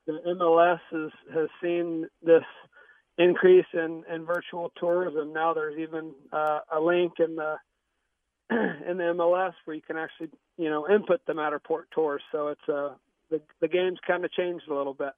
the 0.07 0.18
MLS 0.29 0.81
has 0.91 1.11
has 1.35 1.49
seen 1.62 2.07
this 2.22 2.45
increase 3.18 3.66
in, 3.75 4.03
in 4.12 4.25
virtual 4.25 4.72
tourism 4.79 5.33
now 5.35 5.53
there's 5.53 5.79
even 5.79 6.12
uh, 6.33 6.61
a 6.75 6.81
link 6.81 7.12
in 7.18 7.37
the 7.37 7.57
in 8.51 8.97
the 8.97 9.15
MLS 9.17 9.55
where 9.65 9.77
you 9.77 9.83
can 9.83 9.97
actually 9.97 10.29
you 10.57 10.71
know 10.71 10.89
input 10.89 11.21
the 11.27 11.33
Matterport 11.33 11.85
tours 11.95 12.23
so 12.33 12.49
it's 12.49 12.69
uh 12.69 12.95
the 13.31 13.41
the 13.61 13.69
game's 13.69 13.99
kind 14.07 14.25
of 14.25 14.33
changed 14.33 14.69
a 14.69 14.75
little 14.75 14.95
bit 14.95 15.13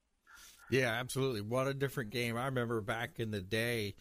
yeah, 0.70 0.90
absolutely. 0.90 1.42
What 1.42 1.68
a 1.68 1.74
different 1.74 2.10
game. 2.10 2.36
I 2.36 2.46
remember 2.46 2.80
back 2.80 3.18
in 3.18 3.30
the 3.30 3.40
day, 3.40 3.94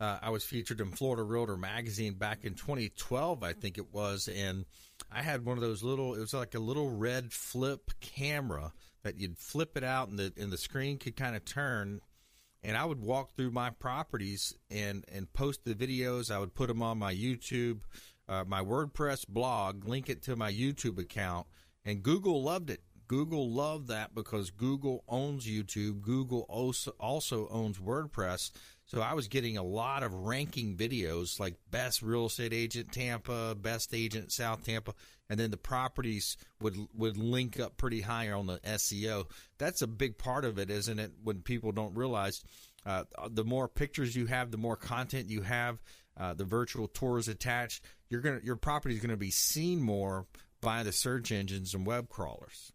uh, 0.00 0.18
I 0.22 0.30
was 0.30 0.44
featured 0.44 0.80
in 0.80 0.90
Florida 0.90 1.22
Realtor 1.22 1.56
magazine 1.56 2.14
back 2.14 2.44
in 2.44 2.54
2012, 2.54 3.42
I 3.42 3.52
think 3.52 3.78
it 3.78 3.92
was, 3.92 4.28
and 4.28 4.64
I 5.10 5.22
had 5.22 5.44
one 5.44 5.56
of 5.56 5.62
those 5.62 5.82
little. 5.82 6.14
It 6.14 6.20
was 6.20 6.34
like 6.34 6.54
a 6.54 6.60
little 6.60 6.90
red 6.90 7.32
flip 7.32 7.90
camera 8.00 8.72
that 9.02 9.18
you'd 9.18 9.38
flip 9.38 9.76
it 9.76 9.84
out, 9.84 10.08
and 10.08 10.18
the 10.18 10.32
and 10.36 10.52
the 10.52 10.58
screen 10.58 10.98
could 10.98 11.16
kind 11.16 11.36
of 11.36 11.44
turn. 11.44 12.00
And 12.64 12.76
I 12.76 12.84
would 12.84 13.00
walk 13.00 13.34
through 13.36 13.50
my 13.50 13.70
properties 13.70 14.54
and 14.70 15.04
and 15.12 15.32
post 15.32 15.64
the 15.64 15.74
videos. 15.74 16.30
I 16.30 16.38
would 16.38 16.54
put 16.54 16.68
them 16.68 16.82
on 16.82 16.98
my 16.98 17.12
YouTube, 17.12 17.80
uh, 18.28 18.44
my 18.46 18.62
WordPress 18.62 19.26
blog, 19.28 19.86
link 19.86 20.08
it 20.08 20.22
to 20.22 20.36
my 20.36 20.52
YouTube 20.52 20.98
account, 20.98 21.46
and 21.84 22.02
Google 22.02 22.42
loved 22.42 22.70
it. 22.70 22.80
Google 23.08 23.50
loved 23.50 23.88
that 23.88 24.14
because 24.14 24.50
Google 24.50 25.04
owns 25.06 25.46
YouTube. 25.46 26.00
Google 26.00 26.46
also, 26.48 27.48
owns 27.50 27.78
WordPress. 27.78 28.52
So 28.86 29.02
I 29.02 29.12
was 29.12 29.28
getting 29.28 29.58
a 29.58 29.62
lot 29.62 30.02
of 30.02 30.14
ranking 30.14 30.76
videos 30.76 31.38
like 31.38 31.56
best 31.70 32.00
real 32.00 32.26
estate 32.26 32.54
agent 32.54 32.90
Tampa, 32.92 33.54
best 33.54 33.92
agent 33.92 34.32
South 34.32 34.64
Tampa, 34.64 34.94
and 35.28 35.38
then 35.38 35.50
the 35.50 35.56
properties 35.56 36.36
would 36.60 36.76
would 36.94 37.16
link 37.16 37.60
up 37.60 37.76
pretty 37.76 38.00
high 38.00 38.30
on 38.30 38.46
the 38.46 38.58
SEO. 38.60 39.26
That's 39.58 39.82
a 39.82 39.86
big 39.86 40.16
part 40.16 40.44
of 40.46 40.58
it, 40.58 40.70
isn't 40.70 40.98
it? 40.98 41.12
When 41.22 41.42
people 41.42 41.72
don't 41.72 41.94
realize 41.94 42.42
uh, 42.84 43.04
the 43.30 43.44
more 43.44 43.68
pictures 43.68 44.16
you 44.16 44.26
have, 44.26 44.50
the 44.50 44.56
more 44.56 44.76
content 44.76 45.30
you 45.30 45.42
have, 45.42 45.80
uh, 46.22 46.34
the 46.34 46.44
virtual 46.44 46.86
tours 46.86 47.26
attached, 47.26 47.84
you're 48.08 48.20
gonna 48.20 48.40
your 48.44 48.54
property 48.54 48.94
is 48.94 49.00
going 49.00 49.10
to 49.10 49.16
be 49.16 49.30
seen 49.30 49.82
more 49.82 50.26
by 50.60 50.84
the 50.84 50.92
search 50.92 51.32
engines 51.32 51.74
and 51.74 51.84
web 51.84 52.08
crawlers. 52.08 52.72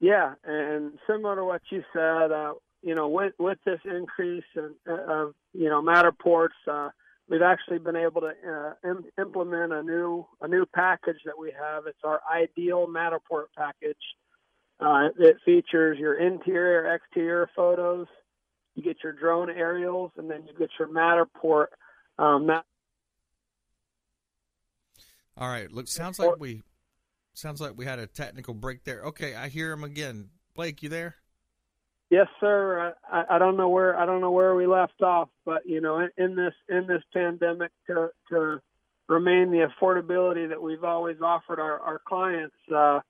Yeah, 0.00 0.34
and 0.44 0.98
similar 1.06 1.36
to 1.36 1.44
what 1.44 1.62
you 1.70 1.84
said, 1.92 2.32
uh, 2.32 2.54
you 2.82 2.96
know, 2.96 3.08
with 3.08 3.34
with 3.38 3.58
this 3.64 3.78
increase 3.84 4.44
in, 4.56 4.74
uh, 4.88 4.94
of 5.08 5.34
you 5.52 5.68
know 5.68 5.80
Matterports, 5.80 6.58
uh, 6.68 6.88
we've 7.28 7.42
actually 7.42 7.78
been 7.78 7.96
able 7.96 8.22
to 8.22 8.28
uh, 8.28 8.88
Im- 8.88 9.04
implement 9.16 9.72
a 9.72 9.82
new 9.84 10.26
a 10.40 10.48
new 10.48 10.66
package 10.74 11.18
that 11.24 11.38
we 11.38 11.52
have. 11.52 11.84
It's 11.86 12.02
our 12.02 12.20
ideal 12.34 12.88
Matterport 12.88 13.44
package. 13.56 13.96
Uh, 14.80 15.10
it 15.18 15.36
features 15.44 15.98
your 15.98 16.18
interior, 16.18 16.92
exterior 16.94 17.48
photos. 17.54 18.08
You 18.80 18.94
get 18.94 19.02
your 19.02 19.12
drone 19.12 19.50
aerials, 19.50 20.10
and 20.16 20.30
then 20.30 20.44
you 20.46 20.54
get 20.58 20.70
your 20.78 20.88
Matterport. 20.88 21.66
Um, 22.18 22.50
All 25.36 25.48
right. 25.48 25.70
Look, 25.70 25.88
sounds 25.88 26.18
like 26.18 26.38
we 26.38 26.62
Sounds 27.40 27.60
like 27.60 27.72
we 27.76 27.84
had 27.84 27.98
a 27.98 28.06
technical 28.06 28.54
break 28.54 28.84
there. 28.84 29.02
Okay, 29.04 29.34
I 29.34 29.48
hear 29.48 29.72
him 29.72 29.84
again. 29.84 30.28
Blake, 30.54 30.82
you 30.82 30.88
there? 30.88 31.16
Yes, 32.10 32.26
sir. 32.40 32.94
I, 33.10 33.24
I 33.30 33.38
don't 33.38 33.56
know 33.56 33.68
where 33.68 33.96
I 33.98 34.04
don't 34.04 34.20
know 34.20 34.32
where 34.32 34.54
we 34.56 34.66
left 34.66 35.00
off, 35.00 35.28
but 35.46 35.64
you 35.64 35.80
know, 35.80 36.00
in, 36.00 36.10
in 36.18 36.34
this 36.34 36.54
in 36.68 36.86
this 36.86 37.02
pandemic, 37.14 37.70
to 37.86 38.08
to 38.30 38.60
remain 39.08 39.50
the 39.50 39.68
affordability 39.68 40.48
that 40.48 40.60
we've 40.60 40.82
always 40.82 41.16
offered 41.22 41.60
our 41.60 41.78
our 41.78 42.00
clients, 42.06 42.56
uh, 42.74 43.00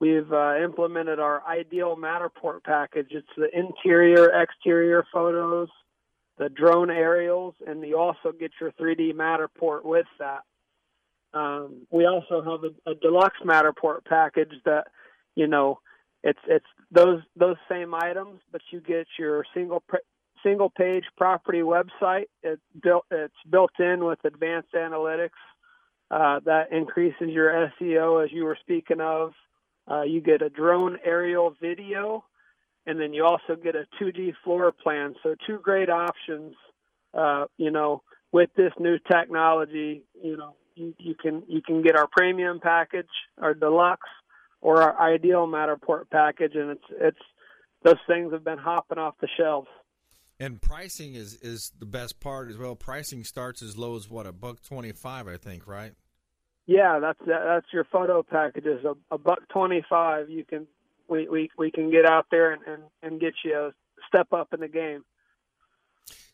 we've 0.00 0.32
uh, 0.32 0.56
implemented 0.62 1.18
our 1.18 1.42
ideal 1.46 1.96
Matterport 1.96 2.62
package. 2.64 3.08
It's 3.10 3.26
the 3.36 3.48
interior, 3.56 4.30
exterior 4.40 5.04
photos, 5.12 5.68
the 6.38 6.48
drone 6.48 6.90
aerials, 6.90 7.54
and 7.66 7.82
you 7.82 7.98
also 7.98 8.32
get 8.38 8.52
your 8.60 8.72
3D 8.72 9.14
Matterport 9.14 9.84
with 9.84 10.06
that. 10.18 10.40
Um, 11.34 11.86
we 11.90 12.06
also 12.06 12.42
have 12.42 12.64
a, 12.64 12.90
a 12.90 12.94
deluxe 12.94 13.38
Matterport 13.44 14.04
package 14.04 14.52
that, 14.64 14.86
you 15.34 15.46
know, 15.46 15.80
it's 16.24 16.38
it's 16.48 16.66
those 16.90 17.20
those 17.36 17.56
same 17.70 17.94
items, 17.94 18.40
but 18.50 18.60
you 18.72 18.80
get 18.80 19.06
your 19.18 19.44
single 19.54 19.84
single 20.42 20.70
page 20.70 21.04
property 21.16 21.60
website. 21.60 22.26
It 22.42 22.58
built 22.82 23.04
it's 23.10 23.34
built 23.48 23.70
in 23.78 24.04
with 24.04 24.18
advanced 24.24 24.72
analytics 24.74 25.38
uh, 26.10 26.40
that 26.44 26.72
increases 26.72 27.28
your 27.28 27.70
SEO, 27.80 28.24
as 28.24 28.32
you 28.32 28.44
were 28.44 28.58
speaking 28.60 29.00
of. 29.00 29.32
Uh, 29.90 30.02
you 30.02 30.20
get 30.20 30.42
a 30.42 30.50
drone 30.50 30.98
aerial 31.04 31.54
video, 31.60 32.24
and 32.86 33.00
then 33.00 33.12
you 33.12 33.24
also 33.24 33.60
get 33.60 33.74
a 33.74 33.84
2D 34.00 34.32
floor 34.44 34.72
plan. 34.72 35.14
So 35.22 35.34
two 35.46 35.58
great 35.58 35.88
options. 35.88 36.54
Uh, 37.14 37.44
you 37.56 37.70
know, 37.70 38.02
with 38.32 38.50
this 38.56 38.72
new 38.78 38.98
technology, 39.10 40.04
you 40.22 40.36
know, 40.36 40.54
you, 40.74 40.94
you 40.98 41.14
can 41.14 41.42
you 41.48 41.62
can 41.62 41.82
get 41.82 41.96
our 41.96 42.06
premium 42.06 42.60
package, 42.62 43.08
our 43.40 43.54
deluxe, 43.54 44.08
or 44.60 44.82
our 44.82 45.12
ideal 45.12 45.46
Matterport 45.46 46.10
package, 46.10 46.52
and 46.54 46.70
it's 46.70 46.84
it's 47.00 47.18
those 47.82 47.98
things 48.06 48.32
have 48.32 48.44
been 48.44 48.58
hopping 48.58 48.98
off 48.98 49.14
the 49.20 49.28
shelves. 49.38 49.68
And 50.40 50.60
pricing 50.60 51.14
is 51.14 51.34
is 51.34 51.72
the 51.78 51.86
best 51.86 52.20
part 52.20 52.48
as 52.50 52.56
well. 52.56 52.76
Pricing 52.76 53.24
starts 53.24 53.62
as 53.62 53.76
low 53.76 53.96
as 53.96 54.08
what 54.08 54.26
a 54.26 54.32
buck 54.32 54.62
twenty 54.62 54.92
five, 54.92 55.26
I 55.26 55.36
think, 55.36 55.66
right? 55.66 55.92
Yeah, 56.68 56.98
that's 57.00 57.18
that's 57.26 57.66
your 57.72 57.84
photo 57.84 58.22
packages. 58.22 58.84
A, 58.84 58.94
a 59.14 59.16
buck 59.16 59.40
twenty 59.48 59.82
five. 59.88 60.28
You 60.28 60.44
can 60.44 60.66
we, 61.08 61.26
we 61.26 61.50
we 61.56 61.70
can 61.70 61.90
get 61.90 62.04
out 62.04 62.26
there 62.30 62.52
and, 62.52 62.62
and 62.66 62.82
and 63.02 63.18
get 63.18 63.32
you 63.42 63.56
a 63.56 63.72
step 64.06 64.34
up 64.34 64.52
in 64.52 64.60
the 64.60 64.68
game. 64.68 65.02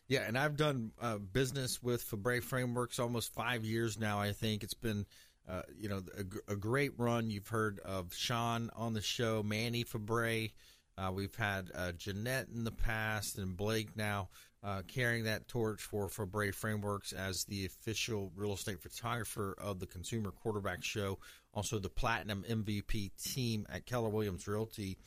Yeah, 0.09 0.23
and 0.27 0.37
I've 0.37 0.57
done 0.57 0.91
uh, 1.01 1.19
business 1.19 1.81
with 1.81 2.03
Fabre 2.03 2.41
Frameworks 2.41 2.99
almost 2.99 3.33
five 3.33 3.63
years 3.63 3.97
now. 3.97 4.19
I 4.19 4.33
think 4.33 4.63
it's 4.63 4.73
been, 4.73 5.05
uh, 5.49 5.61
you 5.79 5.87
know, 5.87 6.03
a, 6.17 6.51
a, 6.51 6.55
great 6.55 6.91
run. 6.97 7.31
You've 7.31 7.47
heard 7.47 7.79
of 7.79 8.13
Sean 8.13 8.69
on 8.75 8.93
the 8.93 9.01
show, 9.01 9.41
Manny 9.41 9.83
Fabre. 9.83 10.49
Uh, 10.95 11.11
we've 11.11 11.33
had 11.33 11.71
uh, 11.73 11.93
Jeanette 11.93 12.49
in 12.53 12.65
the 12.65 12.71
past, 12.71 13.39
and 13.39 13.57
Blake 13.57 13.97
now 13.97 14.29
uh, 14.63 14.81
carrying 14.87 15.25
that 15.25 15.47
torch 15.47 15.81
for 15.81 16.09
Fabre 16.09 16.51
Frameworks 16.51 17.13
as 17.13 17.45
the 17.45 17.65
official 17.65 18.31
real 18.35 18.53
estate 18.53 18.81
photographer 18.81 19.55
of 19.59 19.79
the 19.79 19.85
Consumer 19.85 20.31
Quarterback 20.31 20.83
Show. 20.83 21.19
Also, 21.53 21.79
the 21.79 21.89
Platinum 21.89 22.43
MVP 22.49 23.11
team 23.23 23.65
at 23.71 23.85
Keller 23.85 24.09
Williams 24.09 24.47
Realty, 24.47 24.97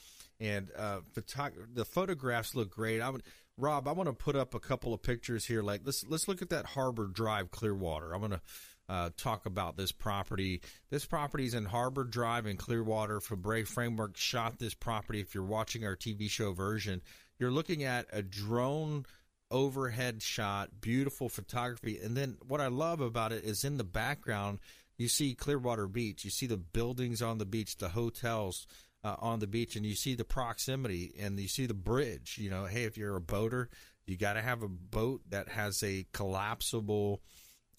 and 0.40 0.70
uh, 0.76 1.00
photog- 1.14 1.74
the 1.74 1.84
photographs 1.84 2.54
look 2.54 2.70
great. 2.70 3.00
I 3.00 3.10
would 3.10 3.22
Rob, 3.58 3.88
I 3.88 3.92
want 3.92 4.08
to 4.08 4.12
put 4.12 4.36
up 4.36 4.54
a 4.54 4.60
couple 4.60 4.94
of 4.94 5.02
pictures 5.02 5.44
here. 5.44 5.62
Like 5.62 5.82
let's 5.84 6.06
let's 6.08 6.28
look 6.28 6.42
at 6.42 6.50
that 6.50 6.64
Harbor 6.64 7.06
Drive, 7.06 7.50
Clearwater. 7.50 8.14
I'm 8.14 8.20
going 8.20 8.32
to 8.32 8.40
uh, 8.88 9.10
talk 9.16 9.46
about 9.46 9.76
this 9.76 9.92
property. 9.92 10.62
This 10.90 11.04
property 11.04 11.44
is 11.44 11.54
in 11.54 11.64
Harbor 11.64 12.04
Drive 12.04 12.46
in 12.46 12.56
Clearwater. 12.56 13.20
Fabre 13.20 13.64
Framework 13.64 14.16
shot 14.16 14.58
this 14.58 14.74
property. 14.74 15.20
If 15.20 15.34
you're 15.34 15.44
watching 15.44 15.84
our 15.84 15.96
TV 15.96 16.30
show 16.30 16.52
version, 16.52 17.02
you're 17.38 17.50
looking 17.50 17.82
at 17.82 18.06
a 18.12 18.22
drone 18.22 19.04
overhead 19.50 20.22
shot, 20.22 20.80
beautiful 20.80 21.28
photography. 21.28 21.98
And 22.02 22.16
then 22.16 22.36
what 22.46 22.60
I 22.60 22.68
love 22.68 23.00
about 23.00 23.32
it 23.32 23.44
is 23.44 23.64
in 23.64 23.78
the 23.78 23.84
background, 23.84 24.58
you 24.96 25.08
see 25.08 25.34
Clearwater 25.34 25.86
Beach, 25.86 26.24
you 26.24 26.30
see 26.30 26.46
the 26.46 26.56
buildings 26.56 27.22
on 27.22 27.38
the 27.38 27.46
beach, 27.46 27.76
the 27.76 27.88
hotels 27.88 28.66
uh, 29.04 29.16
on 29.18 29.38
the 29.38 29.46
beach, 29.46 29.76
and 29.76 29.86
you 29.86 29.94
see 29.94 30.14
the 30.14 30.24
proximity 30.24 31.14
and 31.18 31.38
you 31.38 31.48
see 31.48 31.66
the 31.66 31.74
bridge. 31.74 32.36
You 32.38 32.50
know, 32.50 32.64
hey, 32.66 32.84
if 32.84 32.98
you're 32.98 33.16
a 33.16 33.20
boater, 33.20 33.68
you 34.06 34.16
got 34.16 34.34
to 34.34 34.42
have 34.42 34.62
a 34.62 34.68
boat 34.68 35.22
that 35.30 35.48
has 35.48 35.82
a 35.82 36.06
collapsible 36.12 37.22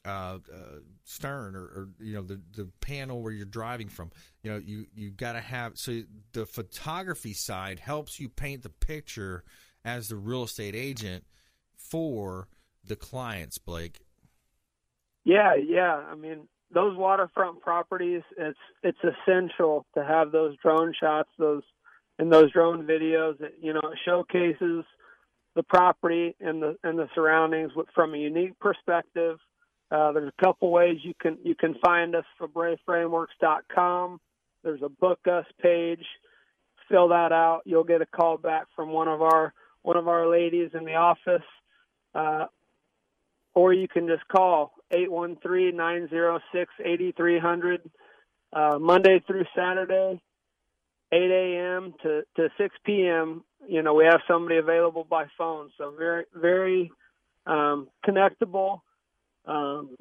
uh, 0.06 0.38
uh, 0.52 0.80
stern 1.04 1.56
or, 1.56 1.64
or, 1.64 1.90
you 2.00 2.14
know 2.14 2.22
the 2.22 2.40
the 2.56 2.70
panel 2.80 3.22
where 3.22 3.34
you're 3.34 3.46
driving 3.46 3.90
from. 3.90 4.12
You 4.44 4.52
know, 4.52 4.58
you 4.58 4.86
you 4.96 5.12
got 5.12 5.34
to 5.34 5.42
have 5.42 5.78
so 5.78 6.04
the 6.32 6.46
photography 6.46 7.34
side 7.34 7.80
helps 7.80 8.20
you 8.20 8.30
paint 8.30 8.64
the 8.64 8.70
picture 8.70 9.44
as 9.84 10.08
the 10.08 10.16
real 10.16 10.44
estate 10.44 10.76
agent 10.76 11.26
for 11.80 12.48
the 12.86 12.96
clients, 12.96 13.58
Blake. 13.58 14.00
Yeah, 15.24 15.56
yeah. 15.56 15.96
I 15.96 16.16
mean, 16.16 16.48
those 16.72 16.96
waterfront 16.98 17.62
properties, 17.62 18.22
it's 18.38 18.60
it's 18.84 19.00
essential 19.04 19.86
to 19.96 20.04
have 20.04 20.32
those 20.32 20.56
drone 20.58 20.94
shots, 21.00 21.30
those 21.38 21.64
and 22.18 22.32
those 22.32 22.52
drone 22.52 22.86
videos. 22.86 23.36
You 23.62 23.74
know, 23.74 23.82
it 23.92 24.00
showcases 24.06 24.86
the 25.56 25.64
property 25.64 26.36
and 26.40 26.62
the 26.62 26.78
and 26.84 26.98
the 26.98 27.10
surroundings 27.16 27.72
from 27.94 28.14
a 28.14 28.18
unique 28.18 28.60
perspective. 28.60 29.38
Uh, 29.92 30.12
there's 30.12 30.32
a 30.38 30.46
couple 30.46 30.72
ways 30.72 30.98
you 31.04 31.14
can 31.20 31.38
you 31.44 31.56
can 31.56 31.76
find 31.84 32.16
us 32.16 32.26
for 32.38 32.48
FabreFrameworks.com. 32.48 34.20
There's 34.64 34.82
a 34.84 34.90
book 34.90 35.20
us 35.28 35.46
page. 35.62 36.06
Fill 36.90 37.10
that 37.10 37.32
out. 37.32 37.62
You'll 37.66 37.84
get 37.84 38.02
a 38.02 38.06
call 38.06 38.38
back 38.38 38.68
from 38.76 38.90
one 38.92 39.08
of 39.08 39.22
our 39.22 39.54
one 39.82 39.98
of 39.98 40.08
our 40.08 40.30
ladies 40.30 40.72
in 40.74 40.86
the 40.86 40.96
office, 40.96 41.46
uh, 42.16 42.46
or 43.54 43.74
you 43.74 43.88
can 43.88 44.08
just 44.08 44.28
call 44.28 44.74
813-906-8300 44.94 47.78
uh, 48.52 48.80
Monday 48.80 49.22
through 49.28 49.46
Saturday, 49.56 50.20
8 51.12 51.18
a.m. 51.18 51.94
to, 52.04 52.24
to 52.36 52.50
6 52.58 52.76
p.m. 52.86 53.44
You 53.68 53.84
know, 53.84 53.94
we 53.94 54.06
have 54.06 54.22
somebody 54.28 54.58
available 54.58 55.06
by 55.10 55.26
phone. 55.38 55.70
So 55.78 55.94
very, 55.98 56.26
very 56.34 56.92
um, 57.46 57.88
connectable. 58.08 58.82
Um, 59.46 59.96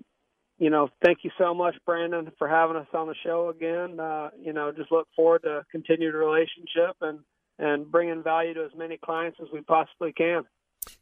you 0.59 0.71
know, 0.71 0.89
thank 1.05 1.19
you 1.23 1.31
so 1.39 1.55
much, 1.55 1.77
Brandon, 1.87 2.31
for 2.39 2.49
having 2.49 2.77
us 2.77 2.87
on 2.93 3.07
the 3.07 3.15
show 3.25 3.49
again. 3.49 4.01
Uh, 4.01 4.31
you 4.41 4.53
know, 4.53 4.73
just 4.73 4.91
look 4.91 5.07
forward 5.15 5.43
to 5.43 5.65
continued 5.71 6.15
relationship 6.15 6.97
and, 7.01 7.21
and 7.59 7.91
bringing 7.91 8.23
value 8.23 8.55
to 8.55 8.65
as 8.65 8.73
many 8.77 8.99
clients 8.99 9.39
as 9.41 9.49
we 9.53 9.61
possibly 9.61 10.13
can. 10.13 10.43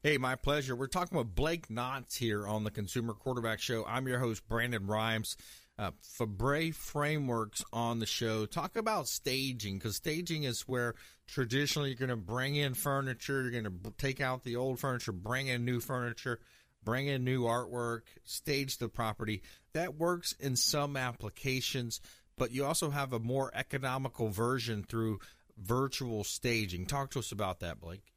Hey, 0.02 0.18
my 0.18 0.36
pleasure. 0.36 0.74
We're 0.74 0.86
talking 0.86 1.18
with 1.18 1.34
Blake 1.34 1.68
Knotts 1.68 2.16
here 2.16 2.46
on 2.46 2.64
the 2.64 2.70
Consumer 2.70 3.12
Quarterback 3.12 3.60
Show. 3.60 3.84
I'm 3.86 4.06
your 4.06 4.18
host, 4.18 4.46
Brandon 4.48 4.86
Rhymes. 4.86 5.36
Uh, 5.78 5.90
Fabre 6.00 6.72
Frameworks 6.72 7.62
on 7.72 7.98
the 7.98 8.06
show. 8.06 8.46
Talk 8.46 8.76
about 8.76 9.08
staging 9.08 9.78
because 9.78 9.96
staging 9.96 10.44
is 10.44 10.62
where 10.62 10.94
traditionally 11.26 11.90
you're 11.90 11.98
going 11.98 12.08
to 12.08 12.16
bring 12.16 12.56
in 12.56 12.74
furniture, 12.74 13.42
you're 13.42 13.50
going 13.50 13.64
to 13.64 13.92
take 13.98 14.20
out 14.20 14.42
the 14.42 14.56
old 14.56 14.80
furniture, 14.80 15.12
bring 15.12 15.48
in 15.48 15.64
new 15.64 15.80
furniture, 15.80 16.40
bring 16.82 17.08
in 17.08 17.24
new 17.24 17.42
artwork, 17.42 18.02
stage 18.24 18.78
the 18.78 18.88
property. 18.88 19.42
That 19.74 19.96
works 19.96 20.32
in 20.40 20.56
some 20.56 20.96
applications, 20.96 22.00
but 22.38 22.52
you 22.52 22.64
also 22.64 22.90
have 22.90 23.12
a 23.12 23.18
more 23.18 23.50
economical 23.54 24.30
version 24.30 24.82
through 24.82 25.20
virtual 25.58 26.24
staging. 26.24 26.86
Talk 26.86 27.10
to 27.10 27.18
us 27.18 27.32
about 27.32 27.60
that, 27.60 27.80
Blake. 27.80 28.15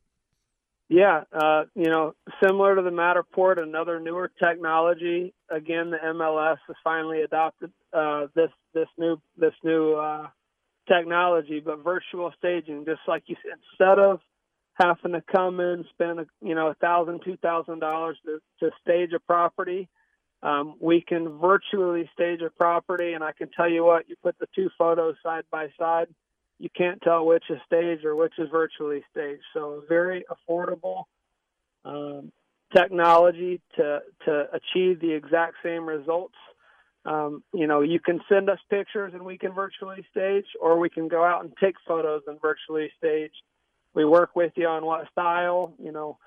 Yeah, 0.89 1.21
uh, 1.31 1.65
you 1.75 1.85
know, 1.85 2.15
similar 2.43 2.75
to 2.75 2.81
the 2.81 2.89
Matterport, 2.89 3.59
another 3.61 3.99
newer 3.99 4.31
technology. 4.43 5.33
Again, 5.49 5.91
the 5.91 5.97
MLS 5.97 6.57
has 6.67 6.75
finally 6.83 7.21
adopted 7.21 7.71
uh, 7.93 8.25
this 8.35 8.49
this 8.73 8.87
new 8.97 9.21
this 9.37 9.53
new 9.63 9.93
uh, 9.93 10.27
technology, 10.87 11.61
but 11.63 11.83
virtual 11.83 12.33
staging, 12.39 12.85
just 12.85 13.01
like 13.07 13.23
you 13.27 13.35
said, 13.43 13.59
instead 13.71 13.99
of 13.99 14.19
having 14.81 15.11
to 15.11 15.23
come 15.31 15.59
in 15.59 15.85
spend 15.91 16.25
you 16.41 16.55
know 16.55 16.67
a 16.69 16.75
thousand 16.75 17.21
two 17.23 17.37
thousand 17.37 17.79
dollars 17.79 18.17
to 18.25 18.39
to 18.59 18.71
stage 18.81 19.11
a 19.13 19.19
property, 19.19 19.87
um, 20.41 20.75
we 20.81 21.01
can 21.07 21.37
virtually 21.37 22.09
stage 22.13 22.41
a 22.41 22.49
property, 22.49 23.13
and 23.13 23.23
I 23.23 23.31
can 23.33 23.49
tell 23.55 23.69
you 23.69 23.85
what, 23.85 24.09
you 24.09 24.15
put 24.23 24.39
the 24.39 24.47
two 24.55 24.71
photos 24.75 25.17
side 25.21 25.43
by 25.51 25.67
side 25.79 26.07
you 26.59 26.69
can't 26.75 27.01
tell 27.01 27.25
which 27.25 27.45
is 27.49 27.57
staged 27.65 28.05
or 28.05 28.15
which 28.15 28.33
is 28.37 28.49
virtually 28.51 29.03
staged. 29.11 29.43
So 29.53 29.83
very 29.87 30.25
affordable 30.29 31.05
um, 31.85 32.31
technology 32.75 33.61
to 33.77 33.99
to 34.25 34.45
achieve 34.53 34.99
the 34.99 35.11
exact 35.11 35.55
same 35.63 35.85
results. 35.87 36.35
Um, 37.05 37.43
you 37.53 37.65
know, 37.65 37.81
you 37.81 37.99
can 37.99 38.19
send 38.27 38.49
us 38.49 38.59
pictures 38.69 39.13
and 39.13 39.23
we 39.23 39.37
can 39.37 39.53
virtually 39.53 40.05
stage, 40.11 40.45
or 40.61 40.77
we 40.77 40.89
can 40.89 41.07
go 41.07 41.23
out 41.23 41.43
and 41.43 41.53
take 41.63 41.75
photos 41.87 42.23
and 42.27 42.39
virtually 42.41 42.91
stage. 42.97 43.31
We 43.95 44.05
work 44.05 44.35
with 44.35 44.51
you 44.55 44.67
on 44.67 44.85
what 44.85 45.09
style, 45.11 45.73
you 45.81 45.91
know, 45.91 46.17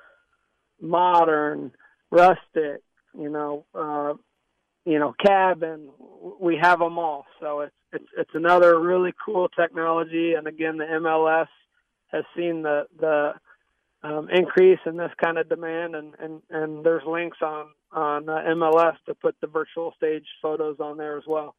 modern, 0.80 1.72
rustic, 2.10 2.82
you 3.16 3.28
know, 3.28 3.66
uh, 3.74 4.14
you 4.84 4.98
know, 4.98 5.14
cab 5.24 5.62
and 5.62 5.88
We 6.40 6.58
have 6.60 6.78
them 6.78 6.98
all. 6.98 7.26
So 7.40 7.60
it's 7.60 7.74
it's 7.92 8.08
it's 8.16 8.30
another 8.34 8.78
really 8.80 9.12
cool 9.24 9.48
technology. 9.48 10.34
And 10.34 10.46
again, 10.46 10.78
the 10.78 10.84
MLS 10.84 11.48
has 12.08 12.24
seen 12.36 12.62
the 12.62 12.86
the 12.98 13.32
um, 14.02 14.28
increase 14.30 14.80
in 14.86 14.96
this 14.96 15.12
kind 15.22 15.38
of 15.38 15.48
demand, 15.48 15.94
and 15.94 16.14
and 16.18 16.42
and 16.50 16.84
there's 16.84 17.02
links 17.06 17.38
on 17.42 17.66
on 17.92 18.28
uh, 18.28 18.42
MLS 18.54 18.96
to 19.06 19.14
put 19.14 19.36
the 19.40 19.46
virtual 19.46 19.92
stage 19.96 20.26
photos 20.40 20.76
on 20.80 20.96
there 20.96 21.16
as 21.16 21.24
well. 21.26 21.54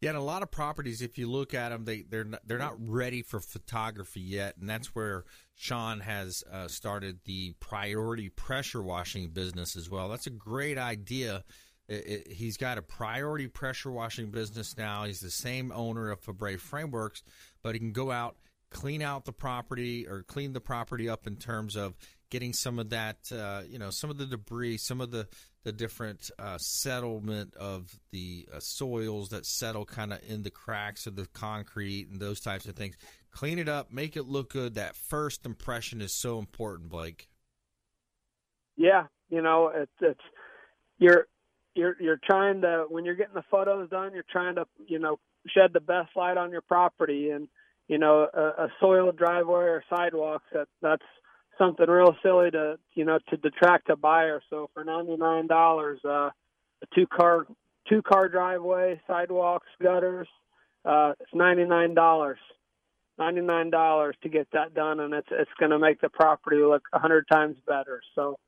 Yeah, 0.00 0.10
and 0.10 0.18
a 0.18 0.22
lot 0.22 0.44
of 0.44 0.52
properties, 0.52 1.02
if 1.02 1.18
you 1.18 1.28
look 1.28 1.54
at 1.54 1.70
them, 1.70 1.84
they 1.84 2.02
they're 2.02 2.24
not, 2.24 2.40
they're 2.46 2.58
not 2.58 2.76
ready 2.78 3.22
for 3.22 3.40
photography 3.40 4.20
yet, 4.20 4.56
and 4.60 4.70
that's 4.70 4.94
where 4.94 5.24
Sean 5.56 6.00
has 6.00 6.44
uh, 6.52 6.68
started 6.68 7.18
the 7.24 7.54
priority 7.58 8.28
pressure 8.28 8.82
washing 8.82 9.30
business 9.30 9.74
as 9.74 9.90
well. 9.90 10.08
That's 10.08 10.28
a 10.28 10.30
great 10.30 10.78
idea 10.78 11.42
it, 11.88 12.06
it, 12.06 12.32
he's 12.32 12.56
got 12.56 12.78
a 12.78 12.82
priority 12.82 13.48
pressure 13.48 13.90
washing 13.90 14.30
business 14.30 14.76
now. 14.76 15.04
He's 15.04 15.20
the 15.20 15.30
same 15.30 15.72
owner 15.72 16.10
of 16.10 16.20
Fabre 16.20 16.58
Frameworks, 16.58 17.22
but 17.62 17.74
he 17.74 17.78
can 17.78 17.92
go 17.92 18.10
out, 18.10 18.36
clean 18.70 19.02
out 19.02 19.24
the 19.24 19.32
property 19.32 20.06
or 20.06 20.22
clean 20.22 20.52
the 20.52 20.60
property 20.60 21.08
up 21.08 21.26
in 21.26 21.36
terms 21.36 21.76
of 21.76 21.96
getting 22.30 22.52
some 22.52 22.78
of 22.78 22.90
that, 22.90 23.16
uh, 23.32 23.62
you 23.68 23.78
know, 23.78 23.90
some 23.90 24.10
of 24.10 24.18
the 24.18 24.26
debris, 24.26 24.76
some 24.76 25.00
of 25.00 25.10
the 25.10 25.26
the 25.64 25.72
different 25.72 26.30
uh, 26.38 26.56
settlement 26.56 27.54
of 27.56 27.98
the 28.10 28.48
uh, 28.54 28.58
soils 28.60 29.30
that 29.30 29.44
settle 29.44 29.84
kind 29.84 30.12
of 30.12 30.20
in 30.26 30.42
the 30.42 30.50
cracks 30.50 31.06
of 31.06 31.16
the 31.16 31.26
concrete 31.26 32.08
and 32.10 32.20
those 32.20 32.40
types 32.40 32.64
of 32.66 32.74
things. 32.74 32.96
Clean 33.32 33.58
it 33.58 33.68
up, 33.68 33.92
make 33.92 34.16
it 34.16 34.26
look 34.26 34.50
good. 34.50 34.74
That 34.74 34.96
first 34.96 35.44
impression 35.44 36.00
is 36.00 36.14
so 36.14 36.38
important, 36.38 36.88
Blake. 36.88 37.28
Yeah, 38.76 39.08
you 39.28 39.42
know, 39.42 39.70
it's 39.74 39.92
it's 40.00 40.20
you're 40.98 41.26
you're 41.78 41.96
you're 42.00 42.20
trying 42.22 42.60
to 42.62 42.86
when 42.88 43.04
you're 43.04 43.14
getting 43.14 43.34
the 43.34 43.44
photos 43.50 43.88
done, 43.88 44.12
you're 44.12 44.24
trying 44.30 44.56
to 44.56 44.66
you 44.86 44.98
know 44.98 45.18
shed 45.46 45.70
the 45.72 45.80
best 45.80 46.10
light 46.16 46.36
on 46.36 46.50
your 46.50 46.60
property, 46.60 47.30
and 47.30 47.48
you 47.86 47.98
know 47.98 48.26
a, 48.34 48.64
a 48.64 48.68
soiled 48.80 49.16
driveway 49.16 49.64
or 49.64 49.84
sidewalks 49.88 50.44
that 50.52 50.66
that's 50.82 51.04
something 51.56 51.88
real 51.88 52.16
silly 52.22 52.50
to 52.50 52.78
you 52.94 53.04
know 53.04 53.20
to 53.28 53.36
detract 53.36 53.90
a 53.90 53.96
buyer. 53.96 54.42
So 54.50 54.68
for 54.74 54.82
ninety 54.84 55.16
nine 55.16 55.46
dollars, 55.46 56.00
uh, 56.04 56.30
a 56.82 56.86
two 56.94 57.06
car 57.06 57.46
two 57.88 58.02
car 58.02 58.28
driveway, 58.28 59.00
sidewalks, 59.06 59.68
gutters, 59.80 60.28
uh, 60.84 61.12
it's 61.20 61.30
ninety 61.32 61.64
nine 61.64 61.94
dollars. 61.94 62.38
Ninety 63.18 63.40
nine 63.40 63.70
dollars 63.70 64.16
to 64.22 64.28
get 64.28 64.48
that 64.52 64.74
done, 64.74 64.98
and 65.00 65.14
it's 65.14 65.28
it's 65.30 65.50
going 65.60 65.70
to 65.70 65.78
make 65.78 66.00
the 66.00 66.08
property 66.08 66.58
look 66.58 66.82
a 66.92 66.98
hundred 66.98 67.26
times 67.30 67.56
better. 67.66 68.00
So 68.14 68.38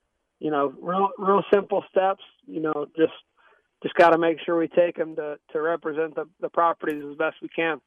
you 0.41 0.51
know, 0.51 0.73
real 0.81 1.11
real 1.19 1.43
simple 1.53 1.85
steps. 1.91 2.23
You 2.47 2.61
know, 2.61 2.87
just 2.97 3.13
just 3.83 3.95
got 3.95 4.11
to 4.11 4.19
make 4.19 4.39
sure 4.45 4.59
we 4.59 4.69
take 4.69 4.97
them 4.97 5.15
to 5.17 5.37
to 5.53 5.61
represent 5.61 6.17
the 6.17 6.25
the 6.41 6.49
properties 6.49 7.05
as 7.09 7.17
best 7.17 7.37
we 7.41 7.49
can. 7.49 7.81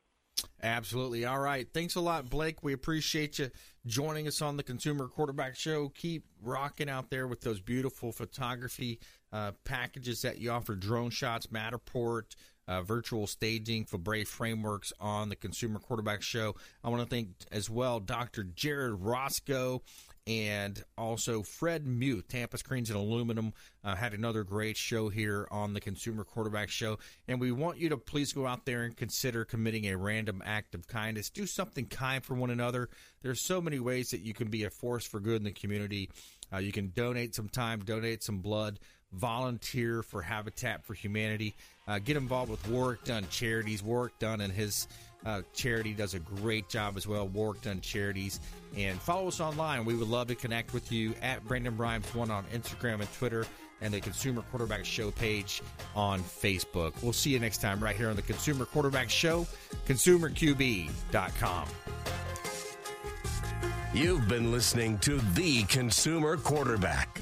Absolutely. 0.62 1.26
All 1.26 1.40
right. 1.40 1.68
Thanks 1.74 1.96
a 1.96 2.02
lot, 2.02 2.30
Blake. 2.30 2.64
We 2.64 2.74
appreciate 2.74 3.40
you 3.40 3.50
joining 3.86 4.28
us 4.28 4.42
on 4.42 4.58
the 4.58 4.64
Consumer 4.64 5.08
Quarterback 5.08 5.56
Show. 5.56 5.90
Keep 5.90 6.26
rocking 6.42 6.90
out 6.90 7.10
there 7.10 7.28
with 7.28 7.42
those 7.42 7.60
beautiful 7.60 8.12
photography 8.12 9.00
uh, 9.32 9.52
packages 9.66 10.22
that 10.22 10.40
you 10.40 10.52
offer 10.52 10.76
drone 10.76 11.10
shots, 11.10 11.48
Matterport, 11.48 12.36
uh, 12.68 12.82
virtual 12.82 13.28
staging 13.28 13.86
for 13.86 13.98
Fabre 13.98 14.26
Frameworks 14.26 14.94
on 15.00 15.30
the 15.30 15.36
Consumer 15.36 15.80
Quarterback 15.80 16.22
Show. 16.22 16.56
I 16.84 16.90
want 16.90 17.04
to 17.04 17.10
thank 17.10 17.30
as 17.52 17.70
well 17.70 18.00
Dr. 18.00 18.44
Jared 18.44 19.02
Roscoe 19.02 19.82
and 20.26 20.82
also 20.98 21.44
Fred 21.44 21.86
Muth, 21.86 22.30
Tampa 22.30 22.58
Screens 22.58 22.90
and 22.90 22.98
Aluminum, 22.98 23.54
uh, 23.84 23.96
had 23.96 24.14
another 24.14 24.44
great 24.44 24.78
show 24.78 25.10
here 25.10 25.48
on 25.52 25.74
the 25.74 25.82
Consumer 25.82 26.24
Quarterback 26.24 26.70
Show. 26.70 26.98
And 27.28 27.42
we 27.42 27.52
want 27.52 27.78
you 27.78 27.90
to 27.90 27.98
please 27.98 28.32
go 28.32 28.48
out 28.48 28.66
there 28.66 28.84
and 28.84 28.96
consider 28.96 29.44
committing 29.44 29.86
a 29.88 29.98
random 29.98 30.42
act 30.46 30.76
of 30.76 30.88
kindness. 30.88 31.30
Do 31.30 31.46
something 31.46 31.88
kind 31.88 32.24
for 32.24 32.36
one 32.36 32.52
another. 32.52 32.90
There's 33.22 33.42
so 33.42 33.62
many 33.62 33.80
ways 33.80 34.12
that 34.12 34.22
you 34.22 34.34
can 34.34 34.48
be 34.48 34.64
a 34.64 34.70
force 34.70 35.06
for 35.06 35.20
good 35.20 35.38
in 35.38 35.44
the 35.44 35.52
community. 35.52 36.10
Uh, 36.54 36.58
you 36.58 36.72
can 36.72 36.92
donate 36.96 37.36
some 37.36 37.50
time, 37.50 37.82
donate 37.82 38.24
some 38.24 38.40
blood, 38.40 38.80
volunteer 39.12 40.04
for 40.04 40.22
Habitat 40.22 40.86
for 40.86 40.94
Humanity, 40.94 41.56
uh, 41.88 42.00
get 42.00 42.16
involved 42.16 42.50
with 42.50 42.66
Warrick 42.68 43.04
Dunn 43.04 43.28
Charities. 43.30 43.84
Warrick 43.84 44.18
Dunn 44.20 44.40
and 44.42 44.54
his 44.54 44.88
uh, 45.26 45.42
charity 45.54 45.94
does 45.94 46.14
a 46.14 46.20
great 46.20 46.70
job 46.70 46.98
as 46.98 47.08
well. 47.08 47.28
Warrick 47.28 47.62
Dunn 47.62 47.82
Charities, 47.82 48.40
and 48.76 49.00
follow 49.00 49.28
us 49.28 49.40
online. 49.40 49.86
We 49.86 49.96
would 49.96 50.10
love 50.10 50.28
to 50.28 50.36
connect 50.36 50.74
with 50.74 50.92
you 50.92 51.14
at 51.22 51.44
Brandon 51.46 51.76
Rhymes 51.78 52.14
one 52.14 52.32
on 52.32 52.44
Instagram 52.54 53.00
and 53.00 53.14
Twitter, 53.14 53.46
and 53.82 53.94
the 53.94 54.00
Consumer 54.00 54.44
Quarterback 54.50 54.86
Show 54.86 55.12
page 55.12 55.62
on 55.96 56.22
Facebook. 56.22 56.94
We'll 57.02 57.14
see 57.14 57.32
you 57.32 57.40
next 57.40 57.60
time 57.60 57.80
right 57.84 57.96
here 57.96 58.10
on 58.10 58.16
the 58.16 58.22
Consumer 58.22 58.66
Quarterback 58.66 59.10
Show, 59.10 59.46
ConsumerQB.com. 59.88 61.68
You've 63.94 64.28
been 64.28 64.52
listening 64.52 64.98
to 65.00 65.20
The 65.36 65.64
Consumer 65.66 66.36
Quarterback, 66.38 67.22